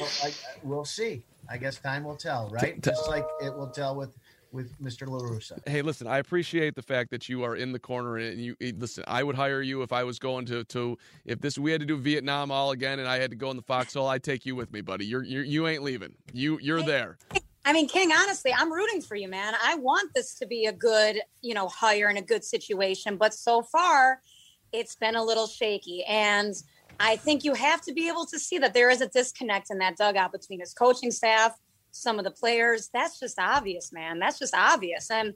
Well, 0.00 0.08
I, 0.24 0.28
I- 0.28 0.32
we'll 0.62 0.84
see. 0.84 1.22
I 1.50 1.58
guess 1.58 1.78
time 1.78 2.04
will 2.04 2.16
tell, 2.16 2.48
right? 2.50 2.74
t- 2.80 2.90
Just 2.90 3.08
like 3.08 3.26
it 3.42 3.54
will 3.54 3.68
tell 3.68 3.94
with 3.96 4.16
with 4.52 4.72
Mr. 4.80 5.06
La 5.08 5.18
Russa. 5.18 5.58
hey, 5.68 5.80
listen, 5.82 6.06
I 6.08 6.18
appreciate 6.18 6.74
the 6.74 6.82
fact 6.82 7.10
that 7.10 7.28
you 7.28 7.44
are 7.44 7.54
in 7.56 7.70
the 7.72 7.78
corner 7.78 8.16
and 8.16 8.40
you 8.40 8.56
listen. 8.76 9.04
I 9.06 9.22
would 9.22 9.36
hire 9.36 9.60
you 9.62 9.82
if 9.82 9.92
I 9.92 10.04
was 10.04 10.18
going 10.18 10.46
to 10.46 10.64
to 10.64 10.96
if 11.24 11.40
this 11.40 11.58
we 11.58 11.70
had 11.72 11.80
to 11.80 11.86
do 11.86 11.96
Vietnam 11.98 12.50
all 12.50 12.70
again 12.70 12.98
and 12.98 13.08
I 13.08 13.18
had 13.18 13.30
to 13.30 13.36
go 13.36 13.50
in 13.50 13.56
the 13.56 13.62
foxhole. 13.62 14.06
I'd 14.06 14.22
take 14.22 14.46
you 14.46 14.54
with 14.56 14.72
me, 14.72 14.80
buddy. 14.80 15.04
You're, 15.06 15.22
you're 15.24 15.44
you 15.44 15.66
ain't 15.66 15.82
leaving. 15.82 16.14
You 16.32 16.58
you're 16.62 16.82
there. 16.82 17.18
I 17.64 17.72
mean, 17.74 17.88
King, 17.88 18.10
honestly, 18.12 18.52
I'm 18.56 18.72
rooting 18.72 19.02
for 19.02 19.16
you, 19.16 19.28
man. 19.28 19.54
I 19.62 19.74
want 19.74 20.14
this 20.14 20.34
to 20.36 20.46
be 20.46 20.64
a 20.66 20.72
good, 20.72 21.20
you 21.42 21.52
know, 21.52 21.68
hire 21.68 22.08
and 22.08 22.16
a 22.16 22.22
good 22.22 22.42
situation. 22.42 23.16
But 23.16 23.34
so 23.34 23.62
far, 23.62 24.22
it's 24.72 24.94
been 24.96 25.16
a 25.16 25.22
little 25.24 25.46
shaky. 25.46 26.04
And 26.04 26.54
I 26.98 27.16
think 27.16 27.44
you 27.44 27.54
have 27.54 27.80
to 27.82 27.92
be 27.92 28.08
able 28.08 28.26
to 28.26 28.38
see 28.38 28.58
that 28.58 28.74
there 28.74 28.90
is 28.90 29.00
a 29.00 29.08
disconnect 29.08 29.70
in 29.70 29.78
that 29.78 29.96
dugout 29.96 30.32
between 30.32 30.60
his 30.60 30.72
coaching 30.74 31.10
staff, 31.10 31.58
some 31.90 32.18
of 32.18 32.24
the 32.24 32.30
players. 32.30 32.90
That's 32.92 33.18
just 33.18 33.38
obvious, 33.38 33.92
man. 33.92 34.18
That's 34.18 34.38
just 34.38 34.54
obvious. 34.54 35.10
And 35.10 35.34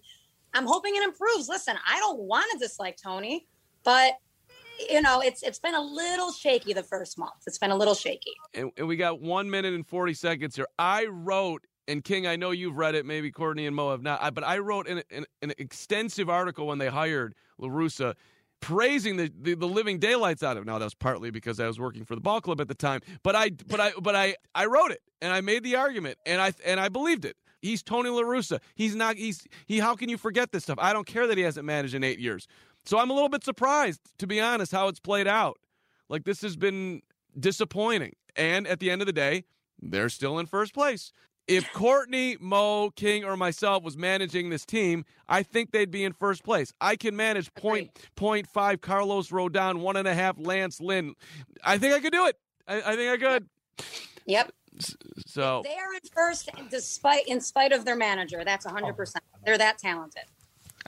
I'm 0.52 0.66
hoping 0.66 0.94
it 0.96 1.02
improves. 1.02 1.48
Listen, 1.48 1.76
I 1.88 1.98
don't 1.98 2.20
want 2.20 2.46
to 2.52 2.58
dislike 2.58 2.96
Tony, 3.02 3.46
but 3.82 4.12
you 4.90 5.00
know, 5.02 5.20
it's 5.20 5.42
it's 5.44 5.60
been 5.60 5.74
a 5.74 5.80
little 5.80 6.32
shaky 6.32 6.72
the 6.72 6.82
first 6.82 7.16
month. 7.16 7.32
It's 7.46 7.58
been 7.58 7.70
a 7.70 7.76
little 7.76 7.94
shaky. 7.94 8.32
and, 8.54 8.70
and 8.76 8.88
we 8.88 8.96
got 8.96 9.20
one 9.20 9.48
minute 9.48 9.72
and 9.72 9.86
40 9.86 10.14
seconds 10.14 10.56
here. 10.56 10.66
I 10.78 11.06
wrote, 11.06 11.64
and 11.86 12.02
King, 12.02 12.26
I 12.26 12.34
know 12.34 12.50
you've 12.50 12.76
read 12.76 12.96
it, 12.96 13.06
maybe 13.06 13.30
Courtney 13.30 13.66
and 13.66 13.76
Mo 13.76 13.92
have 13.92 14.02
not, 14.02 14.20
I- 14.20 14.30
but 14.30 14.42
I 14.42 14.58
wrote 14.58 14.88
an, 14.88 15.02
an, 15.12 15.26
an 15.42 15.52
extensive 15.58 16.28
article 16.28 16.66
when 16.66 16.78
they 16.78 16.88
hired 16.88 17.34
La 17.58 17.68
Russa 17.68 18.14
praising 18.64 19.18
the, 19.18 19.31
the, 19.42 19.55
the 19.55 19.66
living 19.66 19.98
daylights 19.98 20.42
out 20.42 20.57
of. 20.57 20.64
Now 20.64 20.79
that 20.79 20.87
was 20.87 20.94
partly 20.94 21.31
because 21.31 21.61
I 21.61 21.66
was 21.66 21.79
working 21.79 22.07
for 22.07 22.14
the 22.14 22.22
ball 22.22 22.40
club 22.40 22.62
at 22.62 22.68
the 22.68 22.74
time, 22.74 23.00
but 23.22 23.37
I 23.37 23.50
but 23.50 23.79
I 23.79 23.92
but 24.00 24.16
I 24.16 24.37
I 24.55 24.64
wrote 24.64 24.90
it 24.90 25.03
and 25.20 25.33
I 25.33 25.42
made 25.42 25.62
the 25.64 25.77
argument 25.77 26.16
and 26.24 26.40
I 26.40 26.55
and 26.64 26.81
I 26.81 26.88
believed 26.88 27.27
it. 27.27 27.37
He's 27.61 27.83
Tony 27.83 28.09
La 28.09 28.22
Russa. 28.22 28.61
He's 28.74 28.94
not 28.94 29.16
he's 29.16 29.46
he 29.66 29.81
how 29.81 29.94
can 29.94 30.09
you 30.09 30.16
forget 30.16 30.50
this 30.50 30.62
stuff? 30.62 30.79
I 30.81 30.94
don't 30.94 31.07
care 31.07 31.27
that 31.27 31.37
he 31.37 31.44
hasn't 31.44 31.66
managed 31.66 31.94
in 31.94 32.03
8 32.03 32.18
years. 32.18 32.46
So 32.87 32.98
I'm 32.98 33.11
a 33.11 33.12
little 33.12 33.29
bit 33.29 33.44
surprised 33.44 34.00
to 34.18 34.27
be 34.27 34.40
honest 34.40 34.72
how 34.72 34.88
it's 34.88 35.00
played 35.00 35.27
out. 35.27 35.59
Like 36.09 36.24
this 36.24 36.40
has 36.40 36.57
been 36.57 37.03
disappointing. 37.38 38.14
And 38.35 38.66
at 38.66 38.81
the 38.81 38.90
end 38.90 39.03
of 39.03 39.07
the 39.07 39.12
day, 39.12 39.44
they're 39.81 40.09
still 40.09 40.38
in 40.38 40.46
first 40.46 40.72
place. 40.72 41.12
If 41.46 41.70
Courtney, 41.72 42.38
Mo, 42.40 42.90
King, 42.90 43.24
or 43.24 43.37
myself 43.37 43.83
was 43.83 43.96
managing 43.96 44.48
this 44.48 44.64
team, 44.64 45.04
I 45.28 45.42
think 45.42 45.72
they'd 45.72 45.90
be 45.90 46.04
in 46.04 46.12
first 46.12 46.42
place. 46.42 46.72
I 46.80 46.96
can 46.96 47.14
manage 47.14 47.52
point 47.54 47.90
point 48.16 48.46
five 48.46 48.80
Carlos 48.80 49.28
Rodon, 49.28 49.80
one 49.80 49.96
and 49.96 50.09
a 50.09 50.14
half 50.14 50.37
Lance 50.38 50.80
Lynn. 50.80 51.14
I 51.62 51.76
think 51.76 51.94
I 51.94 52.00
could 52.00 52.12
do 52.12 52.26
it. 52.26 52.38
I, 52.66 52.92
I 52.92 52.96
think 52.96 53.12
I 53.12 53.16
could. 53.16 53.48
Yep. 54.26 54.52
So 55.26 55.62
They 55.64 55.76
are 55.76 55.94
in 55.94 56.00
first, 56.12 56.50
despite 56.70 57.28
in 57.28 57.40
spite 57.40 57.72
of 57.72 57.85
their 57.85 57.96
manager. 57.96 58.42
That's 58.44 58.64
100. 58.64 58.94
percent 58.94 59.22
They're 59.44 59.59
that 59.59 59.78
talented. 59.78 60.24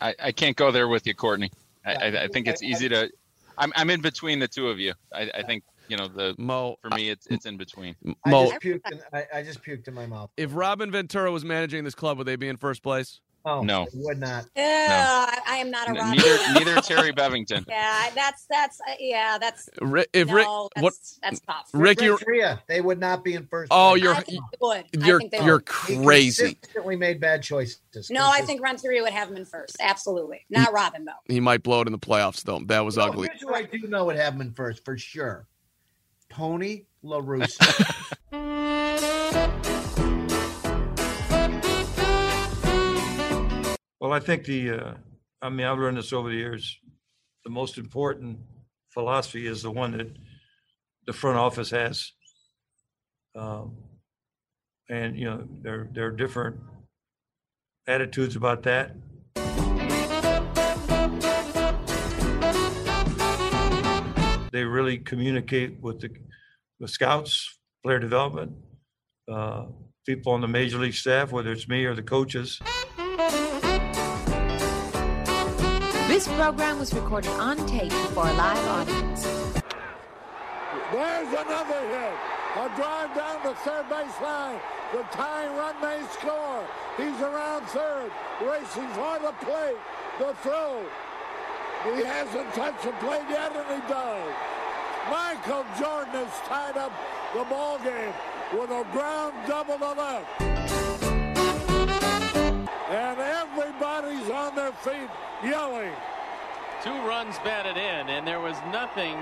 I, 0.00 0.14
I 0.22 0.32
can't 0.32 0.56
go 0.56 0.70
there 0.70 0.88
with 0.88 1.06
you, 1.06 1.14
Courtney. 1.14 1.50
I, 1.84 1.94
I, 1.94 2.22
I 2.24 2.28
think 2.28 2.48
it's 2.48 2.62
easy 2.62 2.88
to. 2.88 3.10
I'm 3.58 3.72
I'm 3.76 3.90
in 3.90 4.00
between 4.00 4.38
the 4.38 4.48
two 4.48 4.68
of 4.68 4.78
you. 4.78 4.94
I, 5.12 5.30
I 5.34 5.42
think 5.42 5.64
you 5.88 5.96
know 5.96 6.08
the 6.08 6.34
Mo, 6.38 6.76
for 6.82 6.90
me 6.90 7.10
it's 7.10 7.26
it's 7.28 7.46
in 7.46 7.56
between. 7.56 7.94
I 8.24 8.30
Mo, 8.30 8.50
just 8.50 8.62
puked. 8.62 8.90
In, 8.92 9.00
I, 9.12 9.24
I 9.34 9.42
just 9.42 9.62
puked 9.62 9.88
in 9.88 9.94
my 9.94 10.06
mouth. 10.06 10.30
if 10.36 10.54
Robin 10.54 10.90
Ventura 10.90 11.30
was 11.30 11.44
managing 11.44 11.84
this 11.84 11.94
club, 11.94 12.18
would 12.18 12.26
they 12.26 12.36
be 12.36 12.48
in 12.48 12.56
first 12.56 12.82
place? 12.82 13.20
Oh 13.48 13.62
No. 13.62 13.86
would 13.94 14.18
not. 14.18 14.46
Yeah, 14.56 15.26
I, 15.28 15.38
I 15.46 15.56
am 15.58 15.70
not 15.70 15.86
a 15.86 15.90
N- 15.90 15.96
Robin. 15.98 16.16
neither 16.16 16.38
neither 16.52 16.80
Terry 16.80 17.12
Bevington. 17.12 17.64
Yeah, 17.68 18.10
that's 18.12 18.44
that's 18.50 18.80
uh, 18.80 18.94
yeah, 18.98 19.38
that's 19.40 19.68
Ri- 19.80 20.06
If 20.12 20.32
Rick, 20.32 20.46
no, 20.46 20.68
that's, 20.74 20.82
what 20.82 20.94
that's 21.22 21.40
tough. 21.40 21.68
Ricky? 21.72 22.08
Renteria, 22.08 22.60
they 22.66 22.80
would 22.80 22.98
not 22.98 23.22
be 23.22 23.34
in 23.34 23.46
first. 23.46 23.70
Oh, 23.70 23.90
place. 23.90 24.02
you're 24.02 24.14
I 24.14 24.20
think 24.22 24.40
they 24.50 24.58
would. 24.60 24.84
I 25.00 25.06
you're 25.06 25.18
think 25.20 25.30
they 25.30 25.44
you're 25.44 25.54
would. 25.58 25.68
He 25.86 26.04
crazy. 26.04 26.54
consistently 26.54 26.96
made 26.96 27.20
bad 27.20 27.40
choices. 27.44 27.78
No, 28.10 28.28
I 28.28 28.40
think 28.40 28.60
Renteria 28.60 29.02
would 29.02 29.12
have 29.12 29.30
him 29.30 29.36
in 29.36 29.44
first. 29.44 29.76
Absolutely, 29.80 30.44
not 30.50 30.72
Robin 30.72 31.04
though. 31.04 31.12
He 31.32 31.38
might 31.38 31.62
blow 31.62 31.82
it 31.82 31.86
in 31.86 31.92
the 31.92 32.00
playoffs 32.00 32.42
though. 32.42 32.58
That 32.66 32.80
was 32.80 32.96
No, 32.96 33.04
ugly. 33.04 33.28
Here's 33.28 33.42
who 33.42 33.54
I 33.54 33.62
do 33.62 33.86
know 33.86 34.06
would 34.06 34.16
have 34.16 34.34
him 34.34 34.40
in 34.40 34.52
first 34.54 34.84
for 34.84 34.98
sure. 34.98 35.46
Tony 36.36 36.84
La 37.02 37.18
Russa. 37.18 37.64
Well, 43.98 44.12
I 44.12 44.20
think 44.20 44.44
the, 44.44 44.70
uh, 44.70 44.94
I 45.42 45.48
mean, 45.48 45.66
I've 45.66 45.78
learned 45.78 45.96
this 45.96 46.12
over 46.12 46.28
the 46.28 46.36
years. 46.36 46.78
The 47.42 47.50
most 47.50 47.76
important 47.76 48.38
philosophy 48.90 49.48
is 49.48 49.62
the 49.62 49.70
one 49.72 49.98
that 49.98 50.14
the 51.06 51.12
front 51.12 51.38
office 51.38 51.70
has. 51.70 52.12
Um, 53.34 53.74
and, 54.88 55.18
you 55.18 55.24
know, 55.24 55.48
there, 55.60 55.88
there 55.90 56.06
are 56.06 56.12
different 56.12 56.60
attitudes 57.88 58.36
about 58.36 58.62
that. 58.62 58.94
They 64.52 64.62
really 64.62 64.98
communicate 64.98 65.80
with 65.80 66.00
the, 66.00 66.10
the 66.80 66.88
scouts, 66.88 67.58
player 67.82 67.98
development, 67.98 68.52
uh, 69.30 69.66
people 70.04 70.32
on 70.32 70.40
the 70.40 70.48
major 70.48 70.78
league 70.78 70.94
staff, 70.94 71.32
whether 71.32 71.52
it's 71.52 71.68
me 71.68 71.84
or 71.84 71.94
the 71.94 72.02
coaches. 72.02 72.60
This 76.08 76.28
program 76.28 76.78
was 76.78 76.94
recorded 76.94 77.30
on 77.32 77.56
tape 77.66 77.92
for 77.92 78.26
a 78.26 78.32
live 78.34 78.68
audience. 78.68 79.24
There's 80.92 81.28
another 81.28 81.80
hit. 81.88 82.14
A 82.56 82.74
drive 82.74 83.14
down 83.14 83.42
the 83.44 83.54
third 83.56 83.88
base 83.90 84.20
line. 84.22 84.58
The 84.92 85.02
tying 85.12 85.54
run 85.56 85.74
may 85.82 86.00
score. 86.12 86.64
He's 86.96 87.20
around 87.20 87.66
third, 87.66 88.10
racing 88.40 88.88
for 88.94 89.18
the 89.18 89.32
plate. 89.44 89.76
The 90.18 90.34
throw. 90.42 90.86
He 91.84 92.02
hasn't 92.02 92.54
touched 92.54 92.84
the 92.84 92.92
plate 92.92 93.26
yet, 93.28 93.54
and 93.54 93.82
he 93.82 93.88
does. 93.88 94.55
Michael 95.10 95.64
Jordan 95.78 96.26
has 96.26 96.48
tied 96.48 96.76
up 96.76 96.92
the 97.32 97.44
ball 97.44 97.78
game 97.78 98.12
with 98.52 98.70
a 98.70 98.84
ground 98.92 99.34
double 99.46 99.78
to 99.78 99.92
left. 99.92 100.42
And 102.90 103.18
everybody's 103.18 104.28
on 104.30 104.54
their 104.56 104.72
feet 104.72 105.08
yelling. 105.44 105.92
Two 106.82 106.90
runs 107.06 107.38
batted 107.40 107.76
in, 107.76 108.08
and 108.08 108.26
there 108.26 108.40
was 108.40 108.56
nothing 108.72 109.16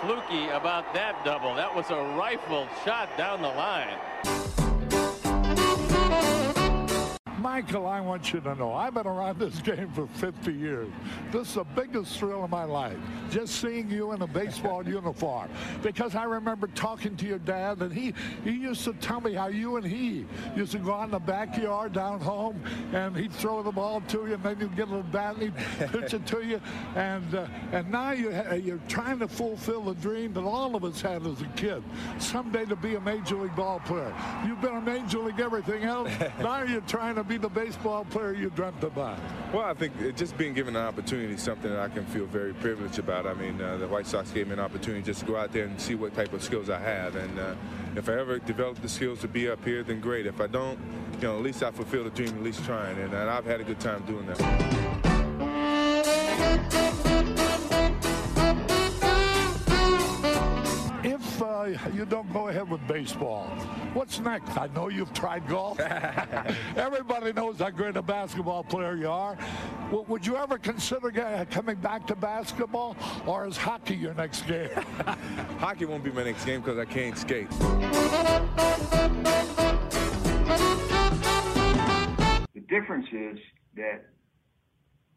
fluky 0.00 0.48
about 0.48 0.92
that 0.94 1.24
double. 1.24 1.54
That 1.54 1.74
was 1.74 1.90
a 1.90 2.02
rifle 2.16 2.68
shot 2.84 3.08
down 3.18 3.42
the 3.42 3.48
line. 3.48 4.39
Michael, 7.40 7.86
I 7.86 8.02
want 8.02 8.34
you 8.34 8.40
to 8.40 8.54
know 8.54 8.74
I've 8.74 8.92
been 8.92 9.06
around 9.06 9.38
this 9.38 9.58
game 9.62 9.90
for 9.92 10.06
50 10.06 10.52
years. 10.52 10.88
This 11.32 11.48
is 11.48 11.54
the 11.54 11.64
biggest 11.64 12.18
thrill 12.18 12.44
of 12.44 12.50
my 12.50 12.64
life, 12.64 12.98
just 13.30 13.60
seeing 13.62 13.90
you 13.90 14.12
in 14.12 14.20
a 14.20 14.26
baseball 14.26 14.86
uniform. 14.88 15.48
Because 15.82 16.14
I 16.14 16.24
remember 16.24 16.66
talking 16.68 17.16
to 17.16 17.26
your 17.26 17.38
dad, 17.38 17.80
and 17.80 17.92
he, 17.92 18.12
he 18.44 18.50
used 18.50 18.84
to 18.84 18.92
tell 18.94 19.22
me 19.22 19.32
how 19.32 19.48
you 19.48 19.76
and 19.76 19.86
he 19.86 20.26
used 20.54 20.72
to 20.72 20.78
go 20.78 20.92
out 20.92 21.04
in 21.04 21.12
the 21.12 21.18
backyard 21.18 21.94
down 21.94 22.20
home, 22.20 22.60
and 22.92 23.16
he'd 23.16 23.32
throw 23.32 23.62
the 23.62 23.72
ball 23.72 24.02
to 24.08 24.26
you, 24.26 24.34
and 24.34 24.42
then 24.42 24.60
you'd 24.60 24.76
get 24.76 24.88
a 24.88 24.90
little 24.90 25.02
bat, 25.04 25.36
and 25.36 25.44
he'd 25.44 25.88
pitch 25.92 26.12
it 26.12 26.26
to 26.26 26.42
you. 26.42 26.60
And, 26.94 27.34
uh, 27.34 27.46
and 27.72 27.90
now 27.90 28.10
you, 28.10 28.30
you're 28.62 28.80
trying 28.88 29.18
to 29.20 29.28
fulfill 29.28 29.84
the 29.84 29.94
dream 29.94 30.34
that 30.34 30.44
all 30.44 30.76
of 30.76 30.84
us 30.84 31.00
had 31.00 31.26
as 31.26 31.40
a 31.40 31.46
kid, 31.56 31.82
someday 32.18 32.66
to 32.66 32.76
be 32.76 32.96
a 32.96 33.00
major 33.00 33.36
league 33.36 33.56
ball 33.56 33.80
player. 33.80 34.14
You've 34.46 34.60
been 34.60 34.76
a 34.76 34.80
major 34.80 35.20
league 35.20 35.40
everything 35.40 35.84
else. 35.84 36.10
now 36.40 36.64
you're 36.64 36.82
trying 36.82 37.14
to 37.14 37.29
be 37.30 37.36
the 37.36 37.48
baseball 37.48 38.04
player 38.06 38.32
you 38.32 38.50
dreamt 38.50 38.82
about. 38.82 39.16
Well, 39.54 39.62
I 39.62 39.72
think 39.72 39.92
uh, 40.02 40.10
just 40.10 40.36
being 40.36 40.52
given 40.52 40.74
an 40.74 40.82
opportunity 40.82 41.34
is 41.34 41.40
something 41.40 41.70
that 41.70 41.78
I 41.78 41.88
can 41.88 42.04
feel 42.06 42.26
very 42.26 42.52
privileged 42.54 42.98
about. 42.98 43.24
I 43.24 43.34
mean, 43.34 43.62
uh, 43.62 43.76
the 43.76 43.86
White 43.86 44.08
Sox 44.08 44.32
gave 44.32 44.48
me 44.48 44.54
an 44.54 44.58
opportunity 44.58 45.00
just 45.00 45.20
to 45.20 45.26
go 45.26 45.36
out 45.36 45.52
there 45.52 45.66
and 45.66 45.80
see 45.80 45.94
what 45.94 46.12
type 46.12 46.32
of 46.32 46.42
skills 46.42 46.68
I 46.68 46.80
have. 46.80 47.14
And 47.14 47.38
uh, 47.38 47.54
if 47.94 48.08
I 48.08 48.14
ever 48.18 48.40
develop 48.40 48.82
the 48.82 48.88
skills 48.88 49.20
to 49.20 49.28
be 49.28 49.48
up 49.48 49.64
here, 49.64 49.84
then 49.84 50.00
great. 50.00 50.26
If 50.26 50.40
I 50.40 50.48
don't, 50.48 50.76
you 51.20 51.28
know, 51.28 51.36
at 51.36 51.42
least 51.44 51.62
I 51.62 51.70
fulfill 51.70 52.02
the 52.02 52.10
dream, 52.10 52.30
at 52.30 52.42
least 52.42 52.64
trying. 52.64 52.98
And, 52.98 53.14
and 53.14 53.30
I've 53.30 53.44
had 53.44 53.60
a 53.60 53.64
good 53.64 53.78
time 53.78 54.02
doing 54.06 54.26
that. 54.26 54.40
If 61.04 61.42
uh, 61.42 61.78
you 61.94 62.06
don't 62.06 62.32
go 62.32 62.48
ahead 62.48 62.68
with 62.68 62.84
baseball, 62.88 63.48
what's 63.94 64.20
next? 64.20 64.56
I 64.56 64.68
know 64.68 64.88
you've 64.88 65.12
tried 65.12 65.46
golf. 65.48 65.80
Everybody 66.76 67.32
knows 67.32 67.58
how 67.58 67.70
great 67.70 67.96
a 67.96 68.02
basketball 68.02 68.64
player 68.64 68.96
you 68.96 69.10
are. 69.10 69.36
W- 69.86 70.04
would 70.08 70.26
you 70.26 70.36
ever 70.36 70.58
consider 70.58 71.10
ge- 71.10 71.50
coming 71.50 71.76
back 71.76 72.06
to 72.08 72.16
basketball, 72.16 72.96
or 73.26 73.46
is 73.46 73.56
hockey 73.56 73.96
your 73.96 74.14
next 74.14 74.46
game? 74.46 74.70
Hockey 75.58 75.84
won't 75.84 76.04
be 76.04 76.10
my 76.10 76.24
next 76.24 76.44
game 76.44 76.60
because 76.60 76.78
I 76.78 76.84
can't 76.84 77.16
skate. 77.18 77.50
The 82.54 82.60
difference 82.68 83.06
is 83.12 83.38
that 83.76 84.06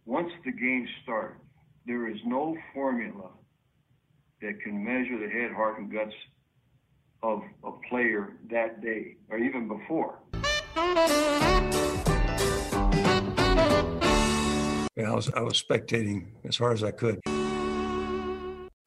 once 0.06 0.32
the 0.46 0.52
game 0.52 0.88
starts, 1.04 1.40
there 1.86 2.10
is 2.10 2.18
no 2.26 2.56
formula 2.74 3.30
that 4.42 4.60
can 4.62 4.84
measure 4.84 5.20
the 5.20 5.30
head, 5.30 5.52
heart, 5.52 5.80
and 5.80 5.92
guts 5.92 6.14
of 7.24 7.42
a 7.64 7.72
player 7.90 8.34
that 8.52 8.82
day 8.82 9.16
or 9.30 9.40
even 9.40 9.68
before. 9.68 10.20
Yeah, 14.96 15.10
I 15.10 15.16
was, 15.16 15.32
I 15.34 15.42
was 15.42 15.62
spectating 15.62 16.28
as 16.48 16.58
hard 16.58 16.74
as 16.74 16.84
I 16.84 16.92
could. 16.92 17.20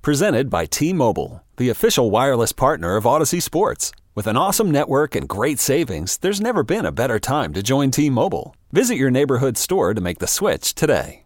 Presented 0.03 0.49
by 0.49 0.67
T 0.67 0.93
Mobile, 0.93 1.43
the 1.57 1.69
official 1.69 2.13
wireless 2.13 2.53
partner 2.53 2.95
of 2.97 3.05
Audacy 3.05 3.43
Sports. 3.43 3.91
With 4.15 4.29
an 4.29 4.37
awesome 4.37 4.71
network 4.71 5.17
and 5.17 5.29
great 5.29 5.59
savings, 5.59 6.19
there's 6.19 6.41
never 6.41 6.63
been 6.63 6.87
a 6.87 6.93
better 6.93 7.19
time 7.19 7.53
to 7.55 7.63
join 7.63 7.91
T 7.91 8.09
Mobile. 8.09 8.55
Visit 8.71 8.97
your 8.97 9.11
neighborhood 9.11 9.59
store 9.59 9.95
to 9.95 10.01
make 10.01 10.21
the 10.21 10.29
switch 10.29 10.75
today. 10.75 11.26